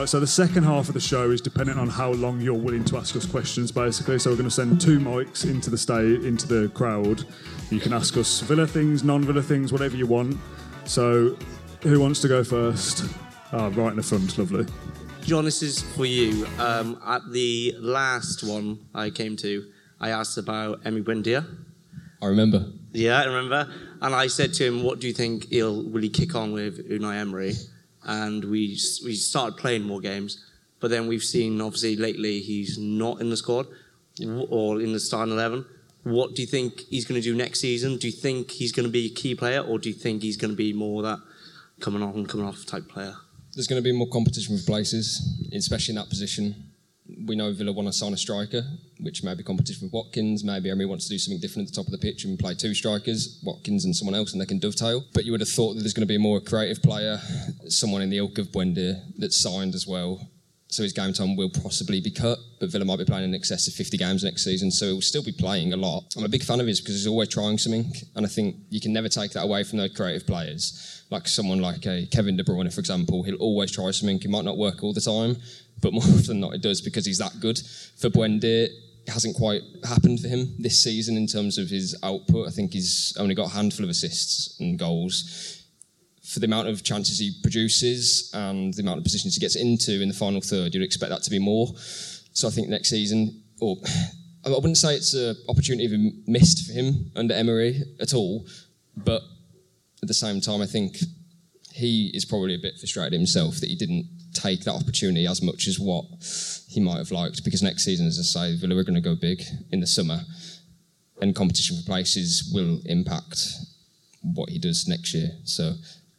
Right, 0.00 0.08
so 0.08 0.18
the 0.18 0.26
second 0.26 0.62
half 0.62 0.88
of 0.88 0.94
the 0.94 1.00
show 1.00 1.30
is 1.30 1.42
dependent 1.42 1.78
on 1.78 1.86
how 1.86 2.12
long 2.12 2.40
you're 2.40 2.54
willing 2.54 2.86
to 2.86 2.96
ask 2.96 3.14
us 3.16 3.26
questions, 3.26 3.70
basically. 3.70 4.18
So 4.18 4.30
we're 4.30 4.36
going 4.36 4.48
to 4.48 4.50
send 4.50 4.80
two 4.80 4.98
mics 4.98 5.44
into 5.44 5.68
the 5.68 5.76
stage, 5.76 6.24
into 6.24 6.48
the 6.48 6.70
crowd. 6.70 7.26
You 7.68 7.80
can 7.80 7.92
ask 7.92 8.16
us 8.16 8.40
Villa 8.40 8.66
things, 8.66 9.04
non-Villa 9.04 9.42
things, 9.42 9.74
whatever 9.74 9.98
you 9.98 10.06
want. 10.06 10.38
So, 10.86 11.36
who 11.82 12.00
wants 12.00 12.22
to 12.22 12.28
go 12.28 12.42
first? 12.42 13.04
Ah, 13.52 13.70
right 13.74 13.90
in 13.90 13.96
the 13.96 14.02
front, 14.02 14.38
lovely. 14.38 14.64
John, 15.20 15.44
this 15.44 15.62
is 15.62 15.82
for 15.82 16.06
you. 16.06 16.46
Um, 16.58 16.98
at 17.06 17.30
the 17.30 17.74
last 17.78 18.42
one 18.42 18.78
I 18.94 19.10
came 19.10 19.36
to, 19.36 19.70
I 20.00 20.12
asked 20.12 20.38
about 20.38 20.82
Emi 20.84 21.04
Buendia. 21.04 21.46
I 22.22 22.26
remember. 22.26 22.72
Yeah, 22.92 23.20
I 23.20 23.24
remember. 23.26 23.70
And 24.00 24.14
I 24.14 24.28
said 24.28 24.54
to 24.54 24.64
him, 24.64 24.82
"What 24.82 25.00
do 25.00 25.08
you 25.08 25.12
think 25.12 25.50
he'll 25.50 25.82
will 25.82 26.00
he 26.00 26.08
kick 26.08 26.34
on 26.34 26.52
with 26.52 26.88
Unai 26.88 27.16
Emery?" 27.16 27.52
And 28.04 28.44
we 28.44 28.78
we 29.04 29.14
started 29.14 29.56
playing 29.58 29.82
more 29.82 30.00
games, 30.00 30.44
but 30.80 30.90
then 30.90 31.06
we've 31.06 31.22
seen 31.22 31.60
obviously 31.60 31.96
lately 31.96 32.40
he's 32.40 32.78
not 32.78 33.20
in 33.20 33.30
the 33.30 33.36
squad 33.36 33.66
or 34.48 34.80
in 34.80 34.92
the 34.92 35.00
starting 35.00 35.34
eleven. 35.34 35.66
What 36.02 36.34
do 36.34 36.40
you 36.40 36.48
think 36.48 36.80
he's 36.88 37.04
going 37.04 37.20
to 37.20 37.24
do 37.24 37.36
next 37.36 37.60
season? 37.60 37.98
Do 37.98 38.06
you 38.06 38.12
think 38.12 38.50
he's 38.52 38.72
going 38.72 38.86
to 38.86 38.92
be 38.92 39.06
a 39.06 39.10
key 39.10 39.34
player, 39.34 39.60
or 39.60 39.78
do 39.78 39.90
you 39.90 39.94
think 39.94 40.22
he's 40.22 40.38
going 40.38 40.50
to 40.50 40.56
be 40.56 40.72
more 40.72 41.02
that 41.02 41.18
coming 41.80 42.02
on, 42.02 42.24
coming 42.24 42.46
off 42.46 42.64
type 42.64 42.88
player? 42.88 43.14
There's 43.54 43.66
going 43.66 43.82
to 43.82 43.84
be 43.84 43.92
more 43.92 44.08
competition 44.08 44.56
for 44.56 44.64
places, 44.64 45.44
especially 45.52 45.92
in 45.92 45.96
that 45.96 46.08
position. 46.08 46.69
We 47.26 47.36
know 47.36 47.52
Villa 47.52 47.72
want 47.72 47.88
to 47.88 47.92
sign 47.92 48.12
a 48.12 48.16
striker, 48.16 48.62
which 49.00 49.22
may 49.22 49.34
be 49.34 49.42
competition 49.42 49.86
with 49.86 49.92
Watkins. 49.92 50.44
Maybe 50.44 50.70
Emery 50.70 50.86
wants 50.86 51.06
to 51.06 51.10
do 51.10 51.18
something 51.18 51.40
different 51.40 51.68
at 51.68 51.74
the 51.74 51.80
top 51.80 51.86
of 51.86 51.92
the 51.92 51.98
pitch 51.98 52.24
and 52.24 52.38
play 52.38 52.54
two 52.54 52.74
strikers, 52.74 53.40
Watkins 53.42 53.84
and 53.84 53.94
someone 53.94 54.14
else, 54.14 54.32
and 54.32 54.40
they 54.40 54.46
can 54.46 54.58
dovetail. 54.58 55.04
But 55.12 55.24
you 55.24 55.32
would 55.32 55.40
have 55.40 55.48
thought 55.48 55.74
that 55.74 55.80
there's 55.80 55.94
going 55.94 56.06
to 56.06 56.06
be 56.06 56.16
a 56.16 56.20
more 56.20 56.40
creative 56.40 56.82
player, 56.82 57.20
someone 57.68 58.02
in 58.02 58.10
the 58.10 58.18
ilk 58.18 58.38
of 58.38 58.48
Buendia 58.48 59.02
that's 59.18 59.38
signed 59.38 59.74
as 59.74 59.86
well. 59.86 60.28
So 60.70 60.84
his 60.84 60.92
game 60.92 61.12
time 61.12 61.34
will 61.34 61.50
possibly 61.50 62.00
be 62.00 62.12
cut, 62.12 62.38
but 62.60 62.70
Villa 62.70 62.84
might 62.84 62.98
be 62.98 63.04
playing 63.04 63.24
in 63.24 63.34
excess 63.34 63.66
of 63.66 63.74
50 63.74 63.96
games 63.96 64.22
next 64.22 64.44
season, 64.44 64.70
so 64.70 64.86
he'll 64.86 65.00
still 65.00 65.22
be 65.22 65.32
playing 65.32 65.72
a 65.72 65.76
lot. 65.76 66.04
I'm 66.16 66.24
a 66.24 66.28
big 66.28 66.44
fan 66.44 66.60
of 66.60 66.66
his 66.68 66.80
because 66.80 66.94
he's 66.94 67.08
always 67.08 67.28
trying 67.28 67.58
something, 67.58 67.92
and 68.14 68.24
I 68.24 68.28
think 68.28 68.54
you 68.68 68.80
can 68.80 68.92
never 68.92 69.08
take 69.08 69.32
that 69.32 69.42
away 69.42 69.64
from 69.64 69.78
those 69.78 69.92
creative 69.96 70.28
players. 70.28 71.02
Like 71.10 71.26
someone 71.26 71.58
like 71.58 71.86
a 71.86 72.06
Kevin 72.12 72.36
De 72.36 72.44
Bruyne, 72.44 72.72
for 72.72 72.78
example, 72.78 73.24
he'll 73.24 73.34
always 73.36 73.72
try 73.72 73.90
something. 73.90 74.20
It 74.22 74.30
might 74.30 74.44
not 74.44 74.58
work 74.58 74.84
all 74.84 74.92
the 74.92 75.00
time, 75.00 75.38
but 75.80 75.92
more 75.92 76.02
often 76.06 76.22
than 76.26 76.40
not, 76.40 76.54
it 76.54 76.62
does 76.62 76.80
because 76.80 77.06
he's 77.06 77.18
that 77.18 77.40
good. 77.40 77.58
For 77.98 78.08
Buendia, 78.08 78.68
it 79.06 79.12
hasn't 79.12 79.36
quite 79.36 79.62
happened 79.84 80.20
for 80.20 80.28
him 80.28 80.54
this 80.58 80.82
season 80.82 81.16
in 81.16 81.26
terms 81.26 81.58
of 81.58 81.68
his 81.68 81.96
output. 82.02 82.48
I 82.48 82.50
think 82.50 82.72
he's 82.72 83.16
only 83.18 83.34
got 83.34 83.46
a 83.46 83.54
handful 83.54 83.84
of 83.84 83.90
assists 83.90 84.58
and 84.60 84.78
goals 84.78 85.60
for 86.30 86.38
the 86.38 86.46
amount 86.46 86.68
of 86.68 86.84
chances 86.84 87.18
he 87.18 87.32
produces 87.42 88.30
and 88.34 88.72
the 88.74 88.82
amount 88.82 88.98
of 88.98 89.04
positions 89.04 89.34
he 89.34 89.40
gets 89.40 89.56
into 89.56 90.00
in 90.00 90.08
the 90.08 90.14
final 90.14 90.40
third, 90.40 90.72
you'd 90.72 90.82
expect 90.82 91.10
that 91.10 91.22
to 91.24 91.30
be 91.30 91.40
more. 91.40 91.66
So 92.32 92.46
I 92.46 92.52
think 92.52 92.68
next 92.68 92.88
season, 92.88 93.42
or 93.60 93.76
I 94.46 94.50
wouldn't 94.50 94.78
say 94.78 94.94
it's 94.94 95.14
an 95.14 95.36
opportunity 95.48 96.22
missed 96.26 96.66
for 96.66 96.72
him 96.72 97.10
under 97.16 97.34
Emery 97.34 97.82
at 98.00 98.14
all, 98.14 98.46
but 98.96 99.22
at 100.02 100.08
the 100.08 100.14
same 100.14 100.40
time, 100.40 100.62
I 100.62 100.66
think 100.66 100.98
he 101.80 102.10
is 102.14 102.24
probably 102.24 102.54
a 102.54 102.58
bit 102.58 102.78
frustrated 102.78 103.12
himself 103.12 103.56
that 103.56 103.70
he 103.70 103.76
didn't 103.76 104.06
take 104.34 104.64
that 104.64 104.74
opportunity 104.74 105.26
as 105.26 105.42
much 105.42 105.66
as 105.66 105.80
what 105.80 106.04
he 106.68 106.80
might 106.80 106.98
have 106.98 107.10
liked. 107.10 107.44
Because 107.44 107.62
next 107.62 107.84
season, 107.84 108.06
as 108.06 108.18
I 108.18 108.22
say, 108.22 108.56
Villa 108.56 108.76
are 108.76 108.84
going 108.84 108.94
to 108.94 109.00
go 109.00 109.16
big 109.16 109.42
in 109.72 109.80
the 109.80 109.86
summer, 109.86 110.20
and 111.20 111.34
competition 111.34 111.76
for 111.76 111.82
places 111.84 112.50
will 112.54 112.80
impact 112.86 113.44
what 114.22 114.50
he 114.50 114.58
does 114.58 114.86
next 114.86 115.14
year. 115.14 115.30
So 115.44 115.74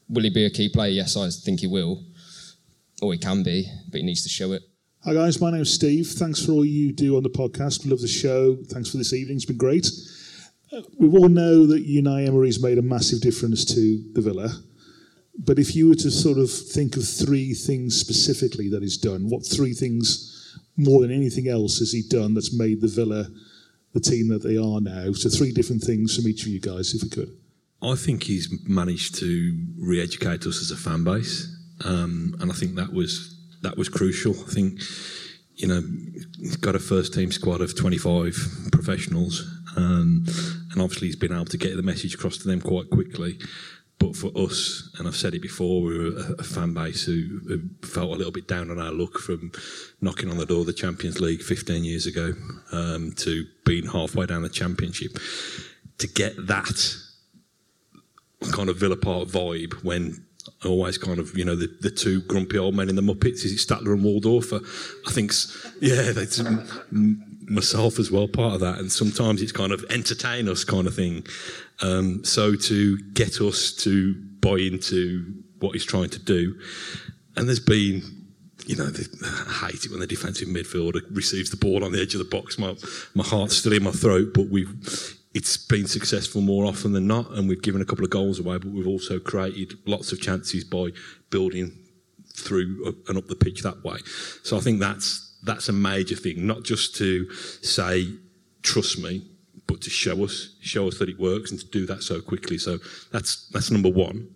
will 0.10 0.24
he 0.24 0.30
be 0.30 0.46
a 0.46 0.50
key 0.50 0.70
player? 0.70 0.92
Yes, 0.92 1.16
I 1.16 1.30
think 1.30 1.62
he 1.62 1.68
will, 1.68 2.04
or 3.02 3.14
he 3.14 3.20
can 3.20 3.44
be, 3.44 3.68
but 3.90 4.02
he 4.02 4.06
needs 4.06 4.24
to 4.24 4.30
show 4.30 4.52
it. 4.52 4.64
Hi 5.04 5.16
guys, 5.16 5.42
my 5.42 5.50
name's 5.50 5.74
Steve. 5.74 6.08
Thanks 6.08 6.46
for 6.46 6.52
all 6.52 6.66
you 6.66 6.92
do 6.92 7.18
on 7.18 7.24
the 7.24 7.30
podcast. 7.30 7.84
We 7.84 7.90
love 7.90 8.02
the 8.02 8.08
show. 8.08 8.58
Thanks 8.68 8.92
for 8.92 8.98
this 8.98 9.14
evening. 9.14 9.38
It's 9.38 9.46
been 9.46 9.58
great. 9.58 9.90
Uh, 10.72 10.82
we 11.00 11.08
all 11.10 11.28
know 11.28 11.66
that 11.66 11.88
Unai 11.88 12.28
Emery's 12.28 12.62
made 12.62 12.78
a 12.78 12.84
massive 12.84 13.20
difference 13.20 13.66
to 13.66 14.04
the 14.14 14.22
Villa. 14.22 14.50
But 15.44 15.58
if 15.58 15.76
you 15.76 15.90
were 15.90 15.96
to 15.96 16.12
sort 16.12 16.38
of 16.38 16.52
think 16.52 16.98
of 16.98 17.08
three 17.08 17.54
things 17.54 18.00
specifically 18.00 18.70
that 18.70 18.84
he's 18.84 18.98
done, 18.98 19.30
what 19.30 19.46
three 19.46 19.74
things 19.74 20.56
more 20.78 21.02
than 21.02 21.12
anything 21.12 21.48
else 21.48 21.80
has 21.80 21.92
he 21.92 22.04
done 22.08 22.34
that's 22.34 22.54
made 22.54 22.82
the 22.82 22.88
Villa 22.88 23.28
the 23.94 24.00
team 24.00 24.28
that 24.30 24.44
they 24.44 24.58
are 24.58 24.80
now? 24.80 25.14
So 25.14 25.30
three 25.30 25.52
different 25.52 25.82
things 25.82 26.16
from 26.16 26.28
each 26.28 26.44
of 26.44 26.50
you 26.50 26.60
guys, 26.60 26.94
if 26.94 27.04
we 27.04 27.10
could. 27.10 27.36
I 27.82 27.96
think 27.96 28.24
he's 28.24 28.50
managed 28.68 29.16
to 29.16 29.60
re-educate 29.80 30.46
us 30.46 30.62
as 30.62 30.70
a 30.70 30.76
fan 30.76 31.04
base, 31.04 31.52
um, 31.84 32.36
and 32.40 32.52
I 32.52 32.54
think 32.54 32.76
that 32.76 32.94
was 32.94 33.36
that 33.64 33.76
was 33.76 33.90
crucial. 33.90 34.34
I 34.34 34.52
think 34.52 34.80
you 35.56 35.68
know 35.68 35.82
he's 36.38 36.58
got 36.58 36.76
a 36.76 36.80
first 36.80 37.16
team 37.16 37.32
squad 37.32 37.62
of 37.62 37.76
25 37.76 38.70
professionals, 38.72 39.50
um, 39.76 40.26
and 40.72 40.80
obviously 40.80 41.08
he's 41.08 41.16
been 41.16 41.34
able 41.34 41.46
to 41.46 41.58
get 41.58 41.76
the 41.76 41.82
message 41.82 42.14
across 42.14 42.38
to 42.38 42.48
them 42.48 42.62
quite 42.62 42.92
quickly. 42.92 43.40
But 44.02 44.16
for 44.16 44.32
us, 44.36 44.90
and 44.98 45.08
I've 45.08 45.16
said 45.16 45.36
it 45.36 45.44
before, 45.44 45.84
we 45.84 45.96
were 45.96 46.18
a, 46.18 46.32
a 46.40 46.44
fan 46.44 46.74
base 46.74 47.06
who, 47.06 47.40
who, 47.48 47.62
felt 47.86 48.10
a 48.10 48.16
little 48.16 48.32
bit 48.32 48.48
down 48.48 48.72
on 48.72 48.80
our 48.80 48.92
luck 48.92 49.20
from 49.20 49.52
knocking 50.02 50.32
on 50.32 50.38
the 50.38 50.46
door 50.48 50.62
of 50.62 50.66
the 50.66 50.74
Champions 50.74 51.22
League 51.22 51.44
15 51.44 51.84
years 51.84 52.08
ago 52.08 52.34
um, 52.72 53.12
to 53.18 53.46
being 53.64 53.86
halfway 53.86 54.26
down 54.26 54.42
the 54.42 54.50
Championship. 54.50 55.20
To 56.00 56.08
get 56.08 56.48
that 56.48 56.96
kind 58.52 58.70
of 58.70 58.78
Villa 58.78 58.98
Park 58.98 59.28
vibe 59.28 59.74
when 59.84 60.26
always 60.66 60.98
kind 60.98 61.20
of 61.20 61.38
you 61.38 61.46
know 61.46 61.56
the, 61.56 61.68
the 61.82 61.92
two 61.92 62.22
grumpy 62.22 62.58
old 62.58 62.74
men 62.74 62.90
in 62.90 62.96
the 62.96 63.02
Muppets 63.04 63.46
is 63.46 63.52
it 63.52 63.60
Statler 63.60 63.94
and 63.94 64.04
Waldorf? 64.04 64.52
I 64.52 65.12
think 65.12 65.32
yeah 65.80 66.12
that's 66.12 66.42
myself 67.52 68.00
as 68.00 68.10
well 68.10 68.28
part 68.28 68.56
of 68.56 68.60
that. 68.62 68.80
And 68.80 68.92
sometimes 68.92 69.42
it's 69.42 69.52
kind 69.52 69.72
of 69.72 69.86
entertain 69.90 70.48
us 70.48 70.64
kind 70.64 70.88
of 70.88 70.96
thing 70.96 71.26
um, 71.82 72.24
so 72.24 72.56
to 72.56 72.98
get 73.14 73.42
us 73.42 73.74
to 73.74 74.14
buy 74.40 74.58
into 74.58 75.44
what 75.60 75.72
he's 75.74 75.86
trying 75.86 76.10
to 76.10 76.20
do 76.20 76.60
and 77.36 77.48
there's 77.48 77.60
been 77.60 78.02
you 78.66 78.76
know, 78.76 78.86
they, 78.86 79.04
I 79.26 79.68
hate 79.68 79.86
it 79.86 79.92
when 79.92 80.00
the 80.00 80.08
defensive 80.08 80.48
midfielder 80.48 81.02
receives 81.16 81.50
the 81.50 81.58
ball 81.58 81.84
on 81.84 81.92
the 81.92 82.02
edge 82.02 82.14
of 82.14 82.20
the 82.20 82.26
box. 82.26 82.58
My 82.58 82.76
my 83.16 83.24
heart's 83.24 83.58
still 83.58 83.74
in 83.74 83.84
my 83.84 83.92
throat, 83.92 84.34
but 84.34 84.50
we've 84.50 85.18
it's 85.34 85.58
been 85.58 85.88
successful 85.88 86.42
more 86.42 86.66
often 86.66 86.94
than 86.94 87.08
not, 87.08 87.32
and 87.32 87.48
we've 87.48 87.62
given 87.62 87.82
a 87.82 87.86
couple 87.86 88.04
of 88.04 88.12
goals 88.12 88.40
away, 88.40 88.58
but 88.58 88.72
we've 88.72 88.88
also 88.88 89.20
created 89.20 89.78
lots 89.86 90.12
of 90.12 90.22
chances 90.22 90.64
by 90.64 90.90
building 91.30 91.72
through 92.36 92.96
and 93.08 93.18
up 93.18 93.28
the 93.28 93.36
pitch 93.36 93.62
that 93.64 93.84
way. 93.84 93.98
So 94.44 94.58
I 94.58 94.60
think 94.60 94.80
that's 94.80 95.40
that's 95.44 95.70
a 95.70 95.74
major 95.74 96.16
thing, 96.16 96.46
not 96.46 96.64
just 96.64 96.96
to 96.98 97.32
say 97.34 98.08
trust 98.62 99.00
me, 99.00 99.28
but 99.68 99.82
to 99.82 99.90
show 99.90 100.24
us 100.24 100.56
show 100.62 100.88
us 100.88 100.98
that 101.00 101.10
it 101.10 101.20
works 101.20 101.52
and 101.52 101.60
to 101.60 101.68
do 101.68 101.86
that 101.88 102.04
so 102.04 102.22
quickly. 102.22 102.58
So 102.58 102.78
that's 103.12 103.48
that's 103.50 103.72
number 103.72 103.90
one. 103.90 104.28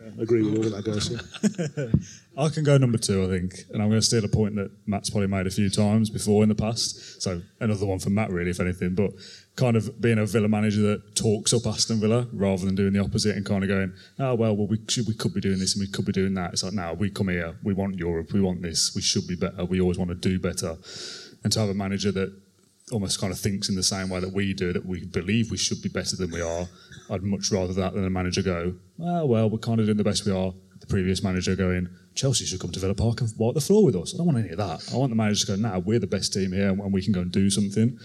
I 0.00 0.22
agree 0.22 0.42
with 0.42 0.58
all 0.58 0.66
of 0.66 0.72
that, 0.72 0.84
guys. 0.84 1.10
Yeah. 2.34 2.44
I 2.44 2.48
can 2.48 2.64
go 2.64 2.78
number 2.78 2.96
two, 2.96 3.24
I 3.24 3.28
think, 3.28 3.52
and 3.70 3.82
I'm 3.82 3.90
going 3.90 4.00
to 4.00 4.06
steal 4.06 4.24
a 4.24 4.28
point 4.28 4.54
that 4.56 4.70
Mat's 4.86 5.10
probably 5.10 5.26
made 5.26 5.46
a 5.46 5.50
few 5.50 5.68
times 5.68 6.08
before 6.08 6.42
in 6.42 6.48
the 6.48 6.54
past. 6.54 7.20
So 7.20 7.42
another 7.60 7.84
one 7.84 7.98
for 7.98 8.08
Matt, 8.08 8.30
really, 8.30 8.50
if 8.50 8.58
anything. 8.58 8.94
But 8.94 9.10
kind 9.54 9.76
of 9.76 10.00
being 10.00 10.18
a 10.18 10.24
Villa 10.24 10.48
manager 10.48 10.80
that 10.80 11.14
talks 11.14 11.52
up 11.52 11.66
Aston 11.66 12.00
Villa 12.00 12.26
rather 12.32 12.64
than 12.64 12.74
doing 12.74 12.94
the 12.94 13.00
opposite 13.00 13.36
and 13.36 13.44
kind 13.44 13.62
of 13.62 13.68
going, 13.68 13.92
oh 14.18 14.34
well, 14.34 14.56
well 14.56 14.66
we 14.66 14.78
should, 14.88 15.06
we 15.06 15.14
could 15.14 15.34
be 15.34 15.42
doing 15.42 15.58
this 15.58 15.74
and 15.74 15.82
we 15.82 15.92
could 15.92 16.06
be 16.06 16.12
doing 16.12 16.32
that. 16.34 16.54
It's 16.54 16.64
like, 16.64 16.72
now 16.72 16.94
we 16.94 17.10
come 17.10 17.28
here, 17.28 17.54
we 17.62 17.74
want 17.74 17.96
Europe, 17.96 18.32
we 18.32 18.40
want 18.40 18.62
this, 18.62 18.92
we 18.94 19.02
should 19.02 19.26
be 19.26 19.36
better, 19.36 19.66
we 19.66 19.80
always 19.80 19.98
want 19.98 20.08
to 20.08 20.14
do 20.14 20.38
better, 20.38 20.78
and 21.44 21.52
to 21.52 21.60
have 21.60 21.68
a 21.68 21.74
manager 21.74 22.12
that 22.12 22.34
almost 22.90 23.20
kind 23.20 23.32
of 23.32 23.38
thinks 23.38 23.68
in 23.68 23.74
the 23.74 23.82
same 23.82 24.08
way 24.08 24.20
that 24.20 24.32
we 24.32 24.54
do, 24.54 24.72
that 24.72 24.84
we 24.84 25.04
believe 25.04 25.50
we 25.50 25.56
should 25.56 25.80
be 25.82 25.88
better 25.88 26.16
than 26.16 26.30
we 26.30 26.40
are. 26.40 26.66
I'd 27.10 27.22
much 27.22 27.50
rather 27.52 27.72
that 27.74 27.94
than 27.94 28.04
a 28.04 28.10
manager 28.10 28.42
go, 28.42 28.74
oh, 29.00 29.26
well, 29.26 29.48
we're 29.48 29.58
kind 29.58 29.80
of 29.80 29.86
doing 29.86 29.98
the 29.98 30.04
best 30.04 30.26
we 30.26 30.32
are. 30.32 30.52
The 30.80 30.86
previous 30.86 31.22
manager 31.22 31.54
going, 31.54 31.88
Chelsea 32.14 32.44
should 32.44 32.60
come 32.60 32.72
to 32.72 32.80
Villa 32.80 32.94
Park 32.94 33.20
and 33.20 33.30
wipe 33.38 33.54
the 33.54 33.60
floor 33.60 33.84
with 33.84 33.94
us. 33.94 34.14
I 34.14 34.16
don't 34.16 34.26
want 34.26 34.38
any 34.38 34.50
of 34.50 34.58
that. 34.58 34.92
I 34.92 34.96
want 34.96 35.10
the 35.10 35.16
manager 35.16 35.46
to 35.46 35.56
go, 35.56 35.68
nah, 35.68 35.78
we're 35.78 36.00
the 36.00 36.06
best 36.08 36.32
team 36.32 36.52
here 36.52 36.70
and 36.70 36.92
we 36.92 37.02
can 37.02 37.12
go 37.12 37.20
and 37.20 37.30
do 37.30 37.50
something. 37.50 37.98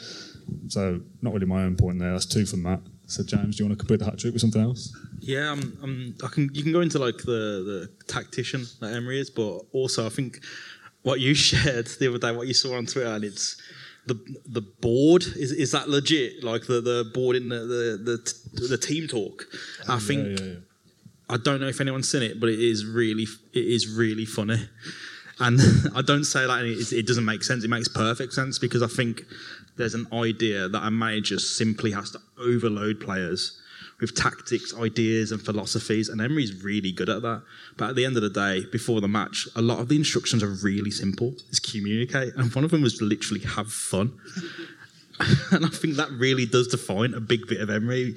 So 0.67 1.01
not 1.21 1.33
really 1.33 1.45
my 1.45 1.63
own 1.63 1.75
point 1.75 1.99
there. 1.99 2.11
That's 2.11 2.25
two 2.25 2.45
from 2.45 2.63
Mat. 2.63 2.81
So 3.07 3.23
James, 3.23 3.55
do 3.55 3.63
you 3.63 3.69
want 3.69 3.79
to 3.79 3.83
complete 3.83 3.99
the 3.99 4.05
hat 4.05 4.19
trick 4.19 4.33
with 4.33 4.41
something 4.41 4.61
else? 4.61 4.95
Yeah, 5.19 5.51
um, 5.51 5.77
um, 5.81 6.15
I 6.23 6.27
can. 6.27 6.49
You 6.53 6.61
can 6.61 6.73
go 6.73 6.81
into 6.81 6.99
like 6.99 7.17
the 7.17 7.23
the 7.23 7.89
tactician 8.07 8.65
that 8.81 8.93
Emery 8.93 9.19
is, 9.19 9.29
but 9.29 9.61
also 9.71 10.05
I 10.05 10.09
think 10.09 10.43
what 11.03 11.19
you 11.19 11.33
shared 11.49 11.87
the 11.87 12.09
other 12.09 12.17
day, 12.17 12.31
what 12.31 12.47
you 12.47 12.53
saw 12.53 12.75
on 12.75 12.85
Twitter, 12.85 13.09
and 13.09 13.23
it's 13.23 13.61
the 14.07 14.15
the 14.45 14.61
board 14.61 15.23
is 15.23 15.51
is 15.51 15.71
that 15.71 15.89
legit? 15.89 16.43
Like 16.43 16.65
the 16.67 16.81
the 16.81 17.11
board 17.13 17.35
in 17.35 17.49
the 17.49 17.59
the 17.59 18.33
the, 18.53 18.67
the 18.67 18.77
team 18.77 19.07
talk. 19.07 19.45
I 19.87 19.99
think. 19.99 20.39
Yeah, 20.39 20.45
yeah, 20.45 20.51
yeah. 20.51 20.59
I 21.29 21.35
don't 21.35 21.59
know 21.59 21.67
if 21.67 21.81
anyone's 21.81 22.09
seen 22.09 22.23
it, 22.23 22.39
but 22.39 22.47
it 22.49 22.59
is 22.59 22.85
really 22.85 23.27
it 23.53 23.65
is 23.65 23.87
really 23.87 24.25
funny. 24.25 24.69
And 25.39 25.59
I 25.95 26.01
don't 26.01 26.23
say 26.23 26.47
that 26.47 26.61
and 26.61 26.69
it, 26.69 26.93
it 26.93 27.05
doesn't 27.05 27.25
make 27.25 27.43
sense. 27.43 27.63
It 27.63 27.69
makes 27.69 27.89
perfect 27.89 28.33
sense 28.33 28.57
because 28.57 28.81
I 28.81 28.87
think 28.87 29.23
there's 29.75 29.93
an 29.93 30.07
idea 30.13 30.69
that 30.69 30.83
a 30.83 30.89
manager 30.89 31.37
simply 31.37 31.91
has 31.91 32.11
to 32.11 32.19
overload 32.39 32.99
players 32.99 33.59
with 33.99 34.15
tactics, 34.15 34.75
ideas, 34.75 35.31
and 35.31 35.41
philosophies. 35.41 36.09
And 36.09 36.21
Emery's 36.21 36.63
really 36.63 36.91
good 36.91 37.09
at 37.09 37.21
that. 37.23 37.43
But 37.77 37.89
at 37.89 37.95
the 37.95 38.05
end 38.05 38.15
of 38.15 38.21
the 38.21 38.29
day, 38.29 38.65
before 38.71 39.01
the 39.01 39.07
match, 39.07 39.47
a 39.55 39.61
lot 39.61 39.79
of 39.79 39.87
the 39.87 39.95
instructions 39.95 40.43
are 40.43 40.55
really 40.63 40.91
simple. 40.91 41.33
It's 41.49 41.59
communicate. 41.59 42.35
And 42.35 42.53
one 42.53 42.63
of 42.63 42.71
them 42.71 42.81
was 42.83 43.01
literally 43.01 43.43
have 43.43 43.71
fun. 43.71 44.13
and 45.51 45.65
I 45.65 45.69
think 45.69 45.95
that 45.95 46.11
really 46.11 46.45
does 46.45 46.67
define 46.67 47.13
a 47.13 47.19
big 47.19 47.47
bit 47.47 47.59
of 47.59 47.69
Emery. 47.69 48.15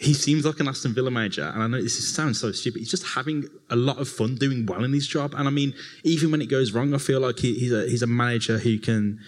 He 0.00 0.14
seems 0.14 0.44
like 0.44 0.60
an 0.60 0.68
Aston 0.68 0.94
Villa 0.94 1.10
manager, 1.10 1.50
and 1.52 1.60
I 1.60 1.66
know 1.66 1.82
this 1.82 2.14
sounds 2.14 2.40
so 2.40 2.52
stupid. 2.52 2.78
He's 2.78 2.90
just 2.90 3.04
having 3.04 3.48
a 3.68 3.74
lot 3.74 3.98
of 3.98 4.08
fun 4.08 4.36
doing 4.36 4.64
well 4.64 4.84
in 4.84 4.92
his 4.92 5.08
job. 5.08 5.34
And 5.36 5.48
I 5.48 5.50
mean, 5.50 5.74
even 6.04 6.30
when 6.30 6.40
it 6.40 6.46
goes 6.46 6.70
wrong, 6.70 6.94
I 6.94 6.98
feel 6.98 7.18
like 7.18 7.40
he, 7.40 7.54
he's 7.54 7.72
a 7.72 7.88
he's 7.88 8.02
a 8.02 8.06
manager 8.06 8.58
who 8.58 8.78
can 8.78 9.18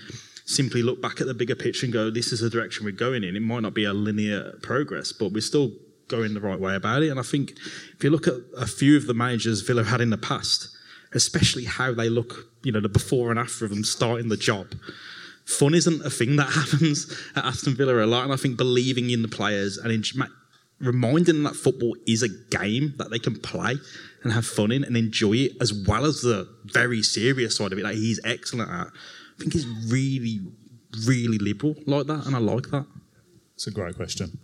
simply 0.51 0.83
look 0.83 1.01
back 1.01 1.21
at 1.21 1.27
the 1.27 1.35
bigger 1.35 1.55
picture 1.55 1.87
and 1.87 1.93
go, 1.93 2.11
this 2.11 2.33
is 2.33 2.41
the 2.41 2.51
direction 2.51 2.85
we're 2.85 2.93
going 2.93 3.25
in. 3.25 3.37
It 3.37 3.43
might 3.43 3.61
not 3.61 3.75
be 3.75 3.85
a 3.85 3.93
linear 3.93 4.59
progress, 4.63 5.13
but 5.13 5.33
we're 5.33 5.41
still 5.41 5.73
going 6.09 6.35
the 6.35 6.41
right 6.41 6.59
way 6.59 6.75
about 6.75 7.03
it. 7.03 7.09
And 7.09 7.21
I 7.21 7.23
think 7.23 7.53
if 7.95 8.03
you 8.03 8.11
look 8.11 8.27
at 8.27 8.35
a 8.57 8.67
few 8.67 8.97
of 8.97 9.07
the 9.07 9.15
managers 9.15 9.63
Villa 9.63 9.85
had 9.85 10.01
in 10.01 10.11
the 10.11 10.19
past, 10.19 10.69
especially 11.13 11.65
how 11.65 11.95
they 11.95 12.09
look, 12.09 12.49
you 12.63 12.73
know, 12.73 12.81
the 12.81 12.89
before 12.89 13.31
and 13.31 13.39
after 13.39 13.65
of 13.65 13.71
them 13.71 13.85
starting 13.85 14.29
the 14.29 14.37
job, 14.37 14.75
fun 15.45 15.75
isn't 15.75 16.05
a 16.05 16.11
thing 16.11 16.37
that 16.37 16.51
happens 16.51 17.13
at 17.37 17.45
Aston 17.45 17.77
Villa 17.77 18.05
a 18.05 18.07
lot. 18.07 18.25
And 18.25 18.33
I 18.33 18.37
think 18.37 18.57
believing 18.57 19.11
in 19.11 19.23
the 19.23 19.29
players 19.29 19.79
and 19.79 19.93
in, 19.93 20.03
reminding 20.81 21.35
them 21.35 21.43
that 21.45 21.57
football 21.57 21.97
is 22.07 22.23
a 22.23 22.29
game 22.29 22.95
that 22.97 23.11
they 23.11 23.19
can 23.19 23.39
play 23.39 23.77
and 24.23 24.33
have 24.33 24.47
fun 24.47 24.73
in 24.73 24.85
and 24.85 24.97
enjoy 24.97 25.35
it, 25.35 25.53
as 25.61 25.73
well 25.73 26.05
as 26.05 26.23
the 26.23 26.49
very 26.65 27.03
serious 27.03 27.57
side 27.57 27.73
of 27.73 27.79
it 27.79 27.83
that 27.83 27.95
he's 27.95 28.21
excellent 28.25 28.71
at. 28.71 28.89
I 29.41 29.43
think 29.43 29.55
he's 29.55 29.67
really, 29.91 30.41
really 31.07 31.39
liberal 31.39 31.75
like 31.87 32.07
that, 32.09 32.27
and 32.27 32.37
I 32.37 32.39
like 32.39 32.69
that. 32.73 32.85
It's 33.55 33.67
a 33.67 33.71
great 33.71 33.97
question. 33.97 34.39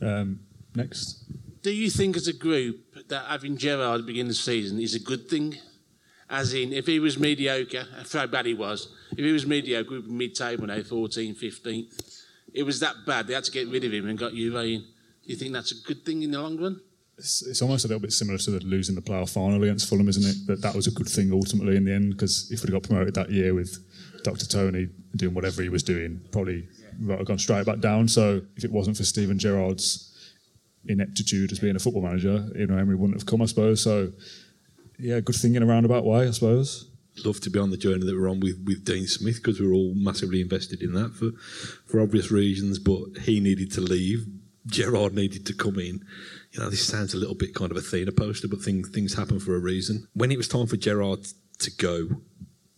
Um, 0.00 0.40
next. 0.76 1.24
Do 1.62 1.72
you 1.72 1.90
think, 1.90 2.16
as 2.16 2.28
a 2.28 2.32
group, 2.32 3.08
that 3.08 3.24
having 3.26 3.56
Gerrard 3.56 3.94
at 3.94 3.96
the 3.98 4.06
beginning 4.06 4.30
of 4.30 4.36
the 4.36 4.42
season 4.42 4.78
is 4.78 4.94
a 4.94 5.00
good 5.00 5.28
thing? 5.28 5.56
As 6.30 6.54
in, 6.54 6.72
if 6.72 6.86
he 6.86 7.00
was 7.00 7.18
mediocre, 7.18 7.84
for 8.04 8.18
how 8.18 8.26
bad 8.28 8.46
he 8.46 8.54
was, 8.54 8.94
if 9.10 9.18
he 9.18 9.32
was 9.32 9.44
mediocre, 9.44 9.90
we'd 9.90 10.06
be 10.06 10.12
mid-table 10.12 10.68
now, 10.68 10.80
14, 10.80 11.34
15. 11.34 11.88
It 12.54 12.62
was 12.62 12.78
that 12.78 12.94
bad. 13.04 13.26
They 13.26 13.34
had 13.34 13.44
to 13.44 13.50
get 13.50 13.68
rid 13.68 13.82
of 13.82 13.92
him 13.92 14.08
and 14.08 14.16
got 14.16 14.34
Juve 14.34 14.54
in. 14.54 14.80
Do 14.80 14.86
you 15.24 15.36
think 15.36 15.52
that's 15.52 15.72
a 15.72 15.82
good 15.84 16.04
thing 16.04 16.22
in 16.22 16.30
the 16.30 16.40
long 16.40 16.58
run? 16.58 16.80
It's, 17.18 17.46
it's 17.46 17.62
almost 17.62 17.84
a 17.84 17.88
little 17.88 18.00
bit 18.00 18.12
similar 18.12 18.38
to 18.38 18.50
the 18.52 18.60
losing 18.60 18.94
the 18.94 19.02
playoff 19.02 19.32
final 19.32 19.62
against 19.62 19.88
Fulham, 19.88 20.08
isn't 20.08 20.24
it? 20.24 20.46
That 20.46 20.62
that 20.62 20.74
was 20.74 20.86
a 20.86 20.90
good 20.90 21.08
thing 21.08 21.32
ultimately 21.32 21.76
in 21.76 21.84
the 21.84 21.92
end 21.92 22.12
because 22.12 22.50
if 22.50 22.62
we'd 22.62 22.72
got 22.72 22.82
promoted 22.82 23.14
that 23.14 23.30
year 23.30 23.54
with 23.54 23.78
Dr. 24.24 24.46
Tony 24.46 24.88
doing 25.16 25.34
whatever 25.34 25.62
he 25.62 25.68
was 25.68 25.82
doing, 25.82 26.20
probably 26.30 26.68
would 27.00 27.18
have 27.18 27.26
gone 27.26 27.38
straight 27.38 27.66
back 27.66 27.80
down. 27.80 28.08
So 28.08 28.42
if 28.56 28.64
it 28.64 28.72
wasn't 28.72 28.96
for 28.96 29.04
Steven 29.04 29.38
Gerrard's 29.38 30.08
ineptitude 30.86 31.52
as 31.52 31.58
being 31.58 31.76
a 31.76 31.78
football 31.78 32.02
manager, 32.02 32.48
you 32.54 32.66
know, 32.66 32.76
Emery 32.76 32.96
wouldn't 32.96 33.18
have 33.18 33.26
come, 33.26 33.42
I 33.42 33.46
suppose. 33.46 33.82
So 33.82 34.12
yeah, 34.98 35.20
good 35.20 35.36
thing 35.36 35.54
in 35.54 35.62
a 35.62 35.66
roundabout 35.66 36.04
way, 36.04 36.28
I 36.28 36.30
suppose. 36.30 36.88
Love 37.24 37.40
to 37.40 37.50
be 37.50 37.58
on 37.58 37.70
the 37.70 37.76
journey 37.76 38.06
that 38.06 38.18
we're 38.18 38.30
on 38.30 38.40
with, 38.40 38.62
with 38.64 38.84
Dean 38.84 39.06
Smith 39.06 39.36
because 39.36 39.60
we're 39.60 39.74
all 39.74 39.92
massively 39.94 40.40
invested 40.40 40.82
in 40.82 40.94
that 40.94 41.10
for 41.10 41.32
for 41.86 42.00
obvious 42.00 42.30
reasons. 42.30 42.78
But 42.78 43.18
he 43.22 43.38
needed 43.38 43.70
to 43.72 43.82
leave. 43.82 44.26
Gerrard 44.66 45.14
needed 45.14 45.44
to 45.46 45.54
come 45.54 45.78
in. 45.78 46.04
You 46.52 46.60
know, 46.60 46.70
this 46.70 46.86
sounds 46.86 47.12
a 47.12 47.18
little 47.18 47.34
bit 47.34 47.54
kind 47.54 47.70
of 47.70 47.76
a 47.76 47.80
Athena 47.80 48.12
poster, 48.12 48.48
but 48.48 48.60
things 48.60 48.88
things 48.88 49.14
happen 49.14 49.40
for 49.40 49.54
a 49.54 49.58
reason. 49.58 50.06
When 50.14 50.32
it 50.32 50.38
was 50.38 50.48
time 50.48 50.66
for 50.66 50.76
Gerrard 50.76 51.26
to 51.58 51.70
go, 51.72 52.08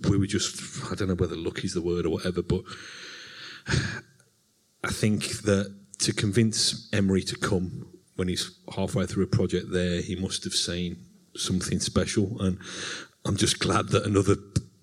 we 0.04 0.18
were 0.18 0.26
just 0.26 0.60
I 0.90 0.94
don't 0.94 1.08
know 1.08 1.14
whether 1.14 1.36
luck 1.36 1.64
is 1.64 1.74
the 1.74 1.82
word 1.82 2.06
or 2.06 2.10
whatever, 2.10 2.42
but 2.42 2.62
I 4.84 4.90
think 4.90 5.42
that 5.42 5.74
to 6.00 6.12
convince 6.12 6.88
Emery 6.92 7.22
to 7.22 7.36
come 7.36 7.86
when 8.16 8.28
he's 8.28 8.58
halfway 8.74 9.06
through 9.06 9.24
a 9.24 9.28
project 9.28 9.72
there, 9.72 10.00
he 10.00 10.14
must 10.14 10.44
have 10.44 10.52
seen 10.52 10.96
something 11.36 11.80
special, 11.80 12.40
and 12.40 12.58
I'm 13.24 13.36
just 13.36 13.58
glad 13.58 13.88
that 13.88 14.06
another 14.06 14.36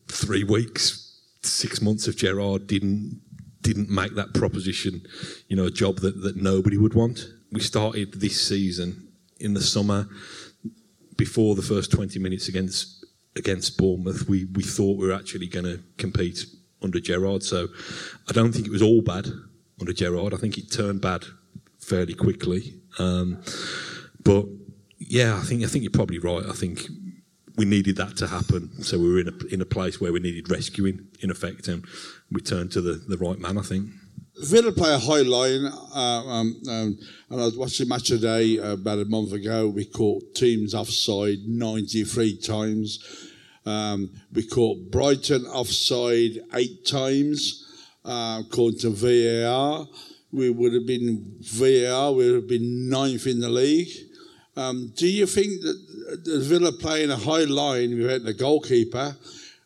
three 0.08 0.44
weeks, 0.44 1.20
six 1.42 1.82
months 1.82 2.08
of 2.08 2.18
Gerrard 2.18 2.68
didn't 2.68 3.22
didn't 3.62 3.90
make 3.90 4.16
that 4.16 4.34
proposition, 4.34 5.06
you 5.48 5.56
know, 5.56 5.66
a 5.66 5.72
job 5.72 5.98
that, 5.98 6.22
that 6.22 6.36
nobody 6.36 6.78
would 6.78 6.96
want. 6.96 7.28
We 7.52 7.60
started 7.60 8.14
this 8.14 8.42
season 8.42 9.10
in 9.40 9.54
the 9.54 9.62
summer 9.62 10.08
before 11.16 11.54
the 11.54 11.62
first 11.62 11.92
20 11.92 12.18
minutes 12.18 12.48
against 12.48 13.01
against 13.36 13.78
Bournemouth. 13.78 14.28
We 14.28 14.46
we 14.46 14.64
thought 14.64 14.98
we 14.98 15.08
were 15.08 15.14
actually 15.14 15.48
going 15.48 15.66
to 15.66 15.80
compete 15.98 16.46
under 16.82 17.00
Gerrard. 17.00 17.44
so 17.44 17.68
I 18.28 18.34
don't 18.34 18.52
think 18.52 18.66
it 18.66 18.72
was 18.72 18.82
all 18.82 19.02
bad 19.02 19.28
under 19.80 19.94
Gerrard. 19.94 20.34
I 20.34 20.38
think 20.38 20.58
it 20.58 20.72
turned 20.72 21.02
bad 21.02 21.26
fairly 21.80 22.14
quickly. 22.14 22.74
Um, 23.00 23.42
but 24.24 24.46
yeah, 24.98 25.38
I 25.38 25.42
think 25.42 25.64
I 25.64 25.68
think 25.68 25.84
you're 25.84 25.92
probably 25.92 26.20
right. 26.20 26.46
I 26.46 26.54
think 26.54 26.88
we 27.58 27.66
needed 27.66 27.98
that 27.98 28.18
to 28.18 28.28
happen, 28.28 28.82
so 28.84 28.98
we 28.98 29.12
were 29.12 29.20
in 29.20 29.28
a 29.28 29.54
in 29.54 29.62
a 29.62 29.66
place 29.66 30.00
where 30.00 30.14
we 30.14 30.20
needed 30.20 30.50
rescuing 30.50 31.08
in 31.20 31.32
effect, 31.32 31.68
and 31.68 31.86
we 32.32 32.42
turned 32.42 32.72
to 32.72 32.82
the, 32.82 32.94
the 32.94 33.18
right 33.18 33.40
man. 33.40 33.58
I 33.58 33.62
think. 33.62 33.90
Villa 34.38 34.72
play 34.72 34.94
a 34.94 34.98
high 34.98 35.22
line, 35.22 35.66
uh, 35.94 36.26
um, 36.26 36.62
um, 36.70 36.98
and 37.30 37.42
I 37.42 37.46
was 37.46 37.58
watching 37.58 37.88
match 37.90 38.08
today 38.08 38.60
uh, 38.60 38.74
about 38.74 39.00
a 39.00 39.06
month 39.06 39.34
ago. 39.34 39.68
We 39.68 39.86
caught 39.86 40.36
teams 40.36 40.74
offside 40.74 41.40
93 41.46 42.38
times. 42.38 43.30
Um, 43.66 44.10
we 44.34 44.48
caught 44.48 44.90
Brighton 44.90 45.46
offside 45.46 46.40
eight 46.54 46.86
times, 46.86 47.86
uh, 48.06 48.42
according 48.46 48.80
to 48.80 48.90
VAR. 48.90 49.86
We 50.32 50.50
would 50.50 50.74
have 50.74 50.88
been 50.88 51.36
VAR. 51.42 52.14
We 52.14 52.28
would 52.28 52.36
have 52.36 52.50
been 52.50 52.90
ninth 52.90 53.28
in 53.28 53.42
the 53.42 53.50
league. 53.50 53.90
Um, 54.56 54.94
do 54.96 55.08
you 55.08 55.26
think 55.26 55.62
that 55.62 56.42
Villa 56.44 56.72
playing 56.72 57.12
a 57.12 57.18
high 57.18 57.44
line 57.44 57.98
without 57.98 58.24
the 58.24 58.34
goalkeeper, 58.34 59.16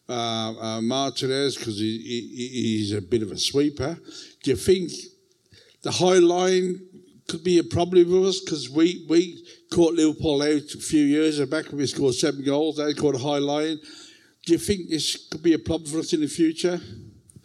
uh, 0.08 0.54
uh, 0.60 0.82
Martinez, 0.82 1.58
because 1.58 1.80
he, 1.80 1.98
he, 1.98 2.78
he's 2.78 2.94
a 2.94 3.02
bit 3.02 3.22
of 3.22 3.32
a 3.32 3.38
sweeper? 3.38 3.98
Do 4.44 4.52
you 4.52 4.58
think 4.58 4.92
the 5.82 5.92
high 5.92 6.20
line 6.20 6.80
could 7.28 7.44
be 7.44 7.58
a 7.60 7.64
problem 7.64 8.12
with 8.12 8.28
us? 8.28 8.40
Because 8.42 8.70
we, 8.70 9.06
we 9.10 9.44
caught 9.72 9.94
Liverpool 9.94 10.42
out 10.42 10.74
a 10.74 10.80
few 10.80 11.04
years 11.04 11.40
back 11.48 11.68
when 11.68 11.78
we 11.78 11.88
scored 11.88 12.14
seven 12.14 12.44
goals. 12.44 12.78
They 12.78 12.94
caught 12.94 13.16
a 13.16 13.20
high 13.20 13.40
line. 13.40 13.80
Do 14.46 14.54
you 14.54 14.60
think 14.60 14.90
this 14.90 15.28
could 15.30 15.42
be 15.42 15.54
a 15.54 15.60
problem 15.60 15.90
for 15.90 16.00
us 16.00 16.14
in 16.14 16.22
the 16.22 16.28
future? 16.28 16.80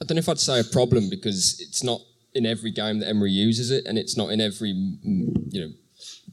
I 0.01 0.05
don't 0.05 0.17
know 0.17 0.21
if 0.21 0.29
I'd 0.29 0.39
say 0.39 0.61
a 0.61 0.65
problem 0.65 1.09
because 1.09 1.61
it's 1.61 1.83
not 1.83 2.01
in 2.35 2.47
every 2.47 2.71
game 2.71 3.01
that 3.01 3.09
Emery 3.09 3.31
uses 3.31 3.71
it, 3.71 3.87
and 3.87 3.99
it's 3.99 4.17
not 4.17 4.31
in 4.31 4.41
every 4.41 4.71
you 4.71 5.61
know 5.61 5.73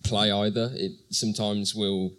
play 0.04 0.32
either. 0.32 0.72
It 0.74 0.92
sometimes 1.10 1.74
will, 1.76 2.12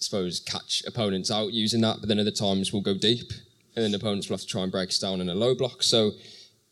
suppose, 0.00 0.40
catch 0.40 0.82
opponents 0.86 1.30
out 1.30 1.52
using 1.52 1.80
that, 1.82 1.98
but 2.00 2.08
then 2.08 2.18
other 2.18 2.30
times 2.30 2.72
we'll 2.72 2.82
go 2.82 2.94
deep, 2.94 3.30
and 3.76 3.84
then 3.84 3.94
opponents 3.94 4.28
will 4.28 4.36
have 4.36 4.42
to 4.42 4.46
try 4.46 4.62
and 4.62 4.72
break 4.72 4.88
us 4.88 4.98
down 4.98 5.20
in 5.20 5.28
a 5.28 5.34
low 5.34 5.54
block. 5.54 5.82
So 5.82 6.12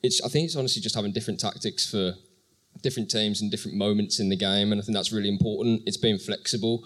it's 0.02 0.20
I 0.24 0.28
think 0.28 0.46
it's 0.46 0.56
honestly 0.56 0.82
just 0.82 0.94
having 0.94 1.12
different 1.12 1.40
tactics 1.40 1.88
for 1.88 2.14
different 2.82 3.10
teams 3.10 3.40
and 3.40 3.50
different 3.50 3.76
moments 3.76 4.20
in 4.20 4.28
the 4.28 4.36
game, 4.36 4.72
and 4.72 4.80
I 4.80 4.84
think 4.84 4.96
that's 4.96 5.12
really 5.12 5.28
important. 5.28 5.82
It's 5.86 5.96
being 5.96 6.18
flexible. 6.18 6.84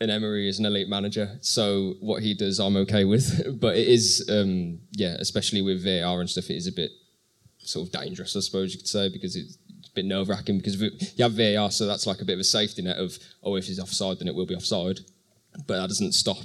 And 0.00 0.10
Emery 0.10 0.48
is 0.48 0.58
an 0.58 0.66
elite 0.66 0.88
manager, 0.88 1.38
so 1.42 1.94
what 2.00 2.24
he 2.24 2.34
does, 2.34 2.58
I'm 2.58 2.76
okay 2.78 3.04
with. 3.04 3.60
but 3.60 3.76
it 3.76 3.86
is, 3.86 4.28
um, 4.28 4.80
yeah, 4.90 5.14
especially 5.20 5.62
with 5.62 5.84
VAR 5.84 6.20
and 6.20 6.28
stuff, 6.28 6.50
it 6.50 6.56
is 6.56 6.66
a 6.66 6.72
bit 6.72 6.90
sort 7.58 7.86
of 7.86 7.92
dangerous, 7.92 8.34
I 8.34 8.40
suppose 8.40 8.72
you 8.72 8.80
could 8.80 8.88
say, 8.88 9.08
because 9.08 9.36
it's 9.36 9.58
a 9.86 9.94
bit 9.94 10.04
nerve 10.04 10.28
wracking. 10.28 10.58
Because 10.58 10.80
you 10.80 11.22
have 11.22 11.34
VAR, 11.34 11.70
so 11.70 11.86
that's 11.86 12.06
like 12.06 12.20
a 12.20 12.24
bit 12.24 12.32
of 12.32 12.40
a 12.40 12.44
safety 12.44 12.82
net 12.82 12.96
of, 12.96 13.16
oh, 13.44 13.54
if 13.54 13.66
he's 13.66 13.78
offside, 13.78 14.18
then 14.18 14.26
it 14.26 14.34
will 14.34 14.46
be 14.46 14.56
offside. 14.56 14.98
But 15.66 15.80
that 15.80 15.88
doesn't 15.88 16.12
stop 16.12 16.38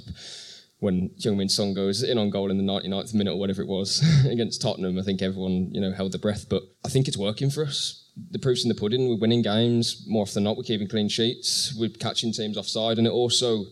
when 0.80 1.10
Heung-min 1.18 1.48
Son 1.48 1.74
goes 1.74 2.02
in 2.02 2.18
on 2.18 2.30
goal 2.30 2.50
in 2.50 2.58
the 2.58 2.72
99th 2.72 3.12
minute 3.14 3.32
or 3.32 3.38
whatever 3.38 3.62
it 3.62 3.68
was 3.68 4.02
against 4.30 4.62
Tottenham. 4.62 4.98
I 4.98 5.02
think 5.02 5.22
everyone, 5.22 5.70
you 5.72 5.80
know, 5.80 5.92
held 5.92 6.12
their 6.12 6.20
breath. 6.20 6.46
But 6.48 6.62
I 6.84 6.88
think 6.88 7.08
it's 7.08 7.16
working 7.16 7.50
for 7.50 7.64
us. 7.64 8.04
The 8.30 8.38
proof's 8.38 8.64
in 8.64 8.68
the 8.68 8.74
pudding. 8.74 9.08
We're 9.08 9.18
winning 9.18 9.42
games 9.42 10.04
more 10.06 10.22
often 10.22 10.34
than 10.34 10.44
not. 10.44 10.56
We're 10.56 10.64
keeping 10.64 10.88
clean 10.88 11.08
sheets. 11.08 11.74
We're 11.78 11.88
catching 11.88 12.32
teams 12.32 12.56
offside, 12.56 12.98
and 12.98 13.06
it 13.06 13.10
also 13.10 13.64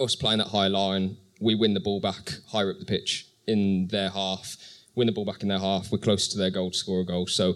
us 0.00 0.16
playing 0.16 0.38
that 0.38 0.48
high 0.48 0.68
line. 0.68 1.16
We 1.40 1.54
win 1.54 1.74
the 1.74 1.80
ball 1.80 2.00
back 2.00 2.32
higher 2.48 2.70
up 2.70 2.78
the 2.78 2.86
pitch 2.86 3.26
in 3.46 3.88
their 3.88 4.10
half 4.10 4.56
win 4.94 5.06
the 5.06 5.12
ball 5.12 5.24
back 5.24 5.42
in 5.42 5.48
their 5.48 5.58
half. 5.58 5.90
We're 5.90 5.98
close 5.98 6.28
to 6.28 6.38
their 6.38 6.50
goal 6.50 6.70
to 6.70 6.76
score 6.76 7.00
a 7.00 7.04
goal. 7.04 7.26
So 7.26 7.54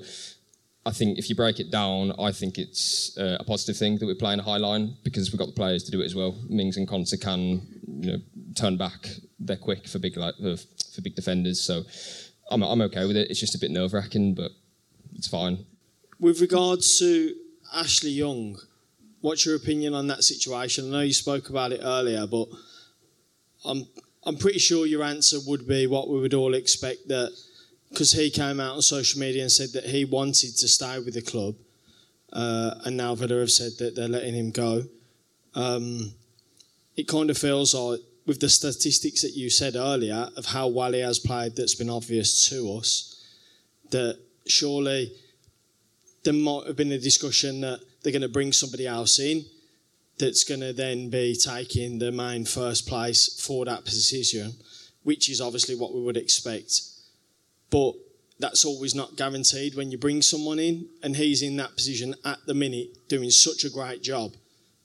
I 0.88 0.90
think 0.90 1.18
if 1.18 1.28
you 1.28 1.36
break 1.36 1.60
it 1.60 1.70
down, 1.70 2.14
I 2.18 2.32
think 2.32 2.56
it's 2.56 3.14
uh, 3.18 3.36
a 3.38 3.44
positive 3.44 3.76
thing 3.76 3.98
that 3.98 4.06
we're 4.06 4.14
playing 4.14 4.40
a 4.40 4.42
high 4.42 4.56
line 4.56 4.96
because 5.04 5.30
we've 5.30 5.38
got 5.38 5.48
the 5.48 5.52
players 5.52 5.82
to 5.82 5.90
do 5.90 6.00
it 6.00 6.06
as 6.06 6.14
well. 6.14 6.34
Mings 6.48 6.78
and 6.78 6.88
Konsa 6.88 7.20
can 7.20 7.60
you 7.86 8.12
know, 8.12 8.18
turn 8.54 8.78
back. 8.78 9.06
They're 9.38 9.58
quick 9.58 9.86
for 9.86 9.98
big 9.98 10.16
like, 10.16 10.34
for 10.36 11.00
big 11.02 11.14
defenders. 11.14 11.60
So 11.60 11.82
I'm, 12.50 12.62
I'm 12.62 12.80
okay 12.80 13.04
with 13.04 13.18
it. 13.18 13.30
It's 13.30 13.38
just 13.38 13.54
a 13.54 13.58
bit 13.58 13.70
nerve 13.70 13.92
wracking, 13.92 14.34
but 14.34 14.50
it's 15.14 15.28
fine. 15.28 15.66
With 16.18 16.40
regards 16.40 16.98
to 17.00 17.34
Ashley 17.74 18.12
Young, 18.12 18.58
what's 19.20 19.44
your 19.44 19.56
opinion 19.56 19.92
on 19.92 20.06
that 20.06 20.24
situation? 20.24 20.86
I 20.86 20.90
know 20.90 21.00
you 21.00 21.12
spoke 21.12 21.50
about 21.50 21.72
it 21.72 21.80
earlier, 21.82 22.26
but 22.26 22.48
I'm 23.62 23.86
I'm 24.24 24.36
pretty 24.38 24.58
sure 24.58 24.86
your 24.86 25.02
answer 25.02 25.36
would 25.46 25.68
be 25.68 25.86
what 25.86 26.08
we 26.08 26.18
would 26.18 26.32
all 26.32 26.54
expect 26.54 27.08
that 27.08 27.30
because 27.90 28.12
he 28.12 28.30
came 28.30 28.60
out 28.60 28.74
on 28.76 28.82
social 28.82 29.20
media 29.20 29.42
and 29.42 29.52
said 29.52 29.72
that 29.72 29.84
he 29.84 30.04
wanted 30.04 30.56
to 30.56 30.68
stay 30.68 30.98
with 30.98 31.14
the 31.14 31.22
club, 31.22 31.54
uh, 32.32 32.74
and 32.84 32.96
now 32.96 33.14
Villa 33.14 33.40
have 33.40 33.50
said 33.50 33.72
that 33.78 33.96
they're 33.96 34.08
letting 34.08 34.34
him 34.34 34.50
go. 34.50 34.84
Um, 35.54 36.12
it 36.96 37.08
kind 37.08 37.30
of 37.30 37.38
feels 37.38 37.74
like, 37.74 38.00
with 38.26 38.40
the 38.40 38.48
statistics 38.48 39.22
that 39.22 39.34
you 39.34 39.48
said 39.48 39.74
earlier 39.74 40.28
of 40.36 40.44
how 40.46 40.68
well 40.68 40.92
he 40.92 41.00
has 41.00 41.18
played, 41.18 41.56
that's 41.56 41.74
been 41.74 41.88
obvious 41.88 42.48
to 42.50 42.76
us, 42.76 43.24
that 43.90 44.18
surely 44.46 45.12
there 46.24 46.34
might 46.34 46.66
have 46.66 46.76
been 46.76 46.92
a 46.92 46.98
discussion 46.98 47.62
that 47.62 47.80
they're 48.02 48.12
going 48.12 48.22
to 48.22 48.28
bring 48.28 48.52
somebody 48.52 48.86
else 48.86 49.18
in 49.18 49.44
that's 50.18 50.44
going 50.44 50.60
to 50.60 50.72
then 50.72 51.08
be 51.08 51.34
taking 51.34 51.98
the 51.98 52.12
main 52.12 52.44
first 52.44 52.86
place 52.86 53.40
for 53.40 53.64
that 53.64 53.84
position, 53.84 54.52
which 55.04 55.30
is 55.30 55.40
obviously 55.40 55.74
what 55.74 55.94
we 55.94 56.02
would 56.02 56.16
expect. 56.16 56.82
But 57.70 57.94
that's 58.38 58.64
always 58.64 58.94
not 58.94 59.16
guaranteed 59.16 59.74
when 59.74 59.90
you 59.90 59.98
bring 59.98 60.22
someone 60.22 60.58
in 60.58 60.88
and 61.02 61.16
he's 61.16 61.42
in 61.42 61.56
that 61.56 61.74
position 61.74 62.14
at 62.24 62.38
the 62.46 62.54
minute 62.54 63.08
doing 63.08 63.30
such 63.30 63.64
a 63.64 63.70
great 63.70 64.02
job. 64.02 64.34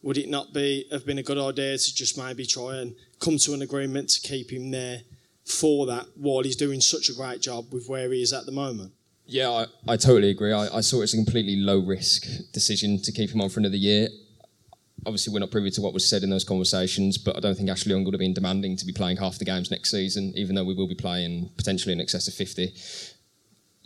Would 0.02 0.18
it 0.18 0.30
not 0.30 0.54
be 0.54 0.86
have 0.92 1.06
been 1.06 1.20
a 1.20 1.24
good 1.24 1.38
idea 1.38 1.78
to 1.78 1.96
just 1.96 2.18
maybe 2.18 2.46
try 2.46 2.78
and 2.78 2.96
come 3.20 3.38
to 3.38 3.54
an 3.54 3.62
agreement 3.62 4.10
to 4.10 4.28
keep 4.28 4.52
him 4.52 4.72
there 4.72 5.02
for 5.46 5.86
that 5.86 6.08
while 6.16 6.44
he's 6.44 6.56
doing 6.56 6.82
such 6.82 7.10
a 7.10 7.14
great 7.14 7.42
job 7.42 7.72
with 7.72 7.88
where 7.88 8.12
he 8.12 8.22
is 8.22 8.34
at 8.34 8.46
the 8.46 8.52
moment? 8.52 8.92
Yeah, 9.26 9.50
I, 9.50 9.66
I 9.88 9.98
totally 9.98 10.30
agree. 10.30 10.52
I, 10.52 10.78
I 10.78 10.82
saw 10.82 11.00
it 11.00 11.04
as 11.04 11.14
a 11.14 11.18
completely 11.18 11.56
low 11.56 11.80
risk 11.80 12.26
decision 12.52 13.02
to 13.02 13.12
keep 13.12 13.30
him 13.30 13.40
on 13.40 13.50
for 13.50 13.62
another 13.62 13.78
year. 13.78 14.10
Obviously, 15.06 15.34
we're 15.34 15.40
not 15.40 15.52
privy 15.52 15.70
to 15.72 15.82
what 15.82 15.94
was 15.94 16.08
said 16.08 16.24
in 16.24 16.30
those 16.30 16.44
conversations, 16.44 17.18
but 17.18 17.36
I 17.36 17.40
don't 17.40 17.56
think 17.56 17.70
Ashley 17.70 17.92
Young 17.92 18.04
would 18.06 18.14
have 18.14 18.20
been 18.20 18.34
demanding 18.34 18.78
to 18.78 18.86
be 18.86 18.94
playing 18.94 19.18
half 19.18 19.38
the 19.38 19.46
games 19.46 19.70
next 19.72 19.92
season, 19.92 20.34
even 20.36 20.56
though 20.56 20.64
we 20.64 20.74
will 20.74 20.88
be 20.88 20.96
playing 20.96 21.50
potentially 21.58 21.94
in 21.94 22.02
excess 22.02 22.28
of 22.28 22.34
50. 22.34 22.74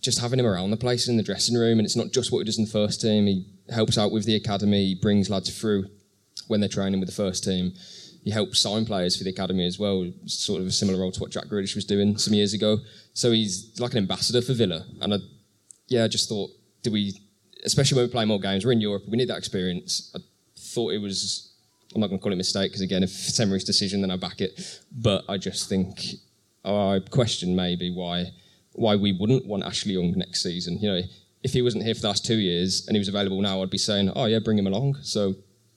Just 0.01 0.19
having 0.19 0.39
him 0.39 0.45
around 0.45 0.71
the 0.71 0.77
place 0.77 1.07
in 1.07 1.17
the 1.17 1.23
dressing 1.23 1.55
room, 1.55 1.79
and 1.79 1.85
it's 1.85 1.95
not 1.95 2.11
just 2.11 2.31
what 2.31 2.39
he 2.39 2.45
does 2.45 2.57
in 2.57 2.65
the 2.65 2.71
first 2.71 3.01
team. 3.01 3.25
He 3.25 3.45
helps 3.69 3.97
out 3.97 4.11
with 4.11 4.25
the 4.25 4.35
academy, 4.35 4.85
he 4.85 4.95
brings 4.95 5.29
lads 5.29 5.49
through 5.59 5.87
when 6.47 6.59
they're 6.59 6.69
training 6.69 6.99
with 6.99 7.09
the 7.09 7.15
first 7.15 7.43
team. 7.43 7.73
He 8.23 8.31
helps 8.31 8.59
sign 8.59 8.85
players 8.85 9.17
for 9.17 9.23
the 9.23 9.29
academy 9.29 9.65
as 9.65 9.79
well, 9.79 10.11
sort 10.25 10.61
of 10.61 10.67
a 10.67 10.71
similar 10.71 10.99
role 10.99 11.11
to 11.11 11.19
what 11.19 11.31
Jack 11.31 11.45
Grealish 11.45 11.75
was 11.75 11.85
doing 11.85 12.17
some 12.17 12.33
years 12.33 12.53
ago. 12.53 12.79
So 13.13 13.31
he's 13.31 13.79
like 13.79 13.93
an 13.93 13.99
ambassador 13.99 14.41
for 14.41 14.53
Villa, 14.53 14.85
and 15.01 15.13
I, 15.13 15.17
yeah, 15.87 16.03
I 16.03 16.07
just 16.07 16.29
thought, 16.29 16.51
do 16.83 16.91
we, 16.91 17.19
especially 17.63 17.95
when 17.95 18.05
we 18.05 18.11
play 18.11 18.25
more 18.25 18.39
games, 18.39 18.65
we're 18.65 18.73
in 18.73 18.81
Europe, 18.81 19.03
we 19.07 19.17
need 19.17 19.29
that 19.29 19.37
experience. 19.37 20.11
I 20.15 20.19
thought 20.73 20.93
it 20.93 21.01
was, 21.01 21.53
I'm 21.93 22.01
not 22.01 22.07
going 22.07 22.19
to 22.19 22.23
call 22.23 22.31
it 22.31 22.35
a 22.35 22.37
mistake 22.37 22.71
because 22.71 22.81
again, 22.81 23.03
if 23.03 23.09
it's 23.09 23.39
Emery's 23.39 23.63
decision, 23.63 24.01
then 24.01 24.11
I 24.11 24.17
back 24.17 24.41
it. 24.41 24.81
But 24.91 25.25
I 25.29 25.37
just 25.37 25.69
think 25.69 25.99
I 26.65 27.01
question 27.09 27.55
maybe 27.55 27.91
why 27.91 28.31
why 28.73 28.95
we 28.95 29.11
wouldn't 29.11 29.45
want 29.47 29.63
Ashley 29.63 29.93
Young 29.93 30.13
next 30.15 30.43
season. 30.43 30.77
You 30.77 30.89
know, 30.89 31.01
if 31.43 31.51
he 31.53 31.63
wasn't 31.63 31.83
here 31.83 31.95
for 31.95 32.01
the 32.01 32.07
last 32.07 32.25
two 32.25 32.37
years 32.37 32.85
and 32.87 32.95
he 32.95 32.99
was 32.99 33.07
available 33.07 33.41
now, 33.41 33.63
I'd 33.63 33.71
be 33.71 33.77
saying, 33.77 34.11
oh 34.15 34.25
yeah, 34.25 34.39
bring 34.39 34.57
him 34.57 34.67
along. 34.67 34.97
So 35.01 35.35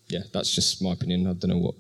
yeah, 0.09 0.21
that's 0.33 0.55
just 0.55 0.83
my 0.83 0.93
opinion. 0.93 1.27
I 1.27 1.33
don't 1.33 1.51
know 1.51 1.59
what. 1.59 1.75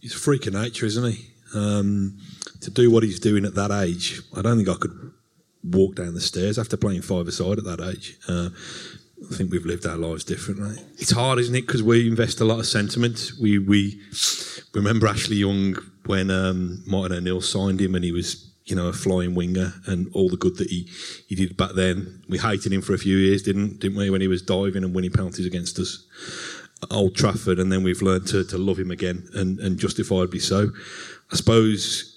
He's 0.00 0.14
a 0.14 0.18
freak 0.18 0.46
of 0.46 0.54
nature, 0.54 0.84
isn't 0.84 1.12
he? 1.12 1.30
Um, 1.54 2.18
to 2.60 2.70
do 2.70 2.90
what 2.90 3.02
he's 3.02 3.20
doing 3.20 3.44
at 3.44 3.54
that 3.54 3.70
age, 3.70 4.20
I 4.36 4.42
don't 4.42 4.56
think 4.56 4.68
I 4.68 4.74
could 4.74 5.12
walk 5.62 5.94
down 5.94 6.14
the 6.14 6.20
stairs 6.20 6.58
after 6.58 6.76
playing 6.76 7.02
five 7.02 7.28
aside 7.28 7.58
at 7.58 7.64
that 7.64 7.80
age. 7.80 8.18
Uh, 8.28 8.50
I 9.30 9.34
think 9.34 9.50
we've 9.50 9.66
lived 9.66 9.86
our 9.86 9.96
lives 9.96 10.24
differently. 10.24 10.76
It's 10.98 11.10
hard, 11.10 11.38
isn't 11.38 11.54
it? 11.54 11.66
Because 11.66 11.82
we 11.82 12.08
invest 12.08 12.40
a 12.40 12.44
lot 12.44 12.58
of 12.58 12.66
sentiment. 12.66 13.32
We 13.40 13.58
we 13.58 14.00
remember 14.74 15.06
Ashley 15.06 15.36
Young 15.36 15.76
when 16.06 16.30
um, 16.30 16.82
Martin 16.86 17.16
O'Neill 17.16 17.40
signed 17.40 17.80
him, 17.80 17.94
and 17.94 18.04
he 18.04 18.12
was 18.12 18.50
you 18.64 18.76
know 18.76 18.88
a 18.88 18.92
flying 18.92 19.34
winger, 19.34 19.74
and 19.86 20.08
all 20.12 20.28
the 20.28 20.36
good 20.36 20.56
that 20.56 20.68
he, 20.68 20.88
he 21.28 21.34
did 21.34 21.56
back 21.56 21.72
then. 21.74 22.22
We 22.28 22.38
hated 22.38 22.72
him 22.72 22.82
for 22.82 22.94
a 22.94 22.98
few 22.98 23.16
years, 23.16 23.42
didn't 23.42 23.80
didn't 23.80 23.96
we? 23.96 24.10
When 24.10 24.20
he 24.20 24.28
was 24.28 24.42
diving 24.42 24.84
and 24.84 24.94
winning 24.94 25.12
penalties 25.12 25.46
against 25.46 25.78
us 25.78 26.06
at 26.82 26.92
Old 26.92 27.14
Trafford, 27.14 27.58
and 27.58 27.70
then 27.70 27.82
we've 27.82 28.02
learned 28.02 28.26
to, 28.28 28.44
to 28.44 28.58
love 28.58 28.78
him 28.78 28.90
again, 28.90 29.28
and, 29.34 29.60
and 29.60 29.78
justifiably 29.78 30.40
so. 30.40 30.70
I 31.30 31.36
suppose 31.36 32.08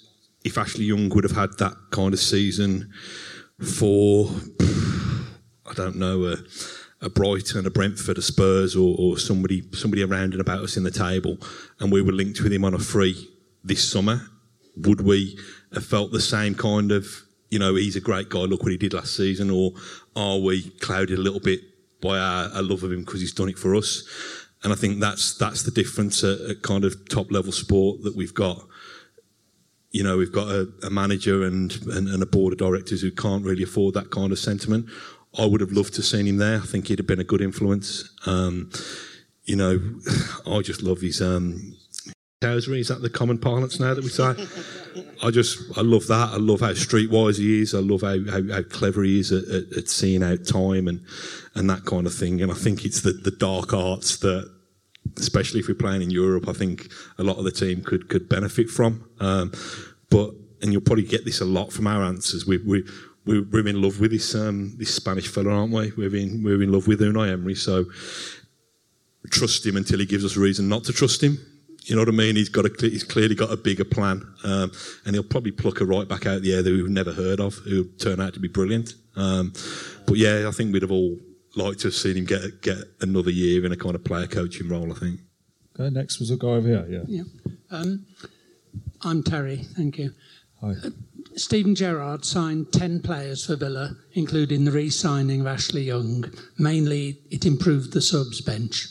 if 0.44 0.58
Ashley 0.58 0.84
Young 0.84 1.08
would 1.10 1.24
have 1.24 1.36
had 1.36 1.56
that 1.58 1.74
kind 1.90 2.12
of 2.12 2.20
season 2.20 2.92
for 3.60 4.28
I 5.68 5.72
don't 5.74 5.96
know 5.96 6.36
a 7.00 7.10
Brighton, 7.10 7.66
a 7.66 7.70
Brentford, 7.70 8.18
a 8.18 8.22
Spurs, 8.22 8.74
or, 8.74 8.96
or 8.98 9.18
somebody 9.18 9.62
somebody 9.72 10.02
around 10.02 10.32
and 10.32 10.40
about 10.40 10.62
us 10.62 10.76
in 10.76 10.82
the 10.82 10.90
table, 10.90 11.38
and 11.80 11.92
we 11.92 12.02
were 12.02 12.12
linked 12.12 12.40
with 12.40 12.52
him 12.52 12.64
on 12.64 12.74
a 12.74 12.78
free 12.78 13.28
this 13.62 13.88
summer, 13.88 14.28
would 14.76 15.00
we 15.00 15.38
have 15.74 15.84
felt 15.84 16.12
the 16.12 16.20
same 16.20 16.54
kind 16.54 16.92
of 16.92 17.06
you 17.50 17.58
know 17.58 17.74
he's 17.74 17.96
a 17.96 18.00
great 18.00 18.28
guy, 18.28 18.40
look 18.40 18.62
what 18.62 18.72
he 18.72 18.78
did 18.78 18.94
last 18.94 19.16
season, 19.16 19.50
or 19.50 19.72
are 20.14 20.38
we 20.38 20.70
clouded 20.80 21.18
a 21.18 21.22
little 21.22 21.40
bit 21.40 21.60
by 22.00 22.18
our, 22.18 22.50
our 22.54 22.62
love 22.62 22.82
of 22.82 22.92
him 22.92 23.00
because 23.00 23.20
he's 23.20 23.34
done 23.34 23.48
it 23.48 23.58
for 23.58 23.74
us? 23.74 24.02
And 24.64 24.72
I 24.72 24.76
think 24.76 25.00
that's 25.00 25.36
that's 25.36 25.62
the 25.62 25.70
difference 25.70 26.24
at, 26.24 26.40
at 26.40 26.62
kind 26.62 26.84
of 26.84 27.08
top 27.08 27.30
level 27.30 27.52
sport 27.52 28.02
that 28.02 28.16
we've 28.16 28.34
got 28.34 28.66
you 29.96 30.02
know, 30.02 30.18
we've 30.18 30.32
got 30.32 30.48
a, 30.48 30.68
a 30.82 30.90
manager 30.90 31.44
and, 31.44 31.72
and, 31.86 32.06
and, 32.06 32.22
a 32.22 32.26
board 32.26 32.52
of 32.52 32.58
directors 32.58 33.00
who 33.00 33.10
can't 33.10 33.42
really 33.44 33.62
afford 33.62 33.94
that 33.94 34.10
kind 34.10 34.30
of 34.30 34.38
sentiment. 34.38 34.84
I 35.38 35.46
would 35.46 35.60
have 35.60 35.72
loved 35.72 35.94
to 35.94 35.98
have 35.98 36.06
seen 36.06 36.26
him 36.26 36.38
there. 36.38 36.56
I 36.56 36.66
think 36.66 36.88
he'd 36.88 36.98
have 36.98 37.06
been 37.06 37.20
a 37.20 37.24
good 37.24 37.40
influence. 37.40 38.10
Um, 38.26 38.70
you 39.44 39.56
know, 39.56 39.80
I 40.46 40.60
just 40.60 40.82
love 40.82 41.00
his 41.00 41.20
um, 41.20 41.76
Cowsery. 42.42 42.80
Is 42.80 42.88
that 42.88 43.02
the 43.02 43.10
common 43.10 43.38
parlance 43.38 43.80
now 43.80 43.94
that 43.94 44.04
we 44.04 44.10
say? 44.10 44.34
I 45.22 45.30
just, 45.30 45.58
I 45.76 45.80
love 45.82 46.06
that. 46.08 46.30
I 46.32 46.36
love 46.36 46.60
how 46.60 46.72
streetwise 46.72 47.38
he 47.38 47.62
is. 47.62 47.74
I 47.74 47.78
love 47.78 48.02
how, 48.02 48.18
how, 48.30 48.42
how 48.52 48.62
clever 48.62 49.02
he 49.02 49.20
is 49.20 49.32
at, 49.32 49.44
at, 49.48 49.76
at, 49.76 49.88
seeing 49.88 50.22
out 50.22 50.46
time 50.46 50.88
and, 50.88 51.04
and 51.54 51.68
that 51.70 51.84
kind 51.84 52.06
of 52.06 52.14
thing. 52.14 52.42
And 52.42 52.52
I 52.52 52.54
think 52.54 52.84
it's 52.84 53.00
the, 53.00 53.12
the 53.12 53.30
dark 53.30 53.72
arts 53.72 54.18
that 54.18 54.50
especially 55.18 55.60
if 55.60 55.68
we're 55.68 55.74
playing 55.74 56.02
in 56.02 56.10
Europe, 56.10 56.48
I 56.48 56.52
think 56.52 56.88
a 57.18 57.22
lot 57.22 57.38
of 57.38 57.44
the 57.44 57.50
team 57.50 57.82
could 57.82 58.08
could 58.08 58.28
benefit 58.28 58.68
from. 58.68 59.08
Um, 59.20 59.52
but 60.10 60.32
and 60.62 60.72
you'll 60.72 60.82
probably 60.82 61.04
get 61.04 61.24
this 61.24 61.40
a 61.40 61.44
lot 61.44 61.72
from 61.72 61.86
our 61.86 62.02
answers. 62.02 62.46
We 62.46 62.58
we 62.58 62.84
we're 63.26 63.66
in 63.66 63.82
love 63.82 64.00
with 64.00 64.12
this 64.12 64.34
um, 64.34 64.74
this 64.78 64.94
Spanish 64.94 65.28
fella, 65.28 65.50
aren't 65.50 65.72
we? 65.72 65.92
We're 65.96 66.14
in 66.16 66.42
we're 66.42 66.62
in 66.62 66.72
love 66.72 66.86
with 66.86 67.00
Unai 67.00 67.32
Emery, 67.32 67.54
so 67.54 67.86
trust 69.30 69.66
him 69.66 69.76
until 69.76 69.98
he 69.98 70.06
gives 70.06 70.24
us 70.24 70.36
a 70.36 70.40
reason 70.40 70.68
not 70.68 70.84
to 70.84 70.92
trust 70.92 71.22
him. 71.22 71.38
You 71.84 71.94
know 71.94 72.02
what 72.02 72.08
I 72.08 72.12
mean? 72.12 72.36
He's 72.36 72.48
got 72.48 72.64
a, 72.64 72.70
he's 72.80 73.04
clearly 73.04 73.34
got 73.34 73.52
a 73.52 73.56
bigger 73.56 73.84
plan, 73.84 74.22
um, 74.44 74.72
and 75.04 75.14
he'll 75.14 75.22
probably 75.22 75.52
pluck 75.52 75.80
a 75.80 75.84
right 75.84 76.08
back 76.08 76.26
out 76.26 76.36
of 76.36 76.42
the 76.42 76.54
air 76.54 76.62
that 76.62 76.70
we've 76.70 76.88
never 76.88 77.12
heard 77.12 77.38
of, 77.40 77.54
who 77.54 77.84
turn 77.84 78.20
out 78.20 78.34
to 78.34 78.40
be 78.40 78.48
brilliant. 78.48 78.94
Um, 79.14 79.52
but 80.06 80.16
yeah, 80.16 80.46
I 80.48 80.50
think 80.50 80.72
we'd 80.72 80.82
have 80.82 80.90
all 80.90 81.16
liked 81.54 81.80
to 81.80 81.88
have 81.88 81.94
seen 81.94 82.16
him 82.16 82.24
get 82.24 82.62
get 82.62 82.78
another 83.00 83.30
year 83.30 83.64
in 83.64 83.72
a 83.72 83.76
kind 83.76 83.94
of 83.94 84.04
player 84.04 84.26
coaching 84.26 84.68
role. 84.68 84.92
I 84.92 84.96
think. 84.96 85.20
Okay, 85.78 85.90
next 85.90 86.18
was 86.20 86.30
a 86.30 86.36
guy 86.36 86.48
over 86.48 86.68
here. 86.68 86.86
Yeah. 86.88 87.02
Yeah. 87.06 87.22
Um, 87.70 88.06
I'm 89.02 89.22
Terry. 89.22 89.58
Thank 89.58 89.98
you. 89.98 90.12
Hi. 90.60 90.70
Uh, 90.70 90.90
Steven 91.36 91.74
Gerrard 91.74 92.24
signed 92.24 92.72
10 92.72 93.02
players 93.02 93.44
for 93.44 93.56
Villa, 93.56 93.94
including 94.14 94.64
the 94.64 94.72
re 94.72 94.88
signing 94.88 95.42
of 95.42 95.46
Ashley 95.46 95.82
Young. 95.82 96.24
Mainly, 96.58 97.20
it 97.30 97.44
improved 97.44 97.92
the 97.92 98.00
subs 98.00 98.40
bench. 98.40 98.88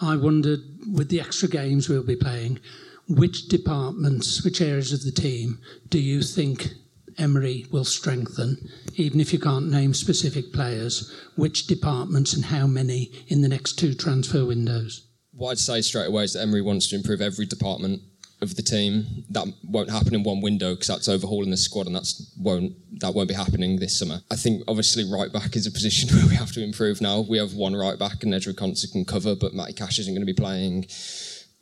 I 0.00 0.16
wondered, 0.16 0.60
with 0.90 1.10
the 1.10 1.20
extra 1.20 1.46
games 1.46 1.88
we'll 1.88 2.02
be 2.02 2.16
playing, 2.16 2.58
which 3.06 3.48
departments, 3.48 4.42
which 4.42 4.62
areas 4.62 4.94
of 4.94 5.04
the 5.04 5.12
team 5.12 5.58
do 5.90 5.98
you 5.98 6.22
think 6.22 6.70
Emery 7.18 7.66
will 7.70 7.84
strengthen, 7.84 8.66
even 8.94 9.20
if 9.20 9.32
you 9.34 9.38
can't 9.38 9.70
name 9.70 9.92
specific 9.92 10.54
players, 10.54 11.12
which 11.36 11.66
departments 11.66 12.32
and 12.32 12.46
how 12.46 12.66
many 12.66 13.12
in 13.28 13.42
the 13.42 13.48
next 13.48 13.74
two 13.74 13.92
transfer 13.94 14.46
windows? 14.46 15.06
What 15.32 15.50
I'd 15.50 15.58
say 15.58 15.82
straight 15.82 16.06
away 16.06 16.24
is 16.24 16.32
that 16.32 16.40
Emery 16.40 16.62
wants 16.62 16.88
to 16.88 16.96
improve 16.96 17.20
every 17.20 17.44
department 17.44 18.00
of 18.40 18.56
the 18.56 18.62
team. 18.62 19.24
That 19.30 19.46
won't 19.64 19.90
happen 19.90 20.14
in 20.14 20.22
one 20.22 20.40
window 20.40 20.74
because 20.74 20.88
that's 20.88 21.08
overhauling 21.08 21.50
the 21.50 21.56
squad, 21.56 21.86
and 21.86 21.96
that's 21.96 22.32
won't 22.38 22.72
that 23.00 23.14
won't 23.14 23.28
be 23.28 23.34
happening 23.34 23.78
this 23.78 23.98
summer. 23.98 24.20
I 24.30 24.36
think 24.36 24.62
obviously 24.68 25.04
right 25.04 25.32
back 25.32 25.56
is 25.56 25.66
a 25.66 25.70
position 25.70 26.08
where 26.16 26.26
we 26.26 26.34
have 26.34 26.52
to 26.52 26.62
improve 26.62 27.00
now. 27.00 27.20
We 27.20 27.38
have 27.38 27.54
one 27.54 27.74
right 27.74 27.98
back, 27.98 28.22
and 28.22 28.34
Ezra 28.34 28.54
Konsa 28.54 28.90
can 28.90 29.04
cover, 29.04 29.34
but 29.34 29.54
Matty 29.54 29.72
Cash 29.72 29.98
isn't 29.98 30.14
going 30.14 30.26
to 30.26 30.32
be 30.32 30.40
playing 30.40 30.86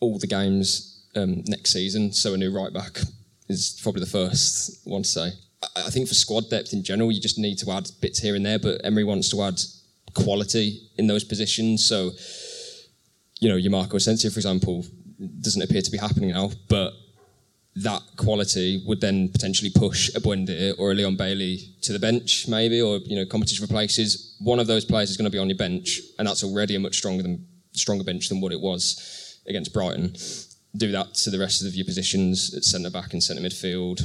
all 0.01 0.19
the 0.19 0.27
games 0.27 1.07
um, 1.17 1.43
next 1.47 1.73
season, 1.73 2.13
so 2.13 2.35
a 2.35 2.37
new 2.37 2.53
right 2.53 2.73
back 2.73 2.99
is 3.49 3.79
probably 3.83 4.01
the 4.01 4.07
first 4.07 4.87
one 4.87 5.03
to 5.03 5.09
say. 5.09 5.31
I 5.77 5.91
think 5.91 6.09
for 6.09 6.15
squad 6.15 6.51
depth 6.51 6.73
in 6.73 6.83
general, 6.83 7.13
you 7.13 7.21
just 7.21 7.39
need 7.39 7.59
to 7.59 7.71
add 7.71 7.89
bits 8.01 8.19
here 8.19 8.35
and 8.35 8.45
there, 8.45 8.59
but 8.59 8.81
Emery 8.85 9.05
wants 9.05 9.29
to 9.31 9.43
add 9.43 9.61
quality 10.15 10.89
in 10.99 11.07
those 11.07 11.25
positions. 11.25 11.87
So, 11.87 12.11
you 13.41 13.49
know, 13.49 13.57
your 13.57 13.71
Marco 13.71 13.97
Asensio, 13.97 14.31
for 14.31 14.39
example, 14.39 14.85
doesn't 15.41 15.63
appear 15.63 15.83
to 15.83 15.91
be 15.91 15.99
happening 15.99 16.31
now, 16.31 16.51
but 16.69 16.93
that 17.77 18.03
quality 18.17 18.83
would 18.87 19.01
then 19.01 19.29
potentially 19.29 19.71
push 19.75 20.15
a 20.15 20.21
Buendia 20.21 20.75
or 20.79 20.93
a 20.93 20.95
Leon 20.95 21.17
Bailey 21.17 21.75
to 21.83 21.93
the 21.93 21.99
bench, 21.99 22.47
maybe, 22.47 22.83
or 22.83 22.99
you 22.99 23.17
know, 23.17 23.25
competition 23.25 23.67
for 23.67 23.73
places. 23.73 24.37
One 24.41 24.61
of 24.61 24.67
those 24.67 24.85
players 24.85 25.11
is 25.11 25.17
going 25.17 25.31
to 25.31 25.31
be 25.31 25.39
on 25.39 25.49
your 25.49 25.57
bench, 25.57 26.01
and 26.19 26.29
that's 26.29 26.45
already 26.45 26.75
a 26.75 26.81
much 26.81 26.97
stronger 26.97 27.23
than 27.23 27.47
stronger 27.73 28.05
bench 28.05 28.29
than 28.29 28.41
what 28.41 28.53
it 28.53 28.61
was 28.61 29.41
against 29.47 29.73
Brighton. 29.73 30.15
do 30.77 30.93
that 30.93 31.15
to 31.15 31.31
the 31.31 31.39
rest 31.39 31.65
of 31.65 31.75
your 31.75 31.85
positions 31.85 32.55
at 32.55 32.65
centre 32.65 32.91
back 32.91 33.13
and 33.13 33.23
centre 33.23 33.43
midfield, 33.43 34.03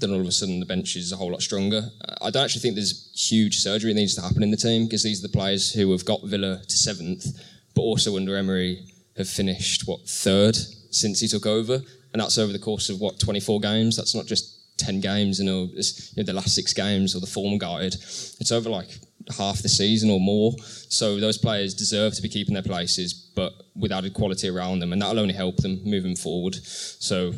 then 0.00 0.10
all 0.10 0.20
of 0.20 0.26
a 0.26 0.32
sudden 0.32 0.60
the 0.60 0.66
bench 0.66 0.96
is 0.96 1.12
a 1.12 1.16
whole 1.16 1.32
lot 1.32 1.42
stronger. 1.42 1.82
I 2.20 2.30
don't 2.30 2.44
actually 2.44 2.62
think 2.62 2.74
there's 2.74 3.10
huge 3.14 3.58
surgery 3.58 3.92
that 3.92 3.98
needs 3.98 4.14
to 4.14 4.22
happen 4.22 4.42
in 4.42 4.50
the 4.50 4.56
team 4.56 4.84
because 4.84 5.02
these 5.02 5.22
are 5.22 5.28
the 5.28 5.32
players 5.32 5.72
who 5.72 5.90
have 5.92 6.04
got 6.04 6.22
Villa 6.24 6.60
to 6.66 6.76
seventh, 6.76 7.26
but 7.74 7.82
also 7.82 8.16
under 8.16 8.36
Emery 8.36 8.86
have 9.16 9.28
finished 9.28 9.86
what 9.86 10.08
third 10.08 10.56
since 10.90 11.20
he 11.20 11.28
took 11.28 11.46
over, 11.46 11.80
and 12.12 12.22
that's 12.22 12.38
over 12.38 12.52
the 12.52 12.58
course 12.58 12.88
of 12.88 13.00
what 13.00 13.18
24 13.18 13.60
games. 13.60 13.96
That's 13.96 14.14
not 14.14 14.26
just 14.26 14.78
10 14.78 15.00
games, 15.00 15.38
you 15.38 15.44
know, 15.44 15.68
you 15.72 15.82
know 16.16 16.22
the 16.24 16.32
last 16.32 16.54
six 16.54 16.72
games 16.72 17.14
or 17.14 17.20
the 17.20 17.26
form 17.26 17.58
guide. 17.58 17.94
It's 17.94 18.52
over 18.52 18.68
like 18.68 18.88
half 19.36 19.62
the 19.62 19.68
season 19.68 20.10
or 20.10 20.20
more. 20.20 20.52
So 20.88 21.18
those 21.20 21.38
players 21.38 21.74
deserve 21.74 22.14
to 22.14 22.22
be 22.22 22.28
keeping 22.28 22.54
their 22.54 22.62
places, 22.62 23.12
but 23.34 23.52
with 23.74 23.92
added 23.92 24.14
quality 24.14 24.48
around 24.48 24.80
them, 24.80 24.92
and 24.92 25.00
that'll 25.00 25.20
only 25.20 25.34
help 25.34 25.56
them 25.58 25.80
moving 25.84 26.16
forward. 26.16 26.56
So 26.64 27.34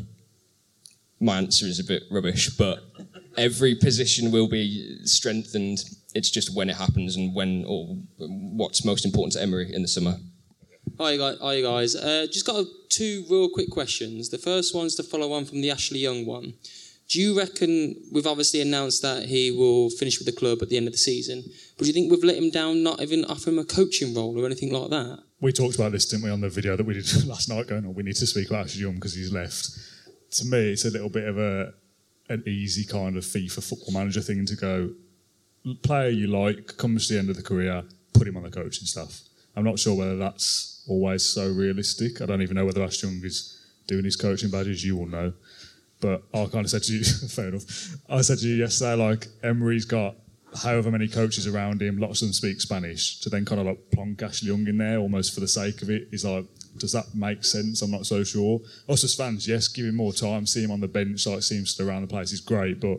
my 1.21 1.39
answer 1.39 1.67
is 1.67 1.79
a 1.79 1.85
bit 1.85 2.05
rubbish, 2.11 2.51
but 2.57 2.81
every 3.37 3.75
position 3.75 4.31
will 4.31 4.49
be 4.49 5.05
strengthened. 5.05 5.85
It's 6.15 6.31
just 6.31 6.55
when 6.55 6.71
it 6.71 6.77
happens 6.77 7.17
and 7.17 7.35
when 7.35 7.65
or 7.67 7.97
what's 8.19 8.85
most 8.85 9.05
important 9.05 9.35
to 9.35 9.43
Emery 9.43 9.75
in 9.75 9.83
the 9.83 9.89
summer. 9.89 10.17
Hi 10.99 11.19
guys, 11.19 11.37
hi 11.43 11.61
guys. 11.61 11.95
Uh, 11.95 12.27
just 12.33 12.47
got 12.47 12.65
two 12.89 13.23
real 13.29 13.51
quick 13.51 13.69
questions. 13.69 14.31
The 14.31 14.39
first 14.39 14.75
one's 14.75 14.95
to 14.95 15.03
follow 15.03 15.31
on 15.35 15.45
from 15.45 15.61
the 15.61 15.71
Ashley 15.71 15.99
Young 15.99 16.25
one. 16.25 16.55
Do 17.11 17.21
you 17.21 17.37
reckon 17.37 17.97
we've 18.13 18.27
obviously 18.27 18.63
announced 18.63 19.03
that 19.03 19.27
he 19.27 19.51
will 19.51 19.91
finish 19.91 20.19
with 20.19 20.25
the 20.25 20.33
club 20.33 20.61
at 20.63 20.71
the 20.71 20.79
end 20.79 20.87
of 20.87 20.95
the 20.95 20.99
season? 20.99 21.45
But 21.77 21.85
do 21.85 21.87
you 21.89 21.93
think 21.93 22.11
we've 22.11 22.25
let 22.25 22.39
him 22.39 22.49
down, 22.49 22.83
not 22.83 23.03
even 23.03 23.27
offer 23.27 23.51
him 23.51 23.59
a 23.59 23.65
coaching 23.65 24.15
role 24.15 24.41
or 24.41 24.47
anything 24.47 24.73
like 24.73 24.89
that? 24.89 25.23
We 25.39 25.53
talked 25.53 25.75
about 25.75 25.93
this, 25.93 26.07
didn't 26.07 26.25
we, 26.25 26.31
on 26.31 26.41
the 26.41 26.49
video 26.49 26.77
that 26.77 26.87
we 26.87 26.95
did 26.95 27.25
last 27.27 27.51
night? 27.51 27.67
Going, 27.67 27.85
on, 27.85 27.95
we 27.95 28.03
need 28.03 28.17
to 28.17 28.27
speak 28.27 28.49
about 28.49 28.65
Ashley 28.65 28.81
Young 28.81 28.95
because 28.95 29.15
he's 29.15 29.31
left. 29.31 29.69
To 30.31 30.47
me, 30.47 30.73
it's 30.73 30.87
a 30.87 30.91
little 30.91 31.11
bit 31.11 31.29
of 31.29 31.37
a 31.37 31.75
an 32.31 32.43
easy 32.47 32.85
kind 32.85 33.19
of 33.19 33.25
FIFA 33.25 33.63
football 33.63 33.93
manager 33.93 34.23
thing 34.23 34.47
to 34.47 34.57
go. 34.57 34.95
Player 35.83 36.09
you 36.09 36.27
like 36.27 36.79
comes 36.79 37.07
to 37.09 37.15
the 37.15 37.19
end 37.19 37.29
of 37.29 37.37
the 37.37 37.43
career, 37.43 37.85
put 38.15 38.27
him 38.27 38.39
on 38.39 38.45
the 38.45 38.51
coaching 38.51 38.87
staff. 38.87 39.21
I'm 39.55 39.65
not 39.65 39.79
sure 39.79 39.95
whether 39.95 40.17
that's 40.17 40.76
always 40.89 41.25
so 41.25 41.51
realistic. 41.51 42.21
I 42.21 42.27
don't 42.27 42.43
even 42.43 42.57
know 42.57 42.65
whether 42.65 42.83
Ashley 42.83 43.11
Young 43.11 43.25
is 43.25 43.65
doing 43.87 44.05
his 44.05 44.17
coaching 44.17 44.51
badges. 44.51 44.85
You 44.85 44.97
will 44.97 45.07
know. 45.07 45.33
But 46.01 46.23
I 46.35 46.45
kind 46.47 46.65
of 46.65 46.71
said 46.71 46.83
to 46.85 46.93
you, 46.93 47.05
fair 47.29 47.49
enough. 47.49 47.97
I 48.09 48.21
said 48.21 48.39
to 48.39 48.49
you 48.49 48.57
yesterday, 48.57 48.95
like 48.95 49.27
Emery's 49.43 49.85
got 49.85 50.17
however 50.63 50.91
many 50.91 51.09
coaches 51.09 51.47
around 51.47 51.83
him, 51.83 51.99
lots 51.99 52.23
of 52.23 52.29
them 52.29 52.33
speak 52.33 52.61
Spanish. 52.61 53.21
To 53.21 53.31
then 53.31 53.45
kind 53.45 53.61
of 53.61 53.67
like 53.67 53.91
plonk 53.91 54.23
Ashley 54.23 54.49
Young 54.49 54.67
in 54.67 54.79
there 54.79 54.99
almost 54.99 55.35
for 55.35 55.41
the 55.41 55.49
sake 55.49 55.83
of 55.83 55.91
it 55.91 56.09
is 56.13 56.25
like, 56.25 56.45
does 56.79 56.93
that 56.93 57.15
make 57.15 57.45
sense? 57.45 57.83
I'm 57.83 57.91
not 57.91 58.07
so 58.07 58.23
sure. 58.23 58.61
Us 58.89 59.05
as 59.05 59.15
fans, 59.15 59.49
yes, 59.49 59.69
give 59.69 59.87
him 59.87 59.97
more 59.97 60.13
time, 60.13 60.47
see 60.47 60.63
him 60.63 60.71
on 60.71 60.81
the 60.81 60.89
bench, 60.89 61.27
like 61.27 61.43
see 61.43 61.57
him 61.57 61.65
around 61.87 62.03
the 62.03 62.09
place 62.09 62.33
is 62.33 62.41
great, 62.41 62.81
but 62.81 62.99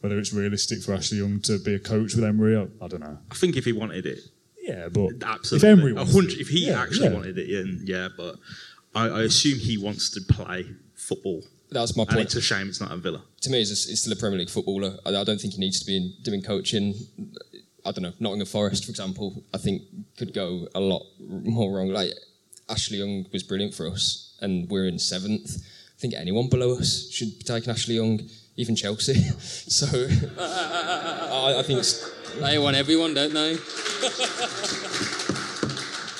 whether 0.00 0.18
it's 0.18 0.32
realistic 0.32 0.82
for 0.82 0.94
Ashley 0.94 1.18
Young 1.18 1.40
to 1.40 1.58
be 1.58 1.74
a 1.74 1.78
coach 1.78 2.14
with 2.14 2.24
Emery, 2.24 2.56
I 2.56 2.88
don't 2.88 3.00
know. 3.00 3.18
I 3.30 3.34
think 3.34 3.56
if 3.56 3.64
he 3.64 3.72
wanted 3.72 4.06
it, 4.06 4.20
Yeah, 4.66 4.88
but 4.88 5.10
absolutely. 5.24 5.68
if 5.68 5.78
Emery 5.78 5.92
wants 5.92 6.12
hundred- 6.12 6.32
it, 6.32 6.40
if 6.40 6.48
he 6.48 6.66
yeah, 6.66 6.80
actually 6.82 7.06
yeah. 7.08 7.14
wanted 7.14 7.38
it, 7.38 7.46
yeah, 7.48 7.62
yeah. 7.84 8.08
But 8.16 8.36
I, 8.94 9.08
I 9.08 9.22
assume 9.22 9.58
he 9.58 9.78
wants 9.78 10.10
to 10.10 10.20
play 10.34 10.66
football. 10.94 11.42
That's 11.70 11.96
my 11.96 12.02
And 12.04 12.10
point. 12.10 12.26
it's 12.26 12.36
a 12.36 12.40
shame 12.40 12.68
it's 12.68 12.80
not 12.80 12.92
a 12.92 12.96
Villa. 12.96 13.22
to 13.42 13.50
me, 13.50 13.58
he's, 13.58 13.70
a, 13.70 13.88
he's 13.90 14.00
still 14.00 14.12
a 14.12 14.16
Premier 14.16 14.38
League 14.38 14.50
footballer. 14.50 14.96
I, 15.04 15.10
I 15.10 15.24
don't 15.24 15.40
think 15.40 15.54
he 15.54 15.60
needs 15.60 15.78
to 15.80 15.86
be 15.86 15.96
in, 15.96 16.12
doing 16.22 16.40
coaching. 16.42 16.94
I 17.84 17.92
don't 17.92 18.02
know, 18.02 18.12
Nottingham 18.20 18.46
Forest, 18.46 18.84
for 18.84 18.90
example, 18.90 19.42
I 19.54 19.58
think 19.58 19.82
could 20.16 20.32
go 20.34 20.66
a 20.74 20.80
lot 20.80 21.02
more 21.20 21.76
wrong. 21.76 21.88
Like 21.88 22.10
Ashley 22.68 22.98
Young 22.98 23.26
was 23.32 23.42
brilliant 23.44 23.74
for 23.74 23.86
us, 23.88 24.36
and 24.40 24.68
we're 24.70 24.86
in 24.88 24.98
seventh. 24.98 25.56
I 25.96 25.98
think 26.00 26.14
anyone 26.14 26.48
below 26.48 26.76
us 26.78 27.08
should 27.10 27.38
be 27.38 27.44
taking 27.44 27.70
Ashley 27.70 27.94
Young, 27.96 28.20
even 28.56 28.74
Chelsea. 28.76 29.14
so 29.40 29.86
I, 30.38 31.56
I 31.58 31.62
think 31.62 31.78
it's- 31.80 32.10
They 32.40 32.58
want 32.58 32.76
everyone, 32.76 33.14
don't 33.14 33.32
they? 33.32 33.52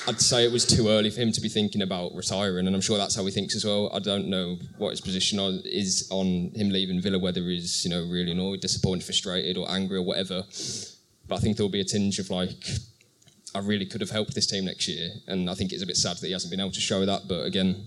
I'd 0.09 0.21
say 0.21 0.45
it 0.45 0.53
was 0.53 0.65
too 0.65 0.89
early 0.89 1.11
for 1.11 1.21
him 1.21 1.31
to 1.33 1.41
be 1.43 1.49
thinking 1.49 1.83
about 1.83 2.15
retiring, 2.15 2.67
and 2.67 2.75
I'm 2.75 2.81
sure 2.81 2.97
that's 2.97 3.15
how 3.15 3.25
he 3.27 3.31
thinks 3.31 3.55
as 3.55 3.67
well. 3.67 3.91
I 3.93 3.99
don't 3.99 4.29
know 4.29 4.57
what 4.79 4.91
his 4.91 5.03
position 5.03 5.39
on, 5.39 5.61
is 5.65 6.09
on 6.11 6.53
him 6.55 6.71
leaving 6.71 7.03
Villa, 7.03 7.19
whether 7.19 7.43
he's 7.43 7.85
you 7.85 7.91
know 7.91 8.01
really 8.09 8.33
annoyed, 8.33 8.61
disappointed, 8.61 9.05
frustrated, 9.05 9.59
or 9.59 9.71
angry, 9.71 9.99
or 9.99 10.03
whatever. 10.03 10.45
But 11.29 11.37
I 11.37 11.39
think 11.39 11.57
there'll 11.57 11.69
be 11.69 11.81
a 11.81 11.85
tinge 11.85 12.19
of 12.19 12.31
like, 12.31 12.65
I 13.55 13.59
really 13.59 13.85
could 13.85 14.01
have 14.01 14.11
helped 14.11 14.35
this 14.35 14.47
team 14.47 14.65
next 14.65 14.89
year, 14.89 15.11
and 15.27 15.51
I 15.51 15.55
think 15.55 15.73
it's 15.73 15.83
a 15.83 15.87
bit 15.87 15.97
sad 15.97 16.17
that 16.17 16.27
he 16.27 16.33
hasn't 16.33 16.51
been 16.51 16.61
able 16.61 16.71
to 16.71 16.81
show 16.81 17.05
that. 17.05 17.29
But 17.29 17.45
again, 17.45 17.85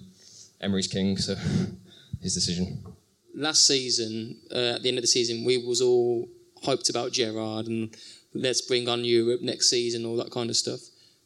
Emery's 0.61 0.87
king, 0.87 1.17
so 1.17 1.35
his 2.21 2.35
decision. 2.35 2.83
Last 3.33 3.65
season, 3.65 4.37
uh, 4.51 4.75
at 4.75 4.83
the 4.83 4.89
end 4.89 4.99
of 4.99 5.03
the 5.03 5.07
season, 5.07 5.45
we 5.45 5.57
was 5.57 5.81
all 5.81 6.27
hyped 6.65 6.89
about 6.89 7.11
Gerrard 7.11 7.67
and 7.67 7.95
let's 8.33 8.61
bring 8.61 8.87
on 8.89 9.03
Europe 9.05 9.41
next 9.41 9.69
season, 9.69 10.05
all 10.05 10.15
that 10.17 10.31
kind 10.31 10.49
of 10.49 10.55
stuff. 10.55 10.79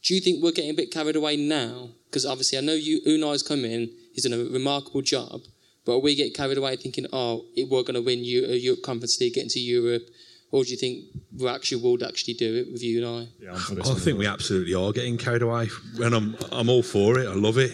Do 0.04 0.14
you 0.16 0.22
think 0.22 0.44
we're 0.44 0.52
getting 0.52 0.72
a 0.72 0.74
bit 0.74 0.92
carried 0.92 1.16
away 1.16 1.38
now? 1.38 1.90
Because 2.10 2.26
obviously, 2.26 2.58
I 2.58 2.62
know 2.62 2.74
you 2.74 3.02
Unai's 3.06 3.42
come 3.44 3.64
in, 3.66 3.90
he's 4.14 4.24
done 4.26 4.40
a 4.40 4.44
remarkable 4.52 5.02
job, 5.02 5.42
but 5.86 6.00
we 6.00 6.14
get 6.16 6.34
carried 6.34 6.58
away 6.58 6.76
thinking, 6.76 7.06
oh, 7.14 7.46
it- 7.56 7.70
we're 7.70 7.84
going 7.84 7.96
to 7.96 8.02
win 8.02 8.24
Eu- 8.24 8.46
a 8.46 8.56
Europe 8.56 8.82
Conference 8.84 9.20
League, 9.20 9.34
get 9.36 9.44
into 9.44 9.60
Europe, 9.60 10.04
or 10.52 10.64
do 10.64 10.70
you 10.72 10.78
think 10.78 11.06
we 11.38 11.48
actually 11.48 11.82
would 11.82 12.04
actually 12.04 12.36
do 12.36 12.54
it 12.56 12.72
with 12.72 12.84
Unai? 12.84 13.28
Yeah, 13.42 13.54
I'm 13.54 13.82
I 13.82 13.96
think 13.96 14.20
we 14.20 14.28
absolutely 14.28 14.74
are 14.76 14.92
getting 14.92 15.18
carried 15.18 15.42
away, 15.42 15.70
and 16.02 16.14
I'm 16.14 16.36
I'm 16.52 16.70
all 16.70 16.84
for 16.84 17.18
it. 17.20 17.28
I 17.28 17.34
love 17.34 17.58
it, 17.58 17.72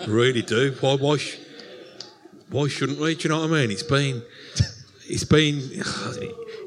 I 0.00 0.06
really 0.06 0.42
do. 0.42 0.74
Why 0.80 0.96
why 0.96 1.16
sh- 1.18 1.36
why 2.50 2.66
shouldn't 2.68 2.98
we? 2.98 3.14
Do 3.14 3.22
you 3.24 3.28
know 3.28 3.40
what 3.42 3.50
I 3.50 3.60
mean? 3.60 3.70
It's 3.70 3.82
been 3.84 4.22
it's 5.06 5.24
been 5.24 5.60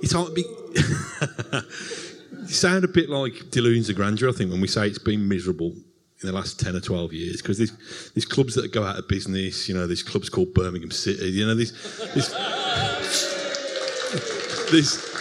it's 0.01 0.13
hard 0.13 0.27
to 0.27 0.33
be. 0.33 0.43
you 2.41 2.47
sound 2.47 2.83
a 2.83 2.87
bit 2.87 3.09
like 3.09 3.49
delusions 3.51 3.89
of 3.89 3.95
grandeur. 3.95 4.29
I 4.29 4.31
think 4.31 4.51
when 4.51 4.61
we 4.61 4.67
say 4.67 4.87
it's 4.87 4.99
been 4.99 5.27
miserable 5.27 5.71
in 5.71 6.27
the 6.27 6.31
last 6.31 6.59
ten 6.59 6.75
or 6.75 6.81
twelve 6.81 7.13
years, 7.13 7.41
because 7.41 7.57
there's 7.57 7.71
there's 8.13 8.25
clubs 8.25 8.55
that 8.55 8.71
go 8.71 8.83
out 8.83 8.97
of 8.97 9.07
business. 9.07 9.67
You 9.69 9.75
know, 9.75 9.87
there's 9.87 10.03
clubs 10.03 10.29
called 10.29 10.53
Birmingham 10.53 10.91
City. 10.91 11.29
You 11.29 11.47
know, 11.47 11.55
there's 11.55 11.71
there's 12.13 12.29
there's 14.71 15.11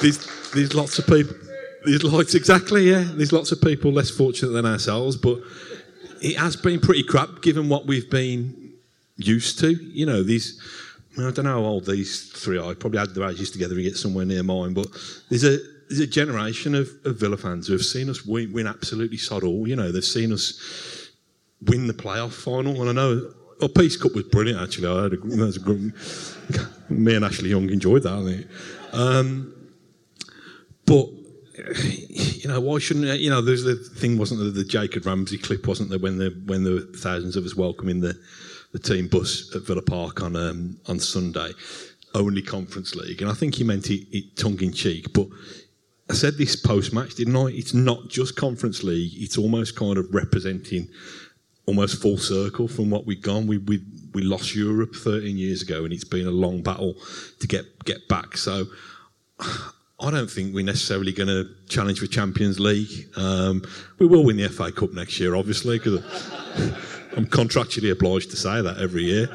there's, 0.00 0.50
there's 0.52 0.74
lots 0.74 0.98
of 0.98 1.06
people. 1.06 1.36
There's 1.84 2.04
lots 2.04 2.34
exactly 2.34 2.90
yeah. 2.90 3.04
There's 3.06 3.32
lots 3.32 3.52
of 3.52 3.60
people 3.60 3.92
less 3.92 4.10
fortunate 4.10 4.52
than 4.52 4.66
ourselves, 4.66 5.16
but 5.16 5.38
it 6.22 6.36
has 6.36 6.56
been 6.56 6.80
pretty 6.80 7.02
crap 7.02 7.42
given 7.42 7.68
what 7.68 7.86
we've 7.86 8.10
been 8.10 8.72
used 9.16 9.58
to. 9.60 9.70
You 9.70 10.06
know, 10.06 10.22
these. 10.22 10.60
I, 11.14 11.20
mean, 11.20 11.28
I 11.28 11.30
don't 11.30 11.44
know 11.44 11.62
how 11.62 11.68
old 11.68 11.86
these 11.86 12.30
three 12.30 12.58
are. 12.58 12.70
I 12.70 12.74
probably 12.74 12.98
had 12.98 13.14
their 13.14 13.28
ages 13.28 13.50
together 13.50 13.74
and 13.74 13.84
get 13.84 13.96
somewhere 13.96 14.24
near 14.24 14.42
mine, 14.42 14.74
but 14.74 14.86
there's 15.28 15.44
a 15.44 15.58
there's 15.88 16.00
a 16.00 16.06
generation 16.06 16.74
of, 16.74 16.88
of 17.04 17.20
Villa 17.20 17.36
fans 17.36 17.66
who 17.66 17.74
have 17.74 17.84
seen 17.84 18.08
us 18.08 18.24
win, 18.24 18.52
win 18.52 18.66
absolutely 18.66 19.18
sod 19.18 19.44
all. 19.44 19.68
You 19.68 19.76
know, 19.76 19.92
they've 19.92 20.04
seen 20.04 20.32
us 20.32 21.10
win 21.62 21.86
the 21.86 21.92
playoff 21.92 22.32
final, 22.32 22.80
and 22.80 22.90
I 22.90 22.92
know. 22.92 23.32
Well, 23.60 23.68
Peace 23.68 23.96
Cup 23.96 24.14
was 24.14 24.24
brilliant. 24.24 24.60
Actually, 24.60 24.88
I 24.88 25.02
had 25.04 25.12
a, 25.12 25.16
that 25.16 25.44
was 25.44 25.56
a 25.56 25.60
good, 25.60 25.92
me 26.88 27.14
and 27.14 27.24
Ashley 27.24 27.50
Young 27.50 27.70
enjoyed 27.70 28.02
that. 28.02 28.12
I 28.12 28.24
think. 28.24 28.46
Um, 28.92 29.54
but 30.86 31.08
you 32.08 32.48
know, 32.48 32.60
why 32.60 32.78
shouldn't 32.78 33.20
you 33.20 33.30
know? 33.30 33.40
There's 33.40 33.62
the 33.62 33.76
thing, 33.76 34.18
wasn't 34.18 34.40
there? 34.40 34.50
The 34.50 34.64
Jacob 34.64 35.06
Ramsey 35.06 35.38
clip, 35.38 35.66
wasn't 35.68 35.90
there? 35.90 35.98
When 35.98 36.18
the 36.18 36.30
when 36.46 36.64
there 36.64 36.74
were 36.74 36.80
thousands 36.80 37.36
of 37.36 37.44
us 37.44 37.54
welcoming 37.54 38.00
the 38.00 38.18
the 38.74 38.80
team 38.80 39.06
bus 39.06 39.54
at 39.54 39.62
Villa 39.62 39.80
Park 39.80 40.20
on 40.20 40.34
um, 40.34 40.76
on 40.86 40.98
Sunday, 40.98 41.52
only 42.12 42.42
Conference 42.42 42.94
League, 42.94 43.22
and 43.22 43.30
I 43.30 43.34
think 43.34 43.54
he 43.54 43.64
meant 43.64 43.88
it, 43.88 44.04
it 44.10 44.36
tongue 44.36 44.60
in 44.60 44.72
cheek. 44.72 45.12
But 45.14 45.28
I 46.10 46.14
said 46.14 46.36
this 46.36 46.56
post 46.56 46.92
match, 46.92 47.14
didn't 47.14 47.36
I? 47.36 47.46
It's 47.46 47.72
not 47.72 48.08
just 48.08 48.36
Conference 48.36 48.82
League; 48.82 49.12
it's 49.14 49.38
almost 49.38 49.76
kind 49.76 49.96
of 49.96 50.12
representing 50.12 50.88
almost 51.66 52.02
full 52.02 52.18
circle 52.18 52.66
from 52.66 52.90
what 52.90 53.06
we've 53.06 53.22
gone. 53.22 53.46
We 53.46 53.58
we 53.58 53.80
we 54.12 54.22
lost 54.22 54.56
Europe 54.56 54.96
13 54.96 55.38
years 55.38 55.62
ago, 55.62 55.84
and 55.84 55.92
it's 55.92 56.04
been 56.04 56.26
a 56.26 56.32
long 56.32 56.60
battle 56.60 56.96
to 57.40 57.46
get 57.46 57.84
get 57.84 58.06
back. 58.08 58.36
So. 58.36 58.66
I 60.00 60.10
don't 60.10 60.28
think 60.28 60.52
we're 60.52 60.64
necessarily 60.64 61.12
going 61.12 61.28
to 61.28 61.48
challenge 61.68 62.00
for 62.00 62.06
Champions 62.06 62.58
League. 62.58 63.08
Um, 63.16 63.62
we 63.98 64.06
will 64.06 64.24
win 64.24 64.36
the 64.36 64.48
FA 64.48 64.72
Cup 64.72 64.92
next 64.92 65.18
year, 65.20 65.36
obviously, 65.36 65.78
because 65.78 66.02
I'm 67.16 67.26
contractually 67.26 67.90
obliged 67.92 68.30
to 68.30 68.36
say 68.36 68.60
that 68.62 68.78
every 68.78 69.04
year. 69.04 69.28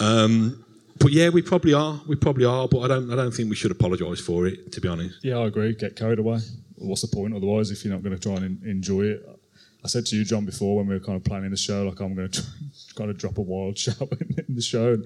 Um, 0.00 0.64
but 0.98 1.12
yeah, 1.12 1.28
we 1.28 1.42
probably 1.42 1.74
are. 1.74 2.00
We 2.06 2.16
probably 2.16 2.44
are. 2.44 2.68
But 2.68 2.80
I 2.80 2.88
don't. 2.88 3.12
I 3.12 3.16
don't 3.16 3.32
think 3.32 3.50
we 3.50 3.56
should 3.56 3.70
apologise 3.70 4.20
for 4.20 4.46
it. 4.46 4.72
To 4.72 4.80
be 4.80 4.88
honest. 4.88 5.16
Yeah, 5.22 5.38
I 5.38 5.46
agree. 5.46 5.74
Get 5.74 5.96
carried 5.96 6.18
away. 6.18 6.38
What's 6.76 7.02
the 7.02 7.14
point 7.14 7.34
otherwise 7.34 7.70
if 7.70 7.84
you're 7.84 7.94
not 7.94 8.02
going 8.02 8.16
to 8.16 8.20
try 8.20 8.34
and 8.34 8.44
en- 8.44 8.68
enjoy 8.68 9.02
it? 9.02 9.28
I 9.84 9.88
said 9.88 10.06
to 10.06 10.16
you, 10.16 10.24
John, 10.24 10.44
before 10.44 10.76
when 10.76 10.86
we 10.86 10.94
were 10.94 11.00
kind 11.00 11.16
of 11.16 11.24
planning 11.24 11.50
the 11.50 11.56
show, 11.56 11.84
like 11.84 12.00
I'm 12.00 12.14
going 12.14 12.30
to 12.30 12.42
kind 12.94 13.10
of 13.10 13.18
drop 13.18 13.38
a 13.38 13.40
wild 13.40 13.76
shout 13.78 14.00
in, 14.00 14.44
in 14.48 14.54
the 14.54 14.62
show. 14.62 14.94
And 14.94 15.04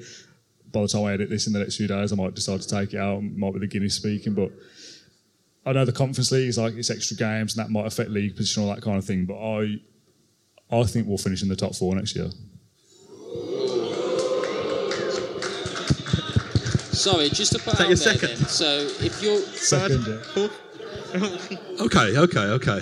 by 0.72 0.82
the 0.82 0.88
time 0.88 1.04
I 1.04 1.12
edit 1.14 1.30
this 1.30 1.46
in 1.46 1.52
the 1.52 1.60
next 1.60 1.76
few 1.76 1.86
days, 1.86 2.12
I 2.12 2.16
might 2.16 2.34
decide 2.34 2.60
to 2.60 2.68
take 2.68 2.92
it 2.92 2.98
out. 2.98 3.22
It 3.22 3.36
might 3.36 3.54
be 3.54 3.60
the 3.60 3.66
Guinness 3.66 3.94
speaking, 3.94 4.34
but 4.34 4.52
I 5.64 5.72
know 5.72 5.84
the 5.84 5.92
Conference 5.92 6.30
League 6.30 6.48
is 6.48 6.58
like 6.58 6.74
it's 6.74 6.90
extra 6.90 7.16
games 7.16 7.56
and 7.56 7.64
that 7.64 7.70
might 7.70 7.86
affect 7.86 8.10
league 8.10 8.36
position, 8.36 8.62
all 8.62 8.74
that 8.74 8.82
kind 8.82 8.98
of 8.98 9.04
thing. 9.04 9.24
But 9.24 9.38
I, 9.38 9.76
I 10.70 10.82
think 10.84 11.06
we'll 11.06 11.18
finish 11.18 11.42
in 11.42 11.48
the 11.48 11.56
top 11.56 11.74
four 11.74 11.94
next 11.94 12.16
year. 12.16 12.30
Sorry, 16.92 17.28
just 17.28 17.52
to 17.52 17.58
put 17.58 17.80
out 17.80 17.86
there 17.86 17.96
second? 17.96 18.30
then. 18.30 18.48
So 18.48 18.88
if 19.00 19.22
you're 19.22 19.38
second, 19.38 20.06
yeah. 20.34 20.48
okay, 21.84 22.18
okay, 22.18 22.40
okay. 22.40 22.80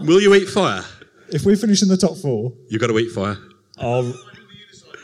Will 0.00 0.20
you 0.20 0.34
eat 0.34 0.48
fire? 0.48 0.84
If 1.30 1.44
we 1.44 1.56
finish 1.56 1.82
in 1.82 1.88
the 1.88 1.96
top 1.96 2.16
four, 2.16 2.52
you've 2.68 2.80
got 2.80 2.88
to 2.88 2.98
eat 2.98 3.10
fire. 3.10 3.36
I'll, 3.78 4.12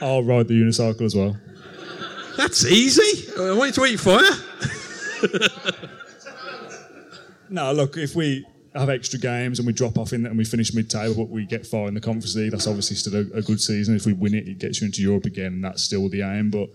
I'll 0.01 0.23
ride 0.23 0.49
the 0.49 0.55
unicycle 0.55 1.03
as 1.03 1.15
well. 1.15 1.37
That's 2.37 2.65
easy. 2.67 3.31
I 3.39 3.53
want 3.53 3.77
you 3.77 3.85
to 3.85 3.93
eat 3.93 4.01
fire. 4.01 4.21
No, 7.55 7.73
look, 7.73 7.97
if 7.97 8.17
we 8.17 8.45
have 8.75 8.89
extra 8.89 9.17
games 9.17 9.61
and 9.61 9.67
we 9.67 9.73
drop 9.73 9.97
off 9.97 10.13
in 10.13 10.27
and 10.27 10.37
we 10.37 10.45
finish 10.45 10.75
mid-table, 10.75 11.15
but 11.15 11.31
we 11.31 11.47
get 11.47 11.65
far 11.65 11.87
in 11.87 11.95
the 11.95 12.01
Conference 12.01 12.35
League, 12.35 12.51
that's 12.51 12.67
obviously 12.67 12.97
still 12.97 13.15
a, 13.15 13.39
a 13.39 13.43
good 13.43 13.61
season. 13.61 13.95
If 13.95 14.07
we 14.07 14.13
win 14.13 14.35
it, 14.35 14.49
it 14.49 14.59
gets 14.59 14.81
you 14.81 14.87
into 14.87 15.03
Europe 15.03 15.25
again, 15.25 15.53
and 15.53 15.65
that's 15.65 15.85
still 15.85 16.09
the 16.09 16.23
aim. 16.23 16.51
But 16.51 16.71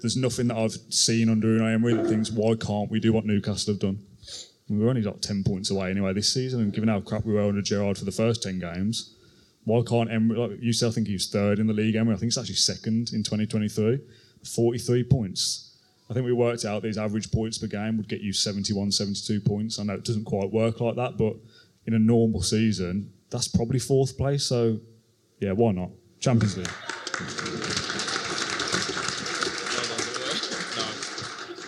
there's 0.00 0.16
nothing 0.16 0.48
that 0.48 0.56
I've 0.56 0.72
seen 0.88 1.28
under 1.28 1.48
Unai 1.48 1.74
Emery 1.74 1.92
that 1.92 2.06
thinks, 2.06 2.30
why 2.30 2.54
can't 2.54 2.90
we 2.90 2.98
do 2.98 3.12
what 3.12 3.26
Newcastle 3.26 3.74
have 3.74 3.80
done? 3.80 3.98
We 4.70 4.78
were 4.78 4.88
only 4.88 5.02
like 5.02 5.20
10 5.20 5.44
points 5.44 5.70
away 5.70 5.90
anyway 5.90 6.14
this 6.14 6.32
season, 6.32 6.62
and 6.62 6.72
given 6.72 6.88
how 6.88 7.00
crap 7.00 7.26
we 7.26 7.34
were 7.34 7.42
under 7.42 7.60
Gerrard 7.60 7.98
for 7.98 8.06
the 8.06 8.10
first 8.10 8.42
10 8.42 8.58
games, 8.58 9.14
why 9.64 9.82
can't 9.82 10.10
Emery, 10.10 10.38
like 10.38 10.62
you 10.62 10.72
said, 10.72 10.88
I 10.88 10.92
think 10.92 11.08
he 11.08 11.12
was 11.12 11.28
third 11.28 11.58
in 11.58 11.66
the 11.66 11.74
league, 11.74 11.94
Emery, 11.94 12.14
I 12.14 12.18
think 12.18 12.28
it's 12.28 12.38
actually 12.38 12.54
second 12.54 13.10
in 13.12 13.22
2023, 13.22 14.00
43 14.46 15.04
points. 15.04 15.71
I 16.10 16.14
think 16.14 16.26
we 16.26 16.32
worked 16.32 16.64
out 16.64 16.82
these 16.82 16.98
average 16.98 17.30
points 17.30 17.58
per 17.58 17.66
game 17.66 17.96
would 17.96 18.08
get 18.08 18.20
you 18.20 18.32
71, 18.32 18.92
72 18.92 19.40
points. 19.40 19.78
I 19.78 19.84
know 19.84 19.94
it 19.94 20.04
doesn't 20.04 20.24
quite 20.24 20.50
work 20.50 20.80
like 20.80 20.96
that, 20.96 21.16
but 21.16 21.36
in 21.86 21.94
a 21.94 21.98
normal 21.98 22.42
season, 22.42 23.12
that's 23.30 23.48
probably 23.48 23.78
fourth 23.78 24.16
place. 24.18 24.44
So, 24.44 24.78
yeah, 25.40 25.52
why 25.52 25.72
not? 25.72 25.90
Champions 26.20 26.56
League. 26.56 26.68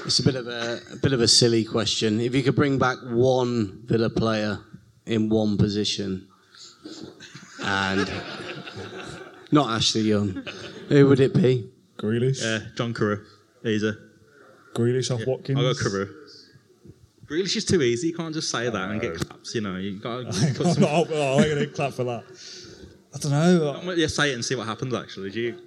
It's 0.07 0.18
a 0.18 0.23
bit 0.23 0.35
of 0.35 0.47
a, 0.47 0.81
a 0.92 0.97
bit 0.97 1.14
of 1.14 1.20
a 1.23 1.29
silly 1.29 1.64
question. 1.64 2.20
If 2.20 2.35
you 2.35 2.42
could 2.42 2.55
bring 2.55 2.79
back 2.79 2.99
one 3.05 3.81
Villa 3.87 4.11
player 4.11 4.61
in 5.07 5.31
one 5.31 5.57
position, 5.57 6.29
and 7.62 8.12
not 9.51 9.70
Ashley 9.70 10.03
Young, 10.03 10.47
who 10.88 11.09
would 11.09 11.20
it 11.20 11.33
be? 11.33 11.70
Grealish. 11.97 12.42
Yeah, 12.42 12.66
John 12.77 12.92
Carew. 12.92 13.25
Easy. 13.64 13.92
Grealish 14.75 15.15
off 15.15 15.27
Watkins. 15.27 15.59
I 15.59 15.63
got 15.63 15.79
Carew. 15.79 16.09
Grealish 17.27 17.57
is 17.57 17.65
too 17.65 17.81
easy. 17.83 18.09
You 18.09 18.15
can't 18.15 18.35
just 18.35 18.51
say 18.51 18.69
that 18.69 18.91
and 18.91 19.01
get 19.01 19.15
claps. 19.15 19.55
You 19.55 19.63
know, 19.63 19.77
you 19.77 19.99
got 19.99 20.19
to 20.33 20.55
put 20.55 20.75
some. 20.75 20.83
not, 20.83 21.07
oh, 21.11 21.39
I'm 21.39 21.45
going 21.45 21.59
to 21.59 21.67
clap 21.69 21.95
for 21.95 22.05
that. 22.05 22.25
I 23.15 23.19
don't 23.19 23.33
know. 23.33 23.93
Yeah, 23.93 24.09
say 24.09 24.33
it 24.33 24.35
and 24.35 24.45
see 24.45 24.55
what 24.55 24.67
happens. 24.67 24.93
Actually, 24.93 25.31
do 25.31 25.41
you? 25.41 25.59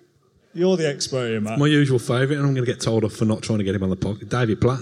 You're 0.54 0.78
the 0.78 0.90
expert 0.90 1.30
here, 1.30 1.42
Mat. 1.42 1.60
My 1.60 1.68
usual 1.68 2.00
favourite, 2.00 2.38
and 2.38 2.46
I'm 2.46 2.54
going 2.54 2.66
to 2.66 2.72
get 2.72 2.82
told 2.82 3.04
off 3.04 3.14
for 3.14 3.26
not 3.26 3.42
trying 3.42 3.60
to 3.60 3.64
get 3.64 3.76
him 3.76 3.84
on 3.84 3.90
the 3.90 3.98
podcast. 3.98 4.30
David 4.30 4.62
Platt. 4.62 4.80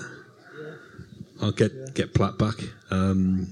I'll 1.42 1.52
get 1.52 1.94
get 1.94 2.14
Platt 2.14 2.38
back. 2.38 2.56
Um, 2.92 3.48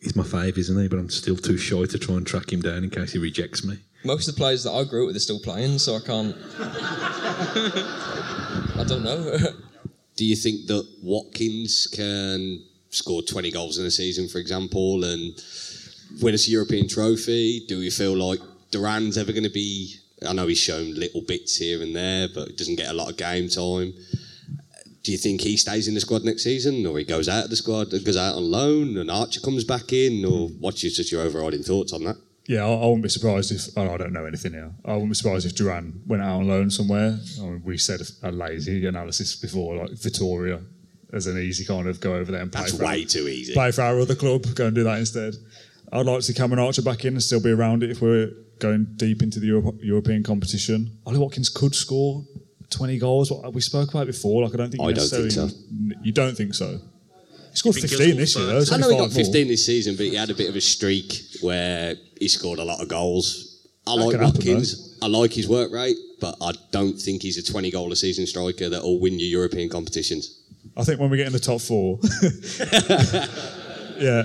he's 0.00 0.14
my 0.14 0.22
fave, 0.22 0.58
isn't 0.58 0.80
he? 0.80 0.88
But 0.88 0.98
I'm 0.98 1.10
still 1.10 1.36
too 1.36 1.56
shy 1.56 1.84
to 1.86 1.98
try 1.98 2.16
and 2.16 2.26
track 2.26 2.52
him 2.52 2.60
down 2.60 2.84
in 2.84 2.90
case 2.90 3.12
he 3.12 3.18
rejects 3.18 3.64
me. 3.64 3.78
Most 4.04 4.28
of 4.28 4.34
the 4.34 4.38
players 4.38 4.64
that 4.64 4.72
I 4.72 4.84
grew 4.84 5.04
up 5.04 5.06
with 5.08 5.16
are 5.16 5.20
still 5.20 5.40
playing, 5.40 5.78
so 5.78 5.96
I 5.96 6.00
can't. 6.00 6.36
I 8.76 8.84
don't 8.84 9.04
know. 9.04 9.38
Do 10.16 10.24
you 10.24 10.36
think 10.36 10.66
that 10.66 10.86
Watkins 11.02 11.86
can 11.86 12.62
score 12.90 13.22
20 13.22 13.50
goals 13.50 13.78
in 13.78 13.86
a 13.86 13.90
season, 13.90 14.28
for 14.28 14.38
example, 14.38 15.04
and 15.04 15.34
win 16.20 16.34
us 16.34 16.48
a 16.48 16.50
European 16.50 16.88
trophy? 16.88 17.64
Do 17.66 17.82
you 17.82 17.90
feel 17.90 18.16
like 18.16 18.40
Duran's 18.70 19.18
ever 19.18 19.32
going 19.32 19.44
to 19.44 19.50
be? 19.50 19.96
I 20.26 20.32
know 20.32 20.46
he's 20.46 20.58
shown 20.58 20.94
little 20.94 21.22
bits 21.22 21.56
here 21.56 21.82
and 21.82 21.94
there, 21.94 22.28
but 22.34 22.56
doesn't 22.56 22.76
get 22.76 22.90
a 22.90 22.94
lot 22.94 23.10
of 23.10 23.16
game 23.16 23.48
time. 23.48 23.92
Do 25.02 25.12
you 25.12 25.18
think 25.18 25.42
he 25.42 25.56
stays 25.56 25.86
in 25.86 25.94
the 25.94 26.00
squad 26.00 26.24
next 26.24 26.44
season, 26.44 26.86
or 26.86 26.98
he 26.98 27.04
goes 27.04 27.28
out 27.28 27.44
of 27.44 27.50
the 27.50 27.56
squad, 27.56 27.90
goes 27.90 28.16
out 28.16 28.36
on 28.36 28.50
loan, 28.50 28.96
and 28.96 29.10
Archer 29.10 29.40
comes 29.40 29.62
back 29.62 29.92
in, 29.92 30.24
or 30.24 30.48
what's 30.48 30.82
your, 30.82 30.90
just 30.90 31.12
your 31.12 31.22
overriding 31.22 31.62
thoughts 31.62 31.92
on 31.92 32.04
that? 32.04 32.16
Yeah, 32.46 32.64
I, 32.64 32.68
I 32.72 32.84
wouldn't 32.86 33.02
be 33.02 33.08
surprised 33.08 33.50
if. 33.52 33.62
Oh, 33.76 33.88
I 33.94 33.96
don't 33.96 34.12
know 34.12 34.26
anything 34.26 34.52
here. 34.52 34.70
I 34.84 34.92
wouldn't 34.92 35.10
be 35.10 35.14
surprised 35.14 35.46
if 35.46 35.54
Duran 35.54 36.02
went 36.06 36.22
out 36.22 36.40
on 36.40 36.48
loan 36.48 36.70
somewhere. 36.70 37.18
I 37.40 37.42
mean, 37.42 37.62
we 37.64 37.78
said 37.78 38.00
a 38.22 38.30
lazy 38.30 38.86
analysis 38.86 39.34
before, 39.36 39.76
like 39.76 39.90
Vitória, 39.92 40.62
as 41.12 41.26
an 41.26 41.38
easy 41.38 41.64
kind 41.64 41.88
of 41.88 42.00
go 42.00 42.14
over 42.14 42.30
there 42.32 42.42
and 42.42 42.52
play. 42.52 42.62
That's 42.62 42.76
for 42.76 42.84
way 42.84 43.00
our, 43.02 43.06
too 43.06 43.28
easy. 43.28 43.54
Play 43.54 43.70
for 43.72 43.82
our 43.82 43.98
other 43.98 44.14
club. 44.14 44.44
Go 44.54 44.66
and 44.66 44.74
do 44.74 44.84
that 44.84 44.98
instead. 44.98 45.34
I'd 45.92 46.04
like 46.06 46.16
to 46.18 46.22
see 46.22 46.34
Cameron 46.34 46.58
Archer 46.58 46.82
back 46.82 47.04
in 47.04 47.14
and 47.14 47.22
still 47.22 47.40
be 47.42 47.50
around 47.50 47.82
it 47.82 47.90
if 47.90 48.02
we're 48.02 48.30
going 48.58 48.88
deep 48.96 49.22
into 49.22 49.40
the 49.40 49.46
Euro- 49.46 49.78
European 49.80 50.22
competition. 50.22 50.98
Ollie 51.06 51.18
Watkins 51.18 51.48
could 51.48 51.74
score 51.74 52.24
20 52.70 52.98
goals. 52.98 53.30
What 53.30 53.52
we 53.54 53.60
spoke 53.60 53.90
about 53.90 54.02
it 54.04 54.06
before. 54.12 54.42
Like 54.42 54.54
I 54.54 54.56
don't 54.58 54.70
think. 54.70 54.82
I 54.82 54.92
don't 54.92 55.08
think 55.08 55.24
necessarily- 55.24 55.94
You 56.02 56.12
don't 56.12 56.36
think 56.36 56.52
so? 56.54 56.80
He 57.54 57.58
scored 57.58 57.76
15 57.76 58.16
this 58.16 58.32
score 58.32 58.42
year. 58.42 58.60
Though. 58.60 58.74
I 58.74 58.78
know 58.78 58.90
he 58.90 58.96
got 58.96 59.08
five 59.10 59.16
more. 59.16 59.24
15 59.24 59.46
this 59.48 59.64
season, 59.64 59.94
but 59.94 60.06
he 60.06 60.16
had 60.16 60.28
a 60.28 60.34
bit 60.34 60.48
of 60.48 60.56
a 60.56 60.60
streak 60.60 61.12
where 61.40 61.94
he 62.18 62.26
scored 62.26 62.58
a 62.58 62.64
lot 62.64 62.80
of 62.82 62.88
goals. 62.88 63.62
I 63.86 63.96
That 63.96 64.02
like 64.02 64.10
could 64.10 64.20
happen, 64.20 64.34
Watkins. 64.34 64.98
I 65.02 65.06
like 65.06 65.32
his 65.32 65.48
work 65.48 65.70
rate, 65.70 65.96
but 66.20 66.36
I 66.40 66.52
don't 66.72 66.98
think 67.00 67.22
he's 67.22 67.38
a 67.38 67.42
20 67.52 67.70
goal 67.70 67.92
a 67.92 67.96
season 67.96 68.26
striker 68.26 68.68
that 68.68 68.82
will 68.82 68.98
win 68.98 69.18
you 69.20 69.26
European 69.26 69.68
competitions. 69.68 70.40
I 70.76 70.82
think 70.82 70.98
when 70.98 71.10
we 71.10 71.16
get 71.18 71.28
in 71.28 71.32
the 71.32 71.38
top 71.38 71.60
four, 71.60 72.00
yeah. 73.98 74.24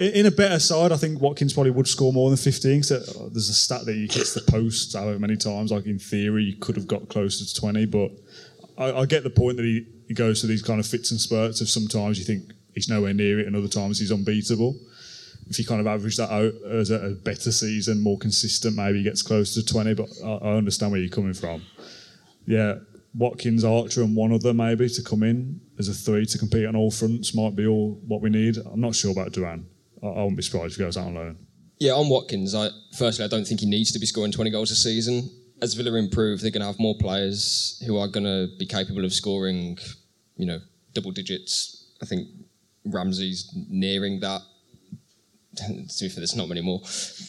In 0.00 0.12
in 0.20 0.26
a 0.26 0.30
better 0.30 0.58
side, 0.58 0.92
I 0.92 0.96
think 0.96 1.20
Watkins 1.20 1.54
probably 1.54 1.70
would 1.70 1.86
score 1.88 2.12
more 2.12 2.28
than 2.28 2.36
15. 2.36 2.82
So 2.82 2.96
uh, 2.96 3.28
there's 3.30 3.48
a 3.48 3.54
stat 3.54 3.86
that 3.86 3.94
he 3.94 4.02
hits 4.02 4.34
the 4.34 4.42
post 4.42 4.94
however 4.94 5.18
many 5.18 5.36
times. 5.36 5.70
Like 5.70 5.86
in 5.86 5.98
theory, 5.98 6.46
he 6.46 6.52
could 6.54 6.76
have 6.76 6.88
got 6.88 7.08
closer 7.08 7.44
to 7.44 7.54
20. 7.54 7.86
But 7.86 8.10
I, 8.76 8.92
I 8.92 9.06
get 9.06 9.22
the 9.22 9.30
point 9.30 9.56
that 9.56 9.64
he, 9.64 9.86
he 10.08 10.14
goes 10.14 10.40
to 10.40 10.46
these 10.46 10.62
kind 10.62 10.80
of 10.80 10.86
fits 10.86 11.10
and 11.10 11.20
spurts 11.20 11.60
of 11.60 11.68
sometimes 11.68 12.18
you 12.18 12.24
think 12.24 12.52
he's 12.74 12.88
nowhere 12.88 13.14
near 13.14 13.40
it, 13.40 13.46
and 13.46 13.56
other 13.56 13.68
times 13.68 13.98
he's 13.98 14.12
unbeatable. 14.12 14.76
If 15.48 15.58
you 15.58 15.64
kind 15.64 15.80
of 15.80 15.86
average 15.86 16.16
that 16.16 16.32
out 16.32 16.54
as 16.70 16.90
a, 16.90 17.06
a 17.06 17.10
better 17.10 17.52
season, 17.52 18.00
more 18.00 18.18
consistent, 18.18 18.76
maybe 18.76 18.98
he 18.98 19.04
gets 19.04 19.22
closer 19.22 19.60
to 19.60 19.66
20. 19.66 19.94
But 19.94 20.08
I, 20.24 20.28
I 20.28 20.56
understand 20.56 20.92
where 20.92 21.00
you're 21.00 21.10
coming 21.10 21.34
from. 21.34 21.62
Yeah, 22.46 22.76
Watkins, 23.14 23.64
Archer, 23.64 24.02
and 24.02 24.16
one 24.16 24.32
other 24.32 24.52
maybe 24.52 24.88
to 24.88 25.02
come 25.02 25.22
in 25.22 25.60
as 25.78 25.88
a 25.88 25.94
three 25.94 26.26
to 26.26 26.38
compete 26.38 26.66
on 26.66 26.76
all 26.76 26.90
fronts 26.90 27.34
might 27.34 27.54
be 27.54 27.66
all 27.66 28.00
what 28.06 28.20
we 28.20 28.30
need. 28.30 28.56
I'm 28.58 28.80
not 28.80 28.94
sure 28.94 29.12
about 29.12 29.32
Duran. 29.32 29.66
I, 30.02 30.06
I 30.06 30.22
wouldn't 30.22 30.36
be 30.36 30.42
surprised 30.42 30.72
if 30.72 30.78
he 30.78 30.84
goes 30.84 30.96
out 30.96 31.06
on 31.06 31.14
loan. 31.14 31.38
Yeah, 31.78 31.92
on 31.92 32.08
Watkins, 32.08 32.54
I 32.54 32.68
firstly 32.96 33.24
I 33.24 33.28
don't 33.28 33.44
think 33.44 33.60
he 33.60 33.66
needs 33.66 33.92
to 33.92 33.98
be 33.98 34.06
scoring 34.06 34.32
20 34.32 34.50
goals 34.50 34.70
a 34.70 34.76
season. 34.76 35.30
As 35.64 35.72
Villa 35.72 35.96
improve, 35.96 36.42
they're 36.42 36.50
going 36.50 36.60
to 36.60 36.66
have 36.66 36.78
more 36.78 36.94
players 36.94 37.82
who 37.86 37.96
are 37.96 38.06
going 38.06 38.24
to 38.24 38.54
be 38.58 38.66
capable 38.66 39.02
of 39.02 39.14
scoring, 39.14 39.78
you 40.36 40.44
know, 40.44 40.60
double 40.92 41.10
digits. 41.10 41.86
I 42.02 42.04
think 42.04 42.28
Ramsey's 42.84 43.50
nearing 43.70 44.20
that. 44.20 44.42
to 45.56 45.64
be 45.72 46.08
fair, 46.10 46.16
there's 46.16 46.36
not 46.36 46.50
many 46.50 46.60
more. 46.60 46.80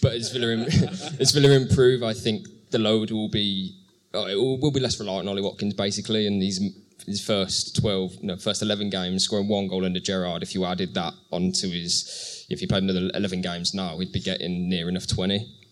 But 0.02 0.16
as 0.16 0.34
Villa, 0.34 0.66
as 1.22 1.32
Villa 1.32 1.50
improve, 1.52 2.04
I 2.04 2.14
think 2.14 2.46
the 2.72 2.80
load 2.80 3.10
will 3.10 3.30
be 3.30 3.80
oh, 4.14 4.28
it 4.28 4.36
will, 4.36 4.60
will 4.60 4.72
be 4.72 4.82
less 4.82 5.00
reliant 5.00 5.30
on 5.30 5.32
Ollie 5.32 5.42
Watkins 5.42 5.74
basically, 5.74 6.28
and 6.28 6.42
these 6.42 6.60
his 7.06 7.26
first 7.26 7.78
12, 7.78 8.22
no, 8.22 8.36
first 8.36 8.62
11 8.62 8.90
games, 8.90 9.24
scoring 9.24 9.48
one 9.48 9.70
goal 9.70 9.86
under 9.86 10.02
Gerrard. 10.02 10.44
If 10.44 10.54
you 10.56 10.66
added 10.66 10.94
that 10.96 11.14
onto 11.32 11.70
his, 11.70 12.46
if 12.50 12.60
he 12.60 12.68
played 12.68 12.84
another 12.84 13.12
11 13.14 13.42
games 13.42 13.74
now, 13.74 13.98
he'd 14.00 14.12
be 14.12 14.20
getting 14.20 14.68
near 14.68 14.90
enough 14.90 15.08
20 15.08 15.65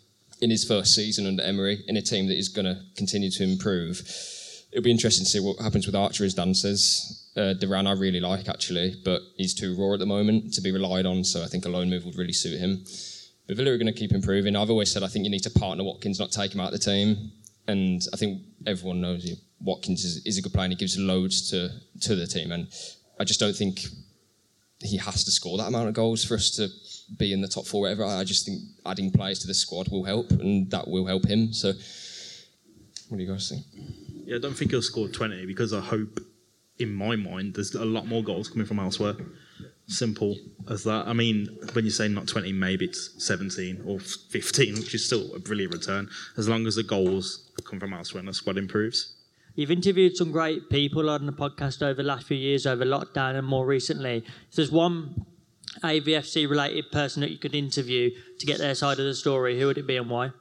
in 0.44 0.50
his 0.50 0.66
first 0.66 0.94
season 0.94 1.26
under 1.26 1.42
Emery 1.42 1.84
in 1.88 1.96
a 1.96 2.02
team 2.02 2.28
that 2.28 2.38
is 2.38 2.50
going 2.50 2.66
to 2.66 2.80
continue 2.98 3.32
to 3.32 3.44
improve. 3.44 4.02
It'll 4.72 4.84
be 4.84 4.92
interesting 4.92 5.24
to 5.24 5.30
see 5.30 5.40
what 5.40 5.58
happens 5.60 5.86
with 5.86 5.96
Archer, 5.96 6.26
as 6.26 6.34
Dan 6.34 6.54
says. 6.54 7.30
Uh, 7.36 7.54
Duran 7.54 7.88
I 7.88 7.94
really 7.94 8.20
like 8.20 8.50
actually, 8.50 8.96
but 9.06 9.22
he's 9.38 9.54
too 9.54 9.76
raw 9.76 9.94
at 9.94 10.00
the 10.00 10.06
moment 10.06 10.54
to 10.54 10.62
be 10.62 10.72
relied 10.72 11.06
on. 11.06 11.24
So 11.24 11.44
I 11.44 11.48
think 11.48 11.66
a 11.66 11.70
loan 11.70 11.90
move 11.90 12.06
would 12.06 12.18
really 12.18 12.34
suit 12.34 12.60
him. 12.60 12.84
But 13.48 13.58
Villa 13.58 13.72
are 13.72 13.78
going 13.78 13.92
to 13.92 14.00
keep 14.00 14.12
improving. 14.12 14.56
I've 14.56 14.70
always 14.70 14.92
said 14.92 15.02
I 15.02 15.08
think 15.08 15.26
you 15.26 15.32
need 15.32 15.44
to 15.44 15.50
partner 15.50 15.84
Watkins, 15.84 16.20
not 16.20 16.32
take 16.32 16.54
him 16.54 16.60
out 16.60 16.74
of 16.74 16.80
the 16.80 16.80
team. 16.80 17.32
And 17.68 18.06
I 18.14 18.18
think 18.18 18.42
everyone 18.68 19.00
knows 19.00 19.26
you. 19.26 19.36
Watkins 19.62 20.04
is, 20.04 20.26
is 20.26 20.38
a 20.38 20.42
good 20.42 20.54
player 20.54 20.66
and 20.66 20.74
he 20.74 20.78
gives 20.78 20.98
loads 20.98 21.50
to, 21.52 21.70
to 22.02 22.16
the 22.16 22.28
team. 22.28 22.52
And 22.52 22.68
I 23.20 23.24
just 23.24 23.40
don't 23.40 23.56
think 23.56 23.80
he 24.82 24.98
has 24.98 25.24
to 25.24 25.32
score 25.32 25.58
that 25.58 25.68
amount 25.68 25.88
of 25.88 25.94
goals 25.94 26.26
for 26.26 26.36
us 26.36 26.52
to 26.58 26.68
be 27.18 27.34
in 27.34 27.42
the 27.42 27.48
top 27.48 27.66
four, 27.66 27.82
whatever. 27.82 28.06
I 28.06 28.24
just 28.24 28.46
think 28.46 28.62
adding 28.86 29.12
players 29.12 29.40
to 29.40 29.48
the 29.48 29.54
squad 29.54 29.90
will 29.90 30.04
help 30.04 30.32
and 30.32 30.70
that 30.72 30.88
will 30.88 31.06
help 31.06 31.26
him. 31.26 31.54
So, 31.54 31.74
what 33.10 33.18
do 33.18 33.24
you 33.24 33.32
guys 33.32 33.50
think? 33.50 33.64
Yeah, 34.26 34.38
I 34.38 34.40
don't 34.40 34.56
think 34.56 34.72
he'll 34.72 34.82
score 34.82 35.08
20 35.08 35.46
because 35.46 35.74
I 35.74 35.82
hope, 35.82 36.20
in 36.80 36.94
my 36.94 37.16
mind, 37.16 37.56
there's 37.56 37.74
a 37.76 37.86
lot 37.86 38.08
more 38.08 38.24
goals 38.24 38.50
coming 38.50 38.66
from 38.66 38.80
elsewhere. 38.80 39.16
Simple 39.88 40.38
as 40.70 40.84
that. 40.86 41.08
I 41.08 41.14
mean, 41.14 41.48
when 41.74 41.84
you 41.84 41.92
say 41.92 42.08
not 42.08 42.28
20, 42.28 42.54
maybe 42.54 42.86
it's 42.86 43.24
17 43.24 43.84
or 43.86 44.00
15, 44.00 44.76
which 44.76 44.96
is 44.96 45.06
still 45.06 45.36
a 45.36 45.40
brilliant 45.40 45.74
return, 45.74 46.10
as 46.38 46.48
long 46.48 46.66
as 46.66 46.76
the 46.76 46.84
goals 46.84 47.52
come 47.66 47.80
from 47.80 47.94
elsewhere 47.94 48.20
and 48.20 48.30
the 48.30 48.34
squad 48.34 48.58
improves. 48.58 49.14
You've 49.56 49.72
interviewed 49.72 50.18
some 50.18 50.32
great 50.32 50.70
people 50.70 51.10
on 51.10 51.28
the 51.28 51.34
podcast 51.34 51.84
over 51.84 52.02
the 52.02 52.08
last 52.08 52.26
few 52.26 52.38
years, 52.38 52.66
over 52.66 52.86
lockdown 52.86 53.36
and 53.36 53.46
more 53.46 53.68
recently. 53.68 54.24
If 54.50 54.56
there's 54.56 54.72
one 54.72 55.26
AVFC 55.84 56.50
related 56.50 56.92
person 56.92 57.22
that 57.22 57.32
you 57.32 57.38
could 57.38 57.56
interview 57.56 58.12
to 58.40 58.46
get 58.46 58.58
their 58.60 58.76
side 58.76 59.00
of 59.00 59.06
the 59.06 59.16
story, 59.16 59.60
who 59.60 59.68
would 59.68 59.78
it 59.78 59.88
be 59.88 59.98
and 59.98 60.10
why? 60.10 60.32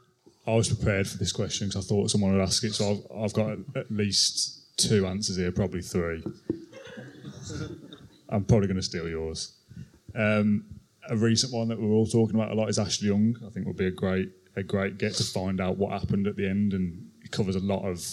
I 0.46 0.54
was 0.54 0.68
prepared 0.68 1.06
for 1.06 1.18
this 1.18 1.32
question 1.32 1.68
because 1.68 1.84
I 1.84 1.88
thought 1.88 2.10
someone 2.10 2.32
would 2.32 2.42
ask 2.42 2.64
it. 2.64 2.74
So 2.74 3.02
I've, 3.14 3.24
I've 3.24 3.32
got 3.32 3.58
at, 3.76 3.90
least 3.90 4.76
two 4.76 5.06
answers 5.06 5.36
here, 5.36 5.52
probably 5.52 5.82
three. 5.82 6.22
I'm 8.28 8.44
probably 8.44 8.66
going 8.66 8.76
to 8.76 8.82
steal 8.82 9.08
yours. 9.08 9.52
Um, 10.14 10.64
a 11.08 11.16
recent 11.16 11.52
one 11.52 11.68
that 11.68 11.80
we're 11.80 11.92
all 11.92 12.06
talking 12.06 12.34
about 12.34 12.50
a 12.50 12.54
lot 12.54 12.68
is 12.68 12.78
Ashley 12.78 13.08
Young. 13.08 13.36
I 13.46 13.50
think 13.50 13.66
would 13.66 13.76
be 13.76 13.86
a 13.86 13.90
great 13.90 14.30
a 14.54 14.62
great 14.62 14.98
get 14.98 15.14
to 15.14 15.24
find 15.24 15.60
out 15.60 15.78
what 15.78 15.92
happened 15.92 16.26
at 16.26 16.36
the 16.36 16.48
end, 16.48 16.72
and 16.72 17.10
it 17.22 17.30
covers 17.30 17.56
a 17.56 17.60
lot 17.60 17.84
of 17.84 18.04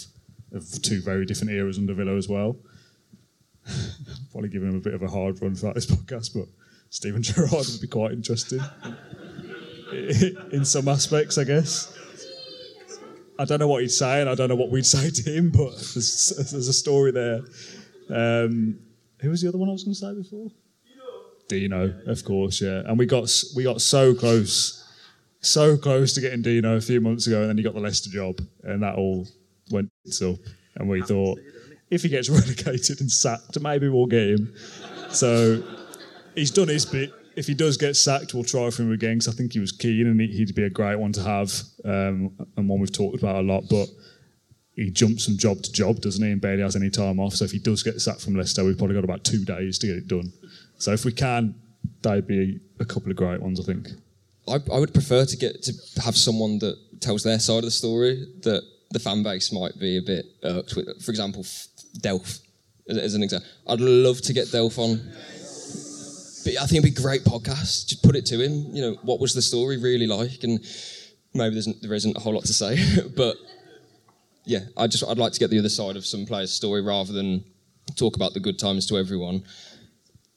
of 0.52 0.82
two 0.82 1.00
very 1.00 1.24
different 1.24 1.52
eras 1.52 1.78
under 1.78 1.94
Villa 1.94 2.16
as 2.16 2.28
well. 2.28 2.56
Probably 4.32 4.48
giving 4.48 4.70
him 4.70 4.76
a 4.76 4.80
bit 4.80 4.94
of 4.94 5.02
a 5.02 5.08
hard 5.08 5.40
run 5.40 5.54
throughout 5.54 5.74
this 5.74 5.86
podcast, 5.90 6.34
but 6.34 6.46
Steven 6.90 7.22
Gerrard 7.24 7.52
would 7.52 7.80
be 7.80 7.86
quite 7.86 8.12
interesting 8.12 8.60
in 9.92 10.64
some 10.64 10.88
aspects, 10.88 11.38
I 11.38 11.44
guess. 11.44 11.96
I 13.38 13.44
don't 13.44 13.58
know 13.58 13.68
what 13.68 13.80
he'd 13.80 13.90
say, 13.90 14.20
and 14.20 14.28
I 14.28 14.34
don't 14.34 14.48
know 14.48 14.54
what 14.56 14.70
we'd 14.70 14.84
say 14.84 15.10
to 15.10 15.22
him, 15.30 15.50
but 15.50 15.70
there's, 15.70 16.32
there's 16.50 16.68
a 16.68 16.72
story 16.72 17.10
there. 17.10 17.40
Um, 18.10 18.78
who 19.20 19.30
was 19.30 19.40
the 19.40 19.48
other 19.48 19.58
one 19.58 19.68
I 19.68 19.72
was 19.72 19.84
going 19.84 19.94
to 19.94 20.00
say 20.00 20.14
before? 20.14 20.50
Dino, 21.48 21.94
of 22.06 22.24
course, 22.24 22.60
yeah. 22.60 22.82
And 22.86 22.98
we 22.98 23.06
got 23.06 23.28
we 23.56 23.64
got 23.64 23.80
so 23.80 24.14
close, 24.14 24.86
so 25.40 25.76
close 25.76 26.12
to 26.14 26.20
getting 26.20 26.42
Dino 26.42 26.76
a 26.76 26.80
few 26.80 27.00
months 27.00 27.26
ago, 27.26 27.40
and 27.40 27.48
then 27.48 27.56
he 27.56 27.62
got 27.62 27.74
the 27.74 27.80
Leicester 27.80 28.10
job, 28.10 28.40
and 28.62 28.82
that 28.82 28.94
all 28.96 29.26
went 29.70 29.90
up. 30.22 30.36
And 30.76 30.88
we 30.88 31.02
thought, 31.02 31.40
if 31.90 32.02
he 32.02 32.08
gets 32.08 32.28
relegated 32.30 33.00
and 33.00 33.10
sacked, 33.10 33.58
maybe 33.60 33.88
we'll 33.88 34.06
get 34.06 34.28
him. 34.28 34.54
So 35.10 35.62
he's 36.34 36.50
done 36.50 36.68
his 36.68 36.86
bit. 36.86 37.12
If 37.36 37.46
he 37.46 37.54
does 37.54 37.76
get 37.76 37.94
sacked, 37.96 38.34
we'll 38.34 38.44
try 38.44 38.68
for 38.70 38.82
him 38.82 38.92
again 38.92 39.18
because 39.18 39.32
I 39.32 39.36
think 39.36 39.52
he 39.52 39.60
was 39.60 39.72
keen 39.72 40.06
and 40.06 40.20
he- 40.20 40.26
he'd 40.36 40.54
be 40.54 40.64
a 40.64 40.70
great 40.70 40.98
one 40.98 41.12
to 41.12 41.22
have 41.22 41.52
um, 41.84 42.32
and 42.56 42.68
one 42.68 42.80
we've 42.80 42.92
talked 42.92 43.16
about 43.18 43.36
a 43.36 43.42
lot. 43.42 43.64
But 43.70 43.88
he 44.74 44.90
jumps 44.90 45.26
from 45.26 45.36
job 45.38 45.62
to 45.62 45.72
job, 45.72 46.00
doesn't 46.00 46.24
he? 46.24 46.32
And 46.32 46.40
barely 46.40 46.62
has 46.62 46.76
any 46.76 46.90
time 46.90 47.20
off. 47.20 47.34
So 47.34 47.44
if 47.44 47.52
he 47.52 47.58
does 47.58 47.82
get 47.82 48.00
sacked 48.00 48.22
from 48.22 48.34
Leicester, 48.34 48.64
we've 48.64 48.76
probably 48.76 48.94
got 48.96 49.04
about 49.04 49.24
two 49.24 49.44
days 49.44 49.78
to 49.78 49.86
get 49.86 49.96
it 49.96 50.08
done. 50.08 50.32
So 50.78 50.92
if 50.92 51.04
we 51.04 51.12
can, 51.12 51.54
they'd 52.02 52.26
be 52.26 52.60
a 52.80 52.84
couple 52.84 53.10
of 53.10 53.16
great 53.16 53.40
ones, 53.40 53.60
I 53.60 53.64
think. 53.64 53.88
I, 54.48 54.54
I 54.72 54.78
would 54.78 54.92
prefer 54.92 55.24
to 55.24 55.36
get 55.36 55.62
to 55.62 55.72
have 56.02 56.16
someone 56.16 56.58
that 56.60 56.76
tells 57.00 57.22
their 57.22 57.38
side 57.38 57.58
of 57.58 57.64
the 57.64 57.70
story 57.70 58.26
that 58.42 58.62
the 58.90 58.98
fan 58.98 59.22
base 59.22 59.52
might 59.52 59.78
be 59.78 59.98
a 59.98 60.02
bit 60.02 60.26
irked 60.42 60.74
with. 60.76 61.02
For 61.02 61.10
example, 61.10 61.42
Delph, 62.00 62.40
as 62.88 63.14
an 63.14 63.22
example. 63.22 63.48
I'd 63.68 63.80
love 63.80 64.20
to 64.22 64.32
get 64.32 64.48
Delph 64.48 64.78
on. 64.78 65.00
I 66.46 66.66
think 66.66 66.84
it'd 66.84 66.94
be 66.94 67.00
a 67.00 67.02
great 67.02 67.24
podcast. 67.24 67.86
Just 67.86 68.02
put 68.02 68.16
it 68.16 68.26
to 68.26 68.40
him. 68.40 68.74
You 68.74 68.82
know, 68.82 68.98
what 69.02 69.20
was 69.20 69.34
the 69.34 69.42
story 69.42 69.76
really 69.76 70.06
like? 70.06 70.42
And 70.42 70.60
maybe 71.34 71.54
there's, 71.54 71.68
there 71.80 71.94
isn't 71.94 72.16
a 72.16 72.20
whole 72.20 72.34
lot 72.34 72.44
to 72.44 72.52
say, 72.52 72.78
but 73.16 73.36
yeah, 74.44 74.60
I 74.76 74.86
just 74.86 75.04
I'd 75.06 75.18
like 75.18 75.32
to 75.32 75.40
get 75.40 75.50
the 75.50 75.58
other 75.58 75.68
side 75.68 75.96
of 75.96 76.06
some 76.06 76.26
player's 76.26 76.52
story 76.52 76.82
rather 76.82 77.12
than 77.12 77.44
talk 77.96 78.16
about 78.16 78.34
the 78.34 78.40
good 78.40 78.58
times 78.58 78.86
to 78.86 78.98
everyone. 78.98 79.44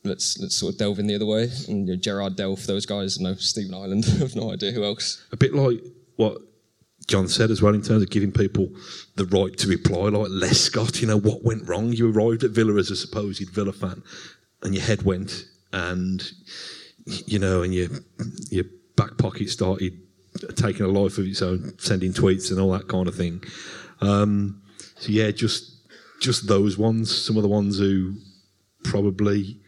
Let's 0.03 0.37
let's 0.39 0.55
sort 0.55 0.73
of 0.73 0.79
delve 0.79 0.99
in 0.99 1.07
the 1.07 1.15
other 1.15 1.25
way. 1.25 1.49
And 1.67 1.87
you 1.87 1.93
know, 1.93 1.99
Gerrard 1.99 2.35
Delph, 2.35 2.65
those 2.65 2.85
guys, 2.85 3.19
no 3.19 3.35
Stephen 3.35 3.73
Ireland, 3.73 4.05
I've 4.21 4.35
no 4.35 4.51
idea 4.51 4.71
who 4.71 4.83
else. 4.83 5.25
A 5.31 5.37
bit 5.37 5.53
like 5.53 5.79
what 6.17 6.37
John 7.07 7.27
said 7.27 7.51
as 7.51 7.61
well 7.61 7.73
in 7.73 7.81
terms 7.81 8.03
of 8.03 8.09
giving 8.09 8.31
people 8.31 8.69
the 9.15 9.25
right 9.25 9.57
to 9.57 9.67
reply, 9.67 10.09
like 10.09 10.27
Les 10.29 10.59
Scott, 10.59 11.01
you 11.01 11.07
know, 11.07 11.19
what 11.19 11.43
went 11.43 11.67
wrong? 11.67 11.93
You 11.93 12.11
arrived 12.11 12.43
at 12.43 12.51
Villa 12.51 12.75
as 12.75 12.91
a 12.91 12.95
supposed 12.95 13.49
Villa 13.49 13.73
fan 13.73 14.03
and 14.61 14.73
your 14.73 14.83
head 14.83 15.03
went 15.03 15.45
and, 15.73 16.31
you 17.05 17.39
know, 17.39 17.63
and 17.63 17.73
your, 17.73 17.89
your 18.49 18.65
back 18.95 19.17
pocket 19.17 19.49
started 19.49 19.99
taking 20.55 20.85
a 20.85 20.89
life 20.89 21.17
of 21.17 21.25
its 21.25 21.41
own, 21.41 21.73
sending 21.77 22.13
tweets 22.13 22.51
and 22.51 22.59
all 22.59 22.71
that 22.71 22.87
kind 22.87 23.07
of 23.07 23.15
thing. 23.15 23.43
Um, 24.01 24.61
so 24.95 25.09
yeah, 25.11 25.31
just 25.31 25.71
just 26.21 26.47
those 26.47 26.77
ones, 26.77 27.13
some 27.25 27.35
of 27.35 27.43
the 27.43 27.49
ones 27.49 27.77
who 27.77 28.15
probably 28.83 29.59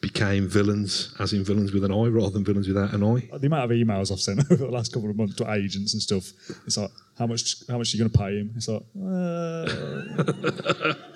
became 0.00 0.48
villains, 0.48 1.14
as 1.18 1.34
in 1.34 1.44
villains 1.44 1.72
with 1.72 1.84
an 1.84 1.92
eye 1.92 2.08
rather 2.08 2.30
than 2.30 2.42
villains 2.42 2.66
without 2.66 2.94
an 2.94 3.02
eye. 3.02 3.28
Uh, 3.30 3.36
the 3.36 3.48
amount 3.48 3.64
of 3.64 3.70
emails 3.70 4.10
I've 4.10 4.20
sent 4.20 4.40
over 4.50 4.64
the 4.64 4.70
last 4.70 4.92
couple 4.92 5.10
of 5.10 5.16
months 5.16 5.36
to 5.36 5.52
agents 5.52 5.92
and 5.92 6.02
stuff, 6.02 6.30
it's 6.66 6.78
like, 6.78 6.90
how 7.18 7.26
much 7.26 7.56
how 7.68 7.76
much 7.76 7.92
are 7.92 7.96
you 7.98 8.02
going 8.04 8.10
to 8.10 8.18
pay 8.18 8.38
him? 8.38 8.52
It's 8.56 8.68
like, 8.68 8.82
uh, 8.96 9.66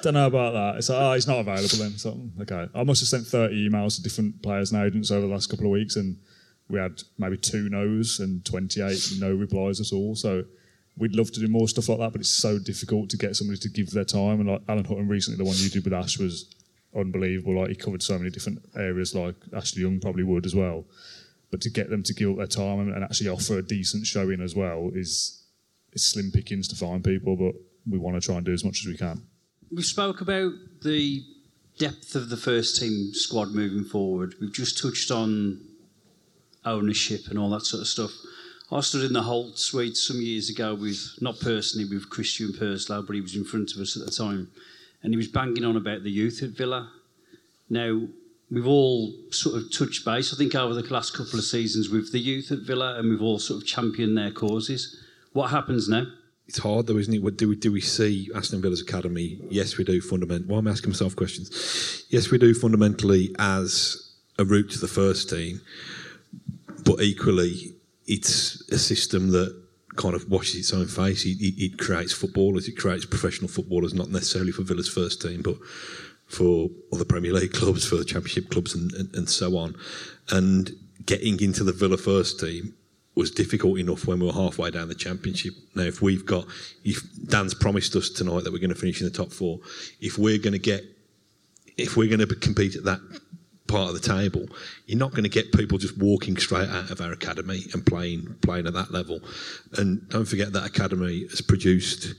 don't 0.03 0.15
know 0.15 0.27
about 0.27 0.53
that. 0.53 0.77
It's 0.77 0.91
like, 0.91 1.01
oh, 1.01 1.15
he's 1.15 1.27
not 1.27 1.39
available 1.39 1.79
then. 1.79 1.97
So, 1.97 2.11
hmm, 2.11 2.43
okay. 2.43 2.69
I 2.75 2.85
must 2.85 3.01
have 3.01 3.09
sent 3.09 3.27
30 3.27 3.71
emails 3.71 3.97
to 3.97 4.03
different 4.03 4.43
players 4.43 4.71
and 4.71 4.85
agents 4.85 5.11
over 5.11 5.27
the 5.27 5.33
last 5.33 5.49
couple 5.49 5.65
of 5.65 5.73
weeks, 5.73 5.97
and 5.97 6.19
we 6.69 6.79
had 6.79 7.03
maybe 7.19 7.39
two 7.39 7.71
no's 7.71 8.21
and 8.21 8.45
28 8.45 9.15
no 9.19 9.35
replies 9.35 9.81
at 9.81 9.95
all. 9.95 10.15
So 10.15 10.45
we'd 10.99 11.17
love 11.17 11.33
to 11.33 11.41
do 11.41 11.49
more 11.49 11.69
stuff 11.69 11.89
like 11.89 12.01
that, 12.01 12.13
but 12.13 12.21
it's 12.21 12.31
so 12.31 12.59
difficult 12.59 13.09
to 13.11 13.17
get 13.17 13.35
somebody 13.35 13.59
to 13.61 13.69
give 13.71 13.93
their 13.93 14.05
time. 14.05 14.41
And 14.41 14.49
like 14.49 14.63
Alan 14.69 14.85
Hutton 14.85 15.09
recently, 15.09 15.39
the 15.39 15.45
one 15.45 15.57
you 15.57 15.71
did 15.71 15.85
with 15.85 15.95
Ash 15.95 16.19
was 16.19 16.55
unbelievable. 16.97 17.61
Like 17.61 17.71
he 17.71 17.77
covered 17.77 18.03
so 18.03 18.19
many 18.19 18.31
different 18.31 18.65
areas, 18.77 19.15
like 19.15 19.37
Ashley 19.55 19.83
Young 19.83 20.01
probably 20.01 20.25
would 20.25 20.47
as 20.47 20.55
well. 20.55 20.85
But 21.51 21.61
to 21.63 21.71
get 21.71 21.91
them 21.91 22.03
to 22.03 22.15
give 22.15 22.31
up 22.31 22.37
their 22.37 22.47
time 22.47 22.81
and, 22.81 22.95
and 22.95 23.05
actually 23.05 23.29
offer 23.29 23.59
a 23.59 23.63
decent 23.63 24.07
showing 24.07 24.41
as 24.41 24.55
well 24.55 24.91
is 24.95 25.43
is 25.93 26.05
slim 26.05 26.31
pickings 26.33 26.69
to 26.69 26.77
find 26.77 27.05
people. 27.05 27.37
But 27.37 27.55
we 27.89 27.99
want 27.99 28.21
to 28.21 28.27
try 28.27 28.37
and 28.37 28.45
do 28.45 28.53
as 28.53 28.65
much 28.65 28.81
as 28.81 28.87
we 28.87 28.97
can. 28.97 29.23
We 29.71 29.83
spoke 29.83 30.21
about 30.21 30.53
the 30.83 31.23
depth 31.79 32.15
of 32.15 32.29
the 32.31 32.37
first 32.37 32.81
team 32.81 33.13
squad 33.13 33.53
moving 33.53 33.85
forward. 33.85 34.35
We've 34.41 34.53
just 34.53 34.81
touched 34.81 35.11
on 35.11 35.61
ownership 36.65 37.29
and 37.29 37.39
all 37.39 37.51
that 37.51 37.63
sort 37.63 37.81
of 37.81 37.89
stuff. 37.89 38.11
I 38.73 38.81
stood 38.81 39.05
in 39.05 39.13
the 39.13 39.23
Holte 39.23 39.59
suite 39.59 39.97
some 39.97 40.21
years 40.21 40.49
ago 40.49 40.75
with, 40.75 41.19
not 41.21 41.39
personally 41.39 41.89
with 41.89 42.09
Christian 42.11 42.53
Purslow, 42.53 43.03
but 43.03 43.15
he 43.15 43.21
was 43.21 43.37
in 43.37 43.45
front 43.45 43.73
of 43.75 43.81
us 43.81 43.97
at 43.97 44.05
the 44.05 44.11
time, 44.11 44.51
and 45.05 45.13
he 45.13 45.17
was 45.17 45.29
banging 45.29 45.65
on 45.65 45.77
about 45.77 46.03
the 46.03 46.11
youth 46.11 46.43
at 46.43 46.51
Villa. 46.51 46.91
Now, 47.71 48.09
we've 48.51 48.67
all 48.67 49.15
sort 49.31 49.57
of 49.57 49.71
touched 49.71 50.05
base, 50.05 50.33
I 50.33 50.37
think, 50.37 50.55
over 50.55 50.75
the 50.75 50.93
last 50.93 51.17
couple 51.17 51.39
of 51.39 51.45
seasons 51.45 51.91
with 51.91 52.11
the 52.11 52.19
youth 52.19 52.51
at 52.51 52.61
Villa, 52.61 52.99
and 52.99 53.11
we've 53.11 53.23
all 53.23 53.39
sort 53.39 53.63
of 53.63 53.69
championed 53.69 54.17
their 54.17 54.33
causes. 54.33 55.01
What 55.33 55.51
happens 55.51 55.89
now? 55.89 56.07
It's 56.47 56.59
hard 56.59 56.87
though, 56.87 56.99
isn't 56.99 57.15
it? 57.15 57.23
What 57.23 57.37
do 57.37 57.49
we 57.49 57.57
do? 57.57 57.73
We 57.73 57.81
see 57.81 58.31
Aston 58.35 58.61
Villa's 58.61 58.83
academy. 58.83 59.39
Yes, 59.49 59.79
we 59.79 59.85
do. 59.85 60.01
Fundament. 60.01 60.47
Why 60.47 60.59
am 60.59 60.69
I 60.69 60.73
asking 60.73 60.91
myself 60.91 61.17
questions? 61.17 62.05
Yes, 62.11 62.31
we 62.31 62.39
do 62.39 62.53
fundamentally 62.53 63.35
as 63.39 64.13
a 64.39 64.45
route 64.45 64.71
to 64.73 64.79
the 64.79 64.89
first 64.89 65.31
team, 65.31 65.61
but 66.85 67.01
equally, 67.01 67.75
it's 68.07 68.61
a 68.71 68.79
system 68.79 69.31
that 69.31 69.64
kind 69.97 70.15
of 70.15 70.29
washes 70.31 70.57
its 70.57 70.73
own 70.73 70.87
face. 70.87 71.25
It, 71.25 71.41
it, 71.41 71.55
it 71.63 71.79
creates 71.79 72.13
footballers. 72.13 72.69
It 72.69 72.77
creates 72.77 73.05
professional 73.05 73.49
footballers, 73.49 73.95
not 73.95 74.11
necessarily 74.11 74.53
for 74.53 74.63
Villa's 74.63 74.89
first 74.89 75.23
team, 75.23 75.43
but 75.43 75.57
for 76.27 76.69
other 76.93 77.05
Premier 77.05 77.33
League 77.33 77.53
clubs, 77.53 77.87
for 77.87 77.97
the 77.97 78.05
Championship 78.05 78.51
clubs, 78.51 78.75
and, 78.75 78.93
and, 78.95 79.15
and 79.15 79.29
so 79.29 79.57
on. 79.57 79.77
And 80.31 80.71
getting 81.07 81.41
into 81.41 81.65
the 81.65 81.73
Villa 81.73 81.97
first 81.97 82.41
team 82.41 82.75
was 83.15 83.31
difficult 83.31 83.79
enough 83.79 84.07
when 84.07 84.19
we 84.19 84.27
were 84.27 84.33
halfway 84.33 84.71
down 84.71 84.89
the 84.89 84.95
championship. 84.95 85.55
Now, 85.75 85.83
if 85.85 86.03
we've 86.03 86.27
got, 86.27 86.47
if 86.85 87.01
Dan's 87.27 87.55
promised 87.55 87.95
us 87.95 88.11
tonight 88.11 88.43
that 88.45 88.53
we're 88.53 88.59
going 88.59 88.71
to 88.71 88.75
finish 88.75 89.01
in 89.01 89.07
the 89.07 89.13
top 89.13 89.31
four, 89.31 89.61
if 90.01 90.19
we're 90.19 90.39
going 90.39 90.53
to 90.53 90.59
get, 90.59 90.83
if 91.77 91.97
we're 91.97 92.09
going 92.09 92.27
to 92.27 92.35
compete 92.35 92.75
at 92.75 92.85
that 92.85 93.01
part 93.75 93.89
of 93.89 94.01
the 94.01 94.09
table, 94.09 94.47
you're 94.87 94.99
not 94.99 95.11
going 95.11 95.25
to 95.25 95.29
get 95.29 95.53
people 95.53 95.79
just 95.79 95.99
walking 95.99 96.37
straight 96.37 96.69
out 96.69 96.91
of 96.91 97.01
our 97.01 97.11
academy 97.11 97.65
and 97.73 97.85
playing 97.85 98.37
playing 98.41 98.67
at 98.69 98.73
that 98.75 98.93
level. 98.93 99.21
And 99.77 100.09
don't 100.11 100.27
forget 100.27 100.53
that 100.53 100.65
academy 100.65 101.27
has 101.29 101.41
produced 101.41 102.15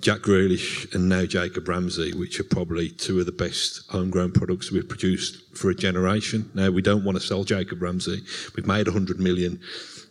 Jack 0.00 0.20
Grealish 0.20 0.94
and 0.94 1.08
now 1.08 1.24
Jacob 1.24 1.66
Ramsey, 1.66 2.12
which 2.16 2.38
are 2.38 2.44
probably 2.44 2.90
two 2.90 3.18
of 3.18 3.26
the 3.26 3.32
best 3.32 3.90
homegrown 3.90 4.32
products 4.32 4.70
we've 4.70 4.88
produced 4.88 5.56
for 5.56 5.70
a 5.70 5.74
generation. 5.74 6.48
Now 6.54 6.70
we 6.70 6.82
don't 6.82 7.04
want 7.04 7.18
to 7.18 7.26
sell 7.26 7.42
Jacob 7.42 7.82
Ramsey. 7.82 8.22
We've 8.54 8.66
made 8.66 8.86
100 8.86 9.18
million 9.18 9.58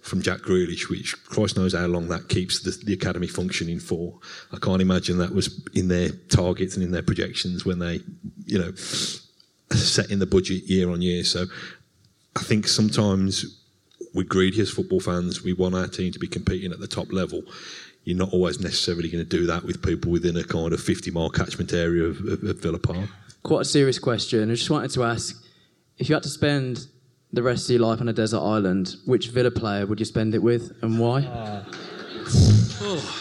from 0.02 0.22
Jack 0.22 0.40
Grealish, 0.40 0.90
which 0.90 1.16
Christ 1.24 1.56
knows 1.56 1.74
how 1.74 1.86
long 1.86 2.10
that 2.10 2.28
keeps 2.28 2.60
the, 2.60 2.72
the 2.84 2.94
academy 2.94 3.28
functioning 3.28 3.80
for. 3.80 4.20
I 4.52 4.58
can't 4.58 4.82
imagine 4.82 5.18
that 5.20 5.34
was 5.34 5.66
in 5.74 5.88
their 5.88 6.10
targets 6.10 6.76
and 6.76 6.84
in 6.84 6.92
their 6.92 7.04
projections 7.04 7.66
when 7.66 7.80
they, 7.80 8.02
you 8.46 8.60
know, 8.60 8.74
setting 9.78 10.20
the 10.20 10.26
budget 10.26 10.64
year 10.64 10.90
on 10.90 11.02
year. 11.02 11.24
So 11.24 11.46
I 12.36 12.44
think 12.44 12.68
sometimes 12.68 13.60
we're 14.14 14.24
greedy 14.24 14.62
as 14.62 14.70
football 14.70 15.00
fans. 15.00 15.44
We 15.44 15.54
want 15.54 15.76
our 15.76 15.88
team 15.88 16.12
to 16.12 16.20
be 16.20 16.28
competing 16.28 16.72
at 16.72 16.80
the 16.80 16.88
top 16.88 17.12
level. 17.12 17.44
You're 18.04 18.18
not 18.18 18.34
always 18.34 18.60
necessarily 18.60 19.10
going 19.10 19.24
to 19.24 19.30
do 19.30 19.46
that 19.46 19.64
with 19.64 19.82
people 19.82 20.12
within 20.12 20.36
a 20.36 20.44
kind 20.44 20.74
of 20.74 20.82
50 20.82 21.12
mile 21.12 21.30
catchment 21.30 21.72
area 21.74 22.04
of, 22.04 22.20
of, 22.20 22.44
of 22.44 22.60
Villa 22.60 22.80
Park. 22.80 23.10
Quite 23.44 23.62
a 23.62 23.66
serious 23.66 24.00
question. 24.00 24.52
I 24.52 24.56
just 24.56 24.70
wanted 24.70 24.92
to 24.92 25.04
ask 25.04 25.42
if 25.98 26.10
you 26.10 26.16
had 26.16 26.24
to 26.24 26.30
spend 26.30 26.88
the 27.32 27.42
rest 27.42 27.70
of 27.70 27.76
your 27.76 27.88
life 27.88 28.02
on 28.02 28.10
a 28.10 28.14
desert 28.14 28.40
island, 28.40 28.96
which 29.06 29.30
Villa 29.30 29.52
player 29.52 29.86
would 29.86 30.00
you 30.00 30.06
spend 30.06 30.36
it 30.36 30.40
with 30.40 30.78
and 30.82 31.00
why? 31.00 31.26
Ah. 31.28 31.66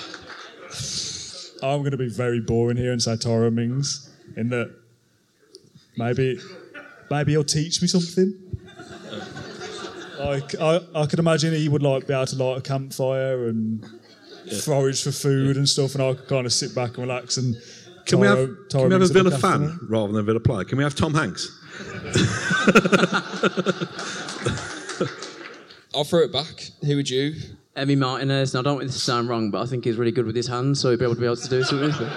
I'm 1.62 1.78
going 1.78 1.92
to 1.92 1.96
be 1.96 2.08
very 2.08 2.40
boring 2.40 2.76
here 2.76 2.90
and 2.90 3.00
say 3.00 3.16
Tyrone 3.16 3.54
Mings 3.54 4.10
in 4.36 4.48
that 4.48 4.74
maybe 5.96 6.38
maybe 7.10 7.32
he'll 7.32 7.44
teach 7.44 7.82
me 7.82 7.88
something. 7.88 8.34
Like 10.18 10.54
I, 10.60 10.80
I 10.94 11.06
could 11.06 11.18
imagine 11.18 11.52
he 11.54 11.68
would 11.68 11.82
like 11.82 12.06
be 12.06 12.14
able 12.14 12.26
to 12.26 12.36
light 12.36 12.58
a 12.58 12.60
campfire 12.60 13.48
and 13.48 13.84
forage 14.64 15.02
for 15.02 15.12
food 15.12 15.56
and 15.56 15.68
stuff, 15.68 15.94
and 15.94 16.02
I 16.02 16.14
could 16.14 16.28
kind 16.28 16.46
of 16.46 16.52
sit 16.52 16.74
back 16.74 16.90
and 16.90 16.98
relax. 16.98 17.36
And 17.38 17.56
Can 18.06 18.20
we 18.20 18.26
have, 18.26 18.48
Taro- 18.68 18.88
can 18.88 18.88
we 18.88 18.94
have 18.94 19.02
a 19.02 19.08
brings 19.08 19.10
it 19.10 19.14
Villa 19.14 19.30
back 19.30 19.44
after 19.44 19.58
fan 19.68 19.78
rather 19.88 20.12
than 20.12 20.20
a 20.20 20.22
Villa 20.22 20.40
player? 20.40 20.64
Can 20.64 20.78
we 20.78 20.84
have 20.84 20.94
Tom 20.94 21.14
Hanks? 21.14 21.58
I'll 25.94 26.04
throw 26.04 26.20
it 26.20 26.32
back. 26.32 26.70
Who 26.84 26.96
would 26.96 27.10
you? 27.10 27.34
Emi 27.76 27.96
Martinez. 27.98 28.54
Now, 28.54 28.60
I 28.60 28.62
don't 28.62 28.76
want 28.76 28.86
this 28.86 28.94
to 28.96 29.00
sound 29.00 29.28
wrong, 29.28 29.50
but 29.50 29.62
I 29.62 29.66
think 29.66 29.84
he's 29.84 29.96
really 29.96 30.12
good 30.12 30.26
with 30.26 30.36
his 30.36 30.46
hands, 30.46 30.80
so 30.80 30.90
he'd 30.90 30.98
be 30.98 31.04
able 31.04 31.14
to 31.14 31.20
be 31.20 31.26
able 31.26 31.36
to 31.36 31.48
do 31.48 31.62
something. 31.62 31.92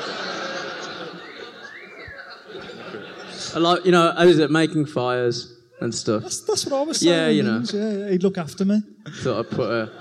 I 3.55 3.59
like, 3.59 3.85
you 3.85 3.91
know, 3.91 4.13
how 4.15 4.23
is 4.23 4.39
it 4.39 4.51
making 4.51 4.85
fires 4.85 5.53
and 5.81 5.93
stuff? 5.93 6.23
That's, 6.23 6.41
that's 6.41 6.65
what 6.65 6.79
I 6.79 6.81
was 6.83 6.99
saying. 6.99 7.13
Yeah, 7.13 7.27
you 7.29 7.43
know. 7.43 7.63
Yeah, 7.73 7.91
yeah, 7.91 8.09
he'd 8.11 8.23
look 8.23 8.37
after 8.37 8.65
me. 8.65 8.81
Thought 9.21 9.45
I'd 9.45 9.51
put 9.51 9.71
a. 9.71 9.91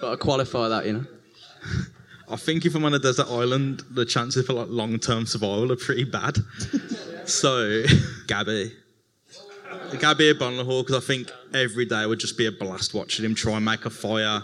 Got 0.00 0.10
to 0.10 0.16
qualify 0.16 0.68
that, 0.68 0.86
you 0.86 0.92
know. 0.94 1.06
I 2.28 2.36
think 2.36 2.64
if 2.64 2.74
I'm 2.74 2.84
on 2.84 2.94
a 2.94 2.98
desert 2.98 3.28
island, 3.28 3.82
the 3.90 4.04
chances 4.04 4.46
for 4.46 4.54
like 4.54 4.68
long-term 4.68 5.26
survival 5.26 5.70
are 5.70 5.76
pretty 5.76 6.04
bad. 6.04 6.38
so, 7.24 7.84
Gabby, 8.26 8.72
Gabby 9.98 10.32
Agbonlahor, 10.32 10.82
because 10.86 11.02
I 11.02 11.06
think 11.06 11.30
every 11.52 11.84
day 11.84 12.06
would 12.06 12.18
just 12.18 12.38
be 12.38 12.46
a 12.46 12.52
blast 12.52 12.94
watching 12.94 13.24
him 13.24 13.34
try 13.34 13.54
and 13.54 13.64
make 13.64 13.84
a 13.84 13.90
fire. 13.90 14.42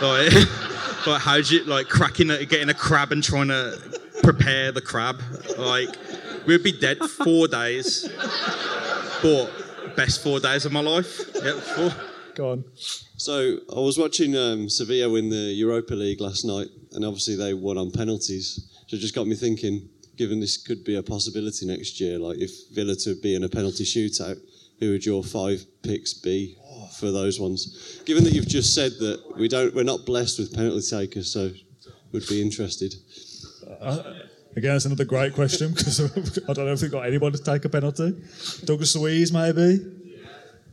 like, 0.00 0.32
like 1.06 1.20
how 1.20 1.40
do 1.40 1.54
you 1.54 1.64
like 1.64 1.88
cracking, 1.88 2.30
a, 2.30 2.44
getting 2.46 2.70
a 2.70 2.74
crab 2.74 3.12
and 3.12 3.22
trying 3.22 3.48
to 3.48 4.00
prepare 4.22 4.72
the 4.72 4.80
crab? 4.80 5.20
Like, 5.58 5.90
we'd 6.46 6.62
be 6.62 6.72
dead 6.72 6.98
four 6.98 7.48
days, 7.48 8.08
but 9.22 9.50
best 9.96 10.22
four 10.22 10.40
days 10.40 10.64
of 10.64 10.72
my 10.72 10.80
life. 10.80 11.20
Yep, 11.34 11.54
four. 11.56 11.90
Go 12.34 12.52
on. 12.52 12.64
So 13.16 13.58
I 13.74 13.78
was 13.78 13.98
watching 13.98 14.36
um, 14.36 14.68
Sevilla 14.68 15.10
win 15.10 15.28
the 15.28 15.36
Europa 15.36 15.94
League 15.94 16.20
last 16.20 16.44
night, 16.44 16.68
and 16.92 17.04
obviously 17.04 17.36
they 17.36 17.54
won 17.54 17.78
on 17.78 17.90
penalties. 17.90 18.68
So 18.86 18.96
it 18.96 19.00
just 19.00 19.14
got 19.14 19.26
me 19.26 19.34
thinking, 19.34 19.88
given 20.16 20.40
this 20.40 20.56
could 20.56 20.84
be 20.84 20.96
a 20.96 21.02
possibility 21.02 21.66
next 21.66 22.00
year, 22.00 22.18
like 22.18 22.38
if 22.38 22.50
Villa 22.72 22.94
to 22.96 23.14
be 23.20 23.34
in 23.34 23.44
a 23.44 23.48
penalty 23.48 23.84
shootout, 23.84 24.38
who 24.80 24.90
would 24.90 25.06
your 25.06 25.22
five 25.22 25.64
picks 25.82 26.14
be 26.14 26.56
for 26.98 27.10
those 27.10 27.38
ones? 27.38 28.00
Given 28.04 28.24
that 28.24 28.32
you've 28.32 28.48
just 28.48 28.74
said 28.74 28.92
that 28.98 29.36
we 29.36 29.46
don't, 29.46 29.74
we're 29.74 29.84
not 29.84 30.04
blessed 30.04 30.38
with 30.38 30.54
penalty 30.54 30.84
takers, 30.88 31.30
so 31.30 31.50
would 32.12 32.26
be 32.28 32.42
interested. 32.42 32.94
Uh, 33.80 34.14
again, 34.56 34.72
that's 34.72 34.84
another 34.84 35.04
great 35.04 35.34
question 35.34 35.72
because 35.72 36.00
I 36.48 36.52
don't 36.52 36.66
know 36.66 36.72
if 36.72 36.82
we've 36.82 36.90
got 36.90 37.06
anyone 37.06 37.32
to 37.32 37.42
take 37.42 37.64
a 37.64 37.68
penalty. 37.68 38.16
Douglas 38.64 38.94
Luiz, 38.96 39.32
maybe. 39.32 39.80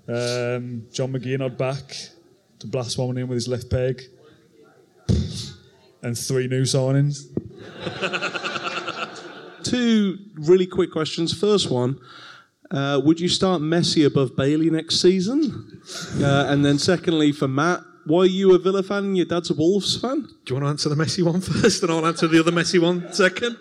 Um, 0.07 0.88
John 0.91 1.13
McGinn, 1.13 1.43
I'd 1.43 1.57
back 1.57 1.95
to 2.59 2.67
blast 2.67 2.97
one 2.97 3.17
in 3.17 3.27
with 3.27 3.35
his 3.35 3.47
left 3.47 3.69
peg. 3.69 4.03
And 6.01 6.17
three 6.17 6.47
new 6.47 6.63
signings. 6.63 7.27
Two 9.63 10.17
really 10.35 10.65
quick 10.65 10.91
questions. 10.91 11.38
First 11.38 11.69
one. 11.69 11.99
Uh, 12.71 13.01
would 13.03 13.19
you 13.19 13.27
start 13.27 13.62
Messi 13.62 14.05
above 14.05 14.35
Bailey 14.35 14.69
next 14.69 15.01
season? 15.01 15.81
Uh, 16.21 16.45
and 16.47 16.63
then, 16.63 16.77
secondly, 16.77 17.31
for 17.31 17.47
Mat, 17.47 17.81
why 18.05 18.21
are 18.21 18.25
you 18.25 18.55
a 18.55 18.59
Villa 18.59 18.83
fan 18.83 19.05
and 19.05 19.17
your 19.17 19.25
dad's 19.25 19.49
a 19.49 19.53
Wolves 19.53 19.99
fan? 19.99 20.21
Do 20.21 20.53
you 20.53 20.55
want 20.55 20.65
to 20.65 20.69
answer 20.69 20.89
the 20.89 20.95
Messi 20.95 21.23
one 21.23 21.41
first, 21.62 21.83
and 21.83 21.91
I'll 21.91 22.05
answer 22.05 22.27
the 22.27 22.39
other 22.39 22.51
Messi 22.51 22.81
one 22.81 23.12
second? 23.13 23.57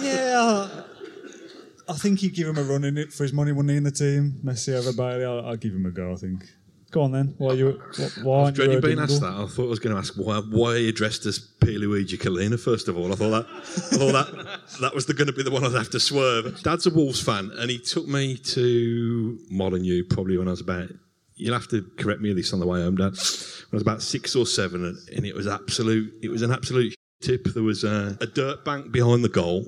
Yeah, 0.00 0.68
I 1.88 1.92
think 1.94 2.20
he'd 2.20 2.34
give 2.34 2.48
him 2.48 2.58
a 2.58 2.62
run 2.62 2.84
in 2.84 2.98
it 2.98 3.12
for 3.12 3.22
his 3.24 3.32
money, 3.32 3.52
wouldn't 3.52 3.70
he, 3.70 3.76
in 3.76 3.84
the 3.84 3.90
team? 3.90 4.40
Messi 4.44 4.74
over 4.74 4.92
Bailey, 4.92 5.24
I'll, 5.24 5.46
I'll 5.46 5.56
give 5.56 5.72
him 5.72 5.86
a 5.86 5.90
go, 5.90 6.12
I 6.12 6.16
think. 6.16 6.44
Go 6.94 7.02
on 7.02 7.10
then. 7.10 7.34
Why 7.38 7.54
are 7.54 7.56
you? 7.56 7.82
Why 8.22 8.36
I 8.36 8.42
aren't 8.44 8.56
you 8.56 8.64
dreading 8.64 8.78
a 8.78 8.80
being 8.80 8.98
asked 9.00 9.20
that. 9.20 9.32
I 9.32 9.46
thought 9.46 9.64
I 9.64 9.68
was 9.68 9.80
going 9.80 9.96
to 9.96 9.98
ask 9.98 10.14
why, 10.14 10.38
why 10.38 10.74
are 10.74 10.76
you 10.76 10.92
dressed 10.92 11.26
as 11.26 11.40
Pierluigi 11.58 12.16
Collina, 12.16 12.56
first 12.58 12.86
of 12.86 12.96
all. 12.96 13.12
I 13.12 13.16
thought 13.16 13.30
that 13.30 13.46
I 13.48 13.96
thought 13.96 14.12
that, 14.12 14.80
that 14.80 14.94
was 14.94 15.04
going 15.06 15.26
to 15.26 15.32
be 15.32 15.42
the 15.42 15.50
one 15.50 15.64
I'd 15.64 15.72
have 15.72 15.90
to 15.90 15.98
swerve. 15.98 16.62
Dad's 16.62 16.86
a 16.86 16.94
Wolves 16.94 17.20
fan, 17.20 17.50
and 17.58 17.68
he 17.68 17.78
took 17.80 18.06
me 18.06 18.36
to 18.36 19.40
Molyneux 19.50 20.04
probably 20.04 20.38
when 20.38 20.46
I 20.46 20.52
was 20.52 20.60
about, 20.60 20.90
you'll 21.36 21.54
have 21.54 21.68
to 21.68 21.82
correct 21.98 22.20
me 22.20 22.32
this 22.32 22.52
on 22.52 22.60
the 22.60 22.66
way 22.66 22.82
home, 22.82 22.96
Dad, 22.96 23.12
when 23.12 23.12
I 23.12 23.76
was 23.76 23.82
about 23.82 24.02
six 24.02 24.36
or 24.36 24.46
seven, 24.46 24.84
and, 24.84 24.96
and 25.14 25.26
it 25.26 25.34
was 25.34 25.46
absolute, 25.46 26.12
it 26.22 26.28
was 26.28 26.42
an 26.42 26.52
absolute 26.52 26.94
tip. 27.20 27.44
There 27.44 27.62
was 27.62 27.84
a, 27.84 28.16
a 28.20 28.26
dirt 28.26 28.64
bank 28.64 28.92
behind 28.92 29.24
the 29.24 29.28
goal, 29.28 29.66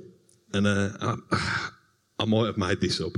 and 0.53 0.67
uh, 0.67 0.91
I, 1.01 1.71
I 2.21 2.25
might 2.25 2.47
have 2.47 2.57
made 2.57 2.81
this 2.81 3.01
up. 3.01 3.13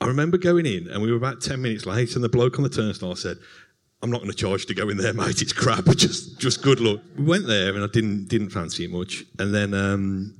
I 0.00 0.06
remember 0.06 0.38
going 0.38 0.66
in, 0.66 0.88
and 0.88 1.02
we 1.02 1.10
were 1.10 1.16
about 1.16 1.40
ten 1.40 1.62
minutes 1.62 1.86
late, 1.86 2.14
and 2.14 2.24
the 2.24 2.28
bloke 2.28 2.58
on 2.58 2.62
the 2.62 2.68
turnstile 2.68 3.16
said, 3.16 3.38
"I'm 4.02 4.10
not 4.10 4.18
going 4.18 4.30
to 4.30 4.36
charge 4.36 4.66
to 4.66 4.74
go 4.74 4.88
in 4.88 4.96
there, 4.96 5.14
mate. 5.14 5.40
It's 5.40 5.52
crap. 5.52 5.84
Just, 5.96 6.38
just 6.38 6.62
good 6.62 6.80
luck." 6.80 7.00
We 7.16 7.24
went 7.24 7.46
there, 7.46 7.74
and 7.74 7.82
I 7.82 7.88
didn't 7.88 8.28
didn't 8.28 8.50
fancy 8.50 8.84
it 8.84 8.90
much. 8.90 9.24
And 9.38 9.54
then 9.54 9.72
um, 9.72 10.36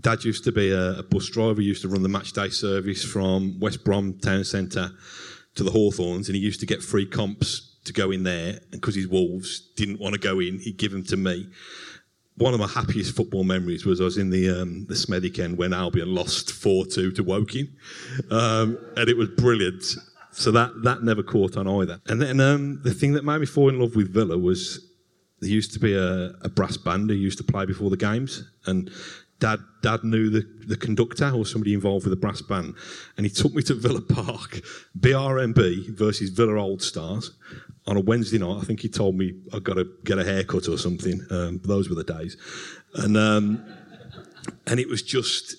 Dad 0.00 0.24
used 0.24 0.44
to 0.44 0.52
be 0.52 0.70
a, 0.70 0.98
a 0.98 1.02
bus 1.02 1.28
driver. 1.28 1.60
He 1.60 1.68
used 1.68 1.82
to 1.82 1.88
run 1.88 2.02
the 2.02 2.08
match 2.08 2.32
day 2.32 2.50
service 2.50 3.04
from 3.04 3.58
West 3.60 3.84
Brom 3.84 4.18
town 4.18 4.44
centre 4.44 4.90
to 5.58 5.64
the 5.64 5.70
Hawthorns, 5.70 6.28
and 6.28 6.36
he 6.36 6.42
used 6.42 6.60
to 6.60 6.66
get 6.66 6.82
free 6.82 7.06
comps 7.06 7.76
to 7.84 7.92
go 7.92 8.10
in 8.10 8.22
there. 8.22 8.58
And 8.72 8.80
because 8.80 8.94
his 8.94 9.06
Wolves 9.06 9.60
didn't 9.76 10.00
want 10.00 10.14
to 10.14 10.20
go 10.20 10.40
in, 10.40 10.58
he'd 10.58 10.78
give 10.78 10.92
them 10.92 11.04
to 11.04 11.16
me 11.16 11.48
one 12.38 12.54
of 12.54 12.60
my 12.60 12.68
happiest 12.68 13.16
football 13.16 13.44
memories 13.44 13.84
was 13.84 14.00
I 14.00 14.04
was 14.04 14.16
in 14.16 14.30
the 14.30 14.48
um, 14.48 14.86
the 14.86 14.94
Smethwick 14.94 15.38
end 15.38 15.58
when 15.58 15.72
Albion 15.72 16.14
lost 16.14 16.52
four 16.52 16.86
two 16.86 17.10
to 17.12 17.22
Woking, 17.22 17.68
um, 18.30 18.78
and 18.96 19.08
it 19.08 19.16
was 19.16 19.28
brilliant. 19.30 19.84
So 20.30 20.52
that 20.52 20.70
that 20.84 21.02
never 21.02 21.22
caught 21.22 21.56
on 21.56 21.66
either. 21.66 22.00
And 22.06 22.22
then 22.22 22.40
um, 22.40 22.80
the 22.84 22.94
thing 22.94 23.12
that 23.14 23.24
made 23.24 23.38
me 23.38 23.46
fall 23.46 23.68
in 23.68 23.80
love 23.80 23.96
with 23.96 24.12
Villa 24.14 24.38
was 24.38 24.86
there 25.40 25.50
used 25.50 25.72
to 25.72 25.80
be 25.80 25.94
a, 25.94 26.30
a 26.42 26.48
brass 26.48 26.76
band 26.76 27.10
who 27.10 27.16
used 27.16 27.38
to 27.38 27.44
play 27.44 27.66
before 27.66 27.90
the 27.90 27.96
games, 27.96 28.48
and 28.66 28.90
Dad 29.40 29.60
Dad 29.82 30.02
knew 30.02 30.30
the, 30.30 30.46
the 30.66 30.76
conductor 30.76 31.30
or 31.30 31.46
somebody 31.46 31.72
involved 31.72 32.04
with 32.04 32.12
the 32.12 32.20
brass 32.20 32.42
band, 32.42 32.74
and 33.16 33.24
he 33.24 33.30
took 33.30 33.54
me 33.54 33.62
to 33.62 33.74
Villa 33.74 34.00
Park, 34.00 34.60
BRMB 34.98 35.96
versus 35.96 36.30
Villa 36.30 36.60
Old 36.60 36.82
Stars, 36.82 37.32
on 37.86 37.96
a 37.96 38.00
Wednesday 38.00 38.38
night. 38.38 38.58
I 38.60 38.64
think 38.64 38.80
he 38.80 38.88
told 38.88 39.14
me 39.14 39.34
I've 39.52 39.64
got 39.64 39.74
to 39.74 39.86
get 40.04 40.18
a 40.18 40.24
haircut 40.24 40.68
or 40.68 40.76
something. 40.76 41.20
Um, 41.30 41.60
those 41.64 41.88
were 41.88 41.94
the 41.94 42.04
days, 42.04 42.36
and 42.94 43.16
um, 43.16 43.64
and 44.66 44.80
it 44.80 44.88
was 44.88 45.02
just 45.02 45.56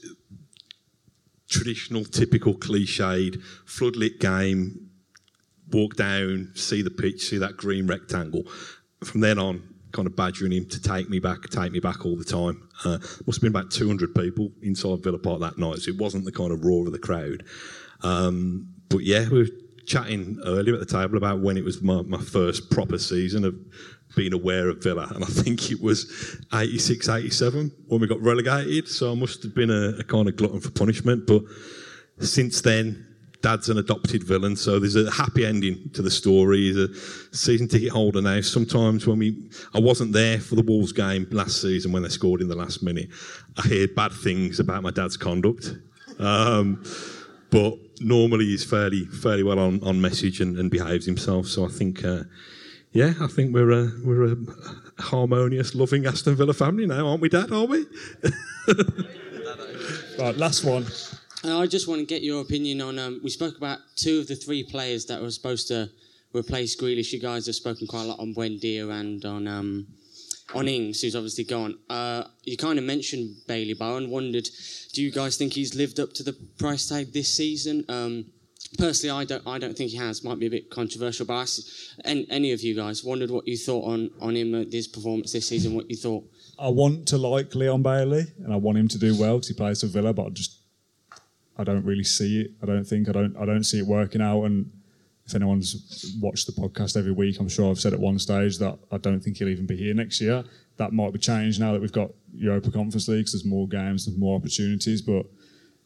traditional, 1.50 2.06
typical, 2.06 2.54
cliched 2.54 3.42
floodlit 3.66 4.20
game. 4.20 4.90
Walk 5.72 5.96
down, 5.96 6.52
see 6.56 6.82
the 6.82 6.90
pitch, 6.90 7.22
see 7.22 7.38
that 7.38 7.56
green 7.56 7.86
rectangle. 7.86 8.44
From 9.04 9.22
then 9.22 9.38
on, 9.38 9.62
kind 9.92 10.08
of 10.08 10.16
badgering 10.16 10.52
him 10.52 10.66
to 10.70 10.82
take 10.82 11.10
me 11.10 11.20
back, 11.20 11.50
take 11.50 11.72
me 11.72 11.80
back 11.80 12.06
all 12.06 12.16
the 12.16 12.24
time. 12.24 12.68
Uh, 12.86 12.98
must 13.26 13.42
have 13.42 13.42
been 13.42 13.48
about 13.50 13.72
200 13.72 14.14
people 14.14 14.52
inside 14.62 15.04
Villa 15.04 15.18
Park 15.18 15.42
that 15.42 15.58
night, 15.58 15.80
so 15.80 15.92
it 15.92 15.98
wasn't 15.98 16.26
the 16.26 16.32
kind 16.32 16.52
of 16.52 16.64
roar 16.64 16.86
of 16.86 16.92
the 16.92 17.00
crowd. 17.00 17.44
Um, 18.02 18.70
but 18.90 19.04
yeah, 19.04 19.28
we 19.30 19.40
were 19.40 19.50
chatting 19.86 20.40
earlier 20.46 20.76
at 20.76 20.80
the 20.80 20.86
table 20.86 21.18
about 21.18 21.42
when 21.42 21.58
it 21.58 21.64
was 21.64 21.82
my, 21.82 22.02
my 22.04 22.20
first 22.20 22.70
proper 22.70 22.98
season 22.98 23.44
of 23.44 23.56
being 24.16 24.34
aware 24.34 24.70
of 24.70 24.82
Villa, 24.84 25.12
and 25.14 25.24
I 25.24 25.28
think 25.28 25.72
it 25.72 25.82
was 25.82 26.40
86, 26.54 27.10
87 27.10 27.72
when 27.88 28.02
we 28.02 28.08
got 28.08 28.22
relegated. 28.22 28.88
So 28.88 29.12
I 29.12 29.16
must 29.16 29.44
have 29.44 29.56
been 29.56 29.70
a, 29.70 30.00
a 30.00 30.04
kind 30.04 30.28
of 30.28 30.36
glutton 30.36 30.62
for 30.62 30.72
punishment. 30.72 31.28
But 31.28 31.44
since 32.20 32.62
then, 32.62 33.09
Dad's 33.42 33.70
an 33.70 33.78
adopted 33.78 34.24
villain, 34.24 34.56
so 34.56 34.80
there's 34.80 34.98
a 34.98 35.10
happy 35.10 35.46
ending 35.46 35.90
to 35.94 36.02
the 36.02 36.12
story. 36.12 36.58
He's 36.58 36.78
a 36.78 36.94
season 37.36 37.68
ticket 37.68 37.90
holder 37.90 38.22
now. 38.22 38.42
Sometimes 38.42 39.08
when 39.08 39.20
we, 39.20 39.50
I 39.74 39.80
wasn't 39.80 40.12
there 40.12 40.40
for 40.40 40.56
the 40.56 40.62
Wolves 40.62 40.92
game 40.92 41.26
last 41.32 41.62
season 41.62 41.92
when 41.94 42.04
they 42.04 42.10
scored 42.10 42.42
in 42.42 42.50
the 42.50 42.56
last 42.56 42.84
minute. 42.84 43.10
I 43.58 43.68
hear 43.68 43.88
bad 43.88 44.12
things 44.12 44.60
about 44.60 44.84
my 44.84 44.92
dad's 44.92 45.16
conduct, 45.16 45.74
um, 46.20 46.84
but 47.50 47.76
normally 48.02 48.46
he's 48.46 48.66
fairly 48.66 49.06
fairly 49.06 49.44
well 49.44 49.60
on, 49.60 49.82
on 49.84 50.02
message 50.02 50.42
and, 50.42 50.58
and 50.58 50.70
behaves 50.70 51.06
himself. 51.06 51.48
So 51.48 51.66
I 51.66 51.70
think, 51.70 52.04
uh, 52.04 52.24
yeah, 52.92 53.14
I 53.22 53.28
think 53.28 53.54
we're 53.54 53.72
a 53.72 53.92
we're 54.04 54.34
a 54.34 54.36
harmonious, 55.00 55.76
loving 55.76 56.06
Aston 56.06 56.36
Villa 56.36 56.54
family 56.54 56.86
now, 56.86 57.08
aren't 57.08 57.22
we, 57.22 57.30
Dad? 57.30 57.52
Are 57.52 57.66
we? 57.66 57.86
Right, 60.20 60.36
last 60.36 60.66
one. 60.66 60.86
I 61.44 61.68
just 61.68 61.88
want 61.88 62.00
to 62.02 62.06
get 62.06 62.22
your 62.22 62.42
opinion 62.42 62.82
on. 62.82 63.00
Um, 63.00 63.22
we 63.24 63.30
spoke 63.30 63.58
about 63.58 63.80
two 63.96 64.20
of 64.20 64.28
the 64.28 64.36
three 64.36 64.64
players 64.64 65.06
that 65.06 65.22
were 65.22 65.32
supposed 65.32 65.68
to 65.70 65.90
replace 66.34 66.80
Grealish. 66.80 67.14
You 67.14 67.20
guys 67.20 67.46
have 67.46 67.56
spoken 67.56 67.88
quite 67.88 68.04
a 68.04 68.08
lot 68.08 68.20
on 68.20 68.36
Buendia 68.36 68.92
and 68.92 69.24
on 69.24 69.48
um, 69.48 69.88
on 70.54 70.68
Ings, 70.68 71.02
who's 71.02 71.16
obviously 71.16 71.46
gone. 71.46 71.78
Uh, 71.90 72.24
you 72.44 72.58
kind 72.58 72.78
of 72.78 72.84
mentioned 72.84 73.38
Bailey 73.48 73.74
Bowen. 73.74 74.10
Wondered, 74.10 74.50
do 74.94 75.02
you 75.02 75.12
guys 75.12 75.38
think 75.38 75.54
he's 75.54 75.76
lived 75.76 76.00
up 76.00 76.14
to 76.14 76.24
the 76.24 76.34
price 76.58 76.90
tag 76.90 77.14
this 77.14 77.30
season? 77.30 77.86
Um, 77.88 78.26
personally, 78.78 79.18
I 79.18 79.24
don't. 79.24 79.48
I 79.48 79.60
don't 79.60 79.78
think 79.78 79.92
he 79.92 79.98
has. 79.98 80.26
Might 80.26 80.40
be 80.40 80.48
a 80.48 80.52
bit 80.52 80.70
controversial, 80.70 81.26
but 81.26 81.36
I 82.06 82.26
any 82.30 82.52
of 82.52 82.62
you 82.62 82.76
guys 82.76 83.04
wondered 83.04 83.32
what 83.32 83.48
you 83.48 83.58
thought 83.58 83.86
on 83.86 84.12
on 84.20 84.36
him 84.36 84.56
at 84.56 84.74
his 84.74 84.88
performance 84.88 85.32
this 85.32 85.48
season. 85.48 85.74
What 85.74 85.90
you 85.90 85.96
thought? 85.96 86.30
I 86.60 86.68
want 86.68 87.08
to 87.08 87.18
like 87.18 87.56
Leon 87.56 87.82
Bailey 87.82 88.26
and 88.44 88.52
I 88.52 88.58
want 88.58 88.78
him 88.78 88.90
to 88.90 88.98
do 88.98 89.18
well 89.18 89.38
because 89.38 89.48
he 89.48 89.54
plays 89.54 89.80
for 89.80 89.88
Villa, 89.88 90.12
but 90.12 90.26
I 90.26 90.30
just 90.32 90.59
I 91.60 91.64
don't 91.66 91.84
really 91.84 92.06
see 92.06 92.42
it. 92.42 92.52
I 92.64 92.66
don't 92.66 92.86
think 92.86 93.10
I 93.10 93.12
don't 93.12 93.36
I 93.38 93.46
don't 93.46 93.66
see 93.66 93.80
it 93.80 93.86
working 93.86 94.22
out. 94.22 94.46
And 94.46 94.72
if 95.26 95.36
anyone's 95.36 96.16
watched 96.20 96.48
the 96.48 96.54
podcast 96.54 96.98
every 96.98 97.12
week, 97.12 97.40
I'm 97.40 97.50
sure 97.50 97.70
I've 97.70 97.80
said 97.80 97.94
at 97.94 98.00
one 98.00 98.18
stage 98.18 98.58
that 98.60 98.80
I 98.92 98.98
don't 98.98 99.20
think 99.20 99.38
he'll 99.38 99.50
even 99.50 99.66
be 99.66 99.76
here 99.76 99.94
next 99.94 100.22
year. 100.22 100.44
That 100.78 100.94
might 100.94 101.12
be 101.12 101.20
changed 101.20 101.60
now 101.60 101.74
that 101.74 101.82
we've 101.82 101.92
got 101.92 102.12
Europa 102.34 102.72
Conference 102.72 103.10
Leagues. 103.10 103.34
There's 103.34 103.46
more 103.46 103.68
games, 103.68 104.06
there's 104.06 104.18
more 104.18 104.38
opportunities, 104.38 105.02
but 105.02 105.26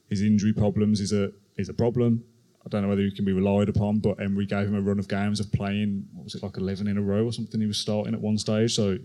his 0.09 0.21
injury 0.21 0.53
problems 0.53 1.01
is 1.01 1.11
a 1.11 1.31
is 1.57 1.69
a 1.69 1.73
problem. 1.73 2.23
I 2.65 2.69
don't 2.69 2.83
know 2.83 2.87
whether 2.89 3.01
he 3.01 3.11
can 3.11 3.25
be 3.25 3.33
relied 3.33 3.67
upon, 3.67 3.99
but 3.99 4.21
Emery 4.21 4.45
gave 4.45 4.67
him 4.67 4.75
a 4.75 4.81
run 4.81 4.99
of 4.99 5.07
games 5.07 5.39
of 5.39 5.51
playing. 5.51 6.07
What 6.13 6.25
was 6.25 6.35
it 6.35 6.43
like 6.43 6.55
11 6.55 6.87
in 6.87 6.97
a 6.97 7.01
row 7.01 7.25
or 7.25 7.33
something? 7.33 7.59
He 7.59 7.67
was 7.67 7.77
starting 7.77 8.13
at 8.13 8.21
one 8.21 8.37
stage. 8.37 8.73
So 8.73 8.99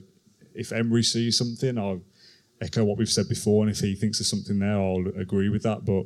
if 0.54 0.70
Emery 0.70 1.02
sees 1.02 1.36
something, 1.36 1.76
I'll 1.76 2.02
echo 2.60 2.84
what 2.84 2.98
we've 2.98 3.08
said 3.08 3.28
before, 3.28 3.62
and 3.64 3.70
if 3.70 3.80
he 3.80 3.94
thinks 3.94 4.18
there's 4.18 4.28
something 4.28 4.58
there, 4.58 4.78
I'll 4.78 5.06
agree 5.16 5.48
with 5.48 5.62
that. 5.64 5.84
But 5.84 6.04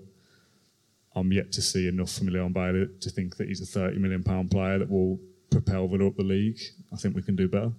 I'm 1.14 1.32
yet 1.32 1.52
to 1.52 1.62
see 1.62 1.88
enough 1.88 2.12
from 2.12 2.28
Leon 2.28 2.52
Bailey 2.52 2.88
to 3.00 3.10
think 3.10 3.36
that 3.36 3.48
he's 3.48 3.60
a 3.60 3.66
30 3.66 3.98
million 3.98 4.22
pound 4.22 4.50
player 4.50 4.78
that 4.78 4.90
will 4.90 5.18
propel 5.50 5.86
Villa 5.88 6.08
up 6.08 6.16
the 6.16 6.22
league. 6.22 6.58
I 6.92 6.96
think 6.96 7.14
we 7.14 7.22
can 7.22 7.36
do 7.36 7.48
better. 7.48 7.72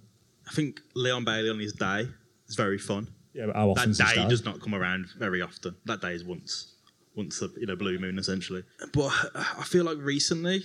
I 0.48 0.52
think 0.52 0.80
Leon 0.94 1.24
Bailey 1.24 1.50
on 1.50 1.58
his 1.58 1.72
day 1.72 2.08
is 2.48 2.54
very 2.54 2.78
fun. 2.78 3.08
Yeah, 3.32 3.46
but 3.46 3.56
how 3.56 3.70
often 3.70 3.82
that 3.84 3.90
is 3.90 3.98
his 3.98 4.08
day 4.08 4.22
day? 4.22 4.28
does 4.28 4.44
not 4.44 4.60
come 4.60 4.74
around 4.74 5.06
very 5.18 5.42
often. 5.42 5.74
That 5.84 6.00
day 6.00 6.12
is 6.12 6.24
once, 6.24 6.74
once 7.16 7.42
a, 7.42 7.48
in 7.60 7.70
a 7.70 7.76
blue 7.76 7.98
moon 7.98 8.18
essentially. 8.18 8.62
But 8.92 9.12
I 9.34 9.64
feel 9.64 9.84
like 9.84 9.98
recently, 9.98 10.64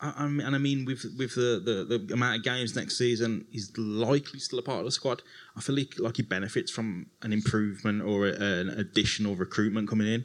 I, 0.00 0.14
I 0.18 0.28
mean, 0.28 0.46
and 0.46 0.54
I 0.54 0.58
mean 0.58 0.84
with 0.84 1.04
with 1.18 1.34
the, 1.34 1.60
the 1.64 1.98
the 1.98 2.14
amount 2.14 2.38
of 2.38 2.44
games 2.44 2.76
next 2.76 2.96
season, 2.96 3.46
he's 3.50 3.76
likely 3.76 4.38
still 4.38 4.60
a 4.60 4.62
part 4.62 4.80
of 4.80 4.84
the 4.84 4.92
squad. 4.92 5.22
I 5.56 5.60
feel 5.60 5.74
like, 5.74 5.98
like 5.98 6.16
he 6.16 6.22
benefits 6.22 6.70
from 6.70 7.06
an 7.22 7.32
improvement 7.32 8.02
or 8.02 8.28
a, 8.28 8.32
an 8.32 8.68
additional 8.68 9.34
recruitment 9.34 9.88
coming 9.88 10.06
in 10.06 10.24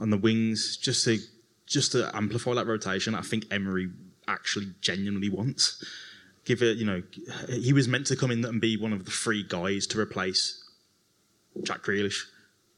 on 0.00 0.10
the 0.10 0.16
wings, 0.16 0.76
just 0.76 1.04
to 1.04 1.18
just 1.66 1.92
to 1.92 2.10
amplify 2.16 2.54
that 2.54 2.66
rotation. 2.66 3.14
I 3.14 3.20
think 3.20 3.44
Emery 3.50 3.90
actually 4.26 4.74
genuinely 4.80 5.28
wants. 5.28 5.84
Give 6.44 6.62
it, 6.62 6.78
you 6.78 6.86
know, 6.86 7.02
he 7.48 7.72
was 7.72 7.86
meant 7.86 8.06
to 8.06 8.16
come 8.16 8.30
in 8.30 8.44
and 8.44 8.60
be 8.60 8.76
one 8.76 8.92
of 8.92 9.04
the 9.04 9.10
three 9.10 9.44
guys 9.44 9.86
to 9.88 10.00
replace 10.00 10.64
Jack 11.62 11.82
Grealish. 11.82 12.24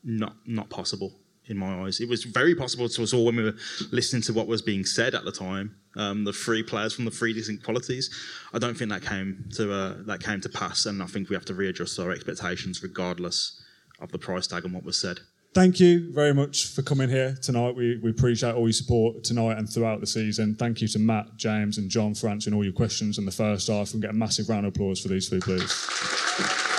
Not 0.05 0.35
not 0.47 0.69
possible 0.69 1.15
in 1.47 1.57
my 1.57 1.85
eyes. 1.85 2.01
It 2.01 2.09
was 2.09 2.25
very 2.25 2.55
possible 2.55 2.89
to 2.89 3.03
us 3.03 3.13
all 3.13 3.25
when 3.25 3.37
we 3.37 3.45
were 3.45 3.57
listening 3.91 4.23
to 4.23 4.33
what 4.33 4.47
was 4.47 4.63
being 4.63 4.85
said 4.85 5.15
at 5.15 5.25
the 5.25 5.33
time. 5.33 5.77
Um, 5.97 6.25
the 6.25 6.33
three 6.33 6.63
players 6.63 6.95
from 6.95 7.05
the 7.05 7.11
three 7.11 7.33
distinct 7.33 7.65
qualities. 7.65 8.11
I 8.53 8.59
don't 8.59 8.77
think 8.77 8.91
that 8.91 9.03
came 9.03 9.49
to 9.57 9.73
uh, 9.73 9.95
that 10.07 10.23
came 10.23 10.41
to 10.41 10.49
pass, 10.49 10.87
and 10.87 11.03
I 11.03 11.07
think 11.07 11.29
we 11.29 11.37
have 11.37 11.45
to 11.47 11.55
readjust 11.55 11.99
our 11.99 12.11
expectations 12.11 12.83
regardless 12.83 13.63
of 14.01 14.11
the 14.11 14.19
price 14.19 14.47
tag 14.47 14.65
and 14.65 14.75
what 14.75 14.85
was 14.85 14.99
said. 14.99 15.21
Thank 15.55 15.81
you 15.81 16.11
very 16.11 16.33
much 16.33 16.69
for 16.69 16.81
coming 16.81 17.11
here 17.11 17.37
tonight. 17.43 17.77
We, 17.77 17.99
we 17.99 18.09
appreciate 18.09 18.55
all 18.55 18.63
your 18.63 18.73
support 18.73 19.23
tonight 19.23 19.59
and 19.59 19.69
throughout 19.69 20.01
the 20.01 20.07
season. 20.07 20.55
Thank 20.55 20.81
you 20.81 20.89
to 20.89 20.99
Mat, 20.99 21.27
James, 21.37 21.77
and 21.77 21.91
John 21.91 22.15
for 22.15 22.29
answering 22.29 22.55
all 22.55 22.65
your 22.65 22.73
questions 22.73 23.19
in 23.19 23.27
the 23.27 23.33
first 23.33 23.69
half. 23.69 23.93
And 23.93 24.01
get 24.01 24.13
a 24.13 24.15
massive 24.15 24.49
round 24.49 24.65
of 24.65 24.75
applause 24.75 25.01
for 25.01 25.09
these 25.09 25.29
three, 25.29 25.41
please. 25.41 26.72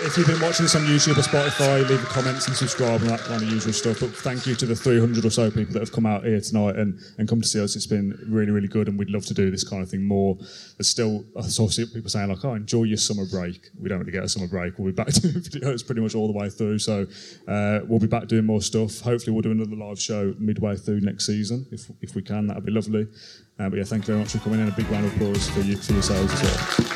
If 0.00 0.18
you've 0.18 0.26
been 0.26 0.40
watching 0.40 0.64
this 0.64 0.74
on 0.74 0.82
YouTube 0.82 1.16
or 1.16 1.22
Spotify, 1.22 1.88
leave 1.88 2.02
a 2.02 2.06
comments 2.06 2.46
and 2.46 2.54
subscribe 2.54 3.00
and 3.00 3.08
that 3.08 3.20
kind 3.20 3.42
of 3.42 3.50
usual 3.50 3.72
stuff. 3.72 4.00
But 4.00 4.10
thank 4.10 4.46
you 4.46 4.54
to 4.54 4.66
the 4.66 4.76
300 4.76 5.24
or 5.24 5.30
so 5.30 5.50
people 5.50 5.72
that 5.72 5.80
have 5.80 5.90
come 5.90 6.04
out 6.04 6.22
here 6.22 6.38
tonight 6.38 6.76
and, 6.76 7.00
and 7.16 7.26
come 7.26 7.40
to 7.40 7.48
see 7.48 7.62
us. 7.62 7.76
It's 7.76 7.86
been 7.86 8.18
really, 8.28 8.50
really 8.50 8.68
good, 8.68 8.88
and 8.88 8.98
we'd 8.98 9.08
love 9.08 9.24
to 9.26 9.34
do 9.34 9.50
this 9.50 9.64
kind 9.64 9.82
of 9.82 9.88
thing 9.88 10.06
more. 10.06 10.36
There's 10.76 10.88
still, 10.88 11.24
I 11.36 11.42
saw 11.42 11.66
people 11.68 12.10
saying, 12.10 12.28
like, 12.28 12.44
oh, 12.44 12.54
enjoy 12.54 12.84
your 12.84 12.98
summer 12.98 13.24
break. 13.24 13.70
We 13.80 13.88
don't 13.88 14.00
really 14.00 14.12
get 14.12 14.22
a 14.22 14.28
summer 14.28 14.46
break. 14.46 14.78
We'll 14.78 14.92
be 14.92 14.92
back 14.92 15.06
doing 15.12 15.34
videos 15.34 15.84
pretty 15.84 16.02
much 16.02 16.14
all 16.14 16.26
the 16.26 16.38
way 16.38 16.50
through. 16.50 16.78
So 16.78 17.06
uh, 17.48 17.80
we'll 17.88 17.98
be 17.98 18.06
back 18.06 18.28
doing 18.28 18.44
more 18.44 18.60
stuff. 18.60 19.00
Hopefully, 19.00 19.32
we'll 19.32 19.42
do 19.42 19.52
another 19.52 19.76
live 19.76 19.98
show 19.98 20.34
midway 20.38 20.76
through 20.76 21.00
next 21.00 21.24
season. 21.24 21.66
If, 21.72 21.90
if 22.02 22.14
we 22.14 22.20
can, 22.20 22.48
that'd 22.48 22.66
be 22.66 22.72
lovely. 22.72 23.08
Uh, 23.58 23.70
but 23.70 23.78
yeah, 23.78 23.84
thank 23.84 24.02
you 24.02 24.08
very 24.08 24.18
much 24.18 24.32
for 24.32 24.38
coming 24.40 24.60
in. 24.60 24.68
A 24.68 24.72
big 24.72 24.90
round 24.90 25.06
of 25.06 25.14
applause 25.16 25.48
for, 25.48 25.60
you, 25.60 25.78
for 25.78 25.94
yourselves 25.94 26.32
as 26.34 26.42
well. 26.42 26.95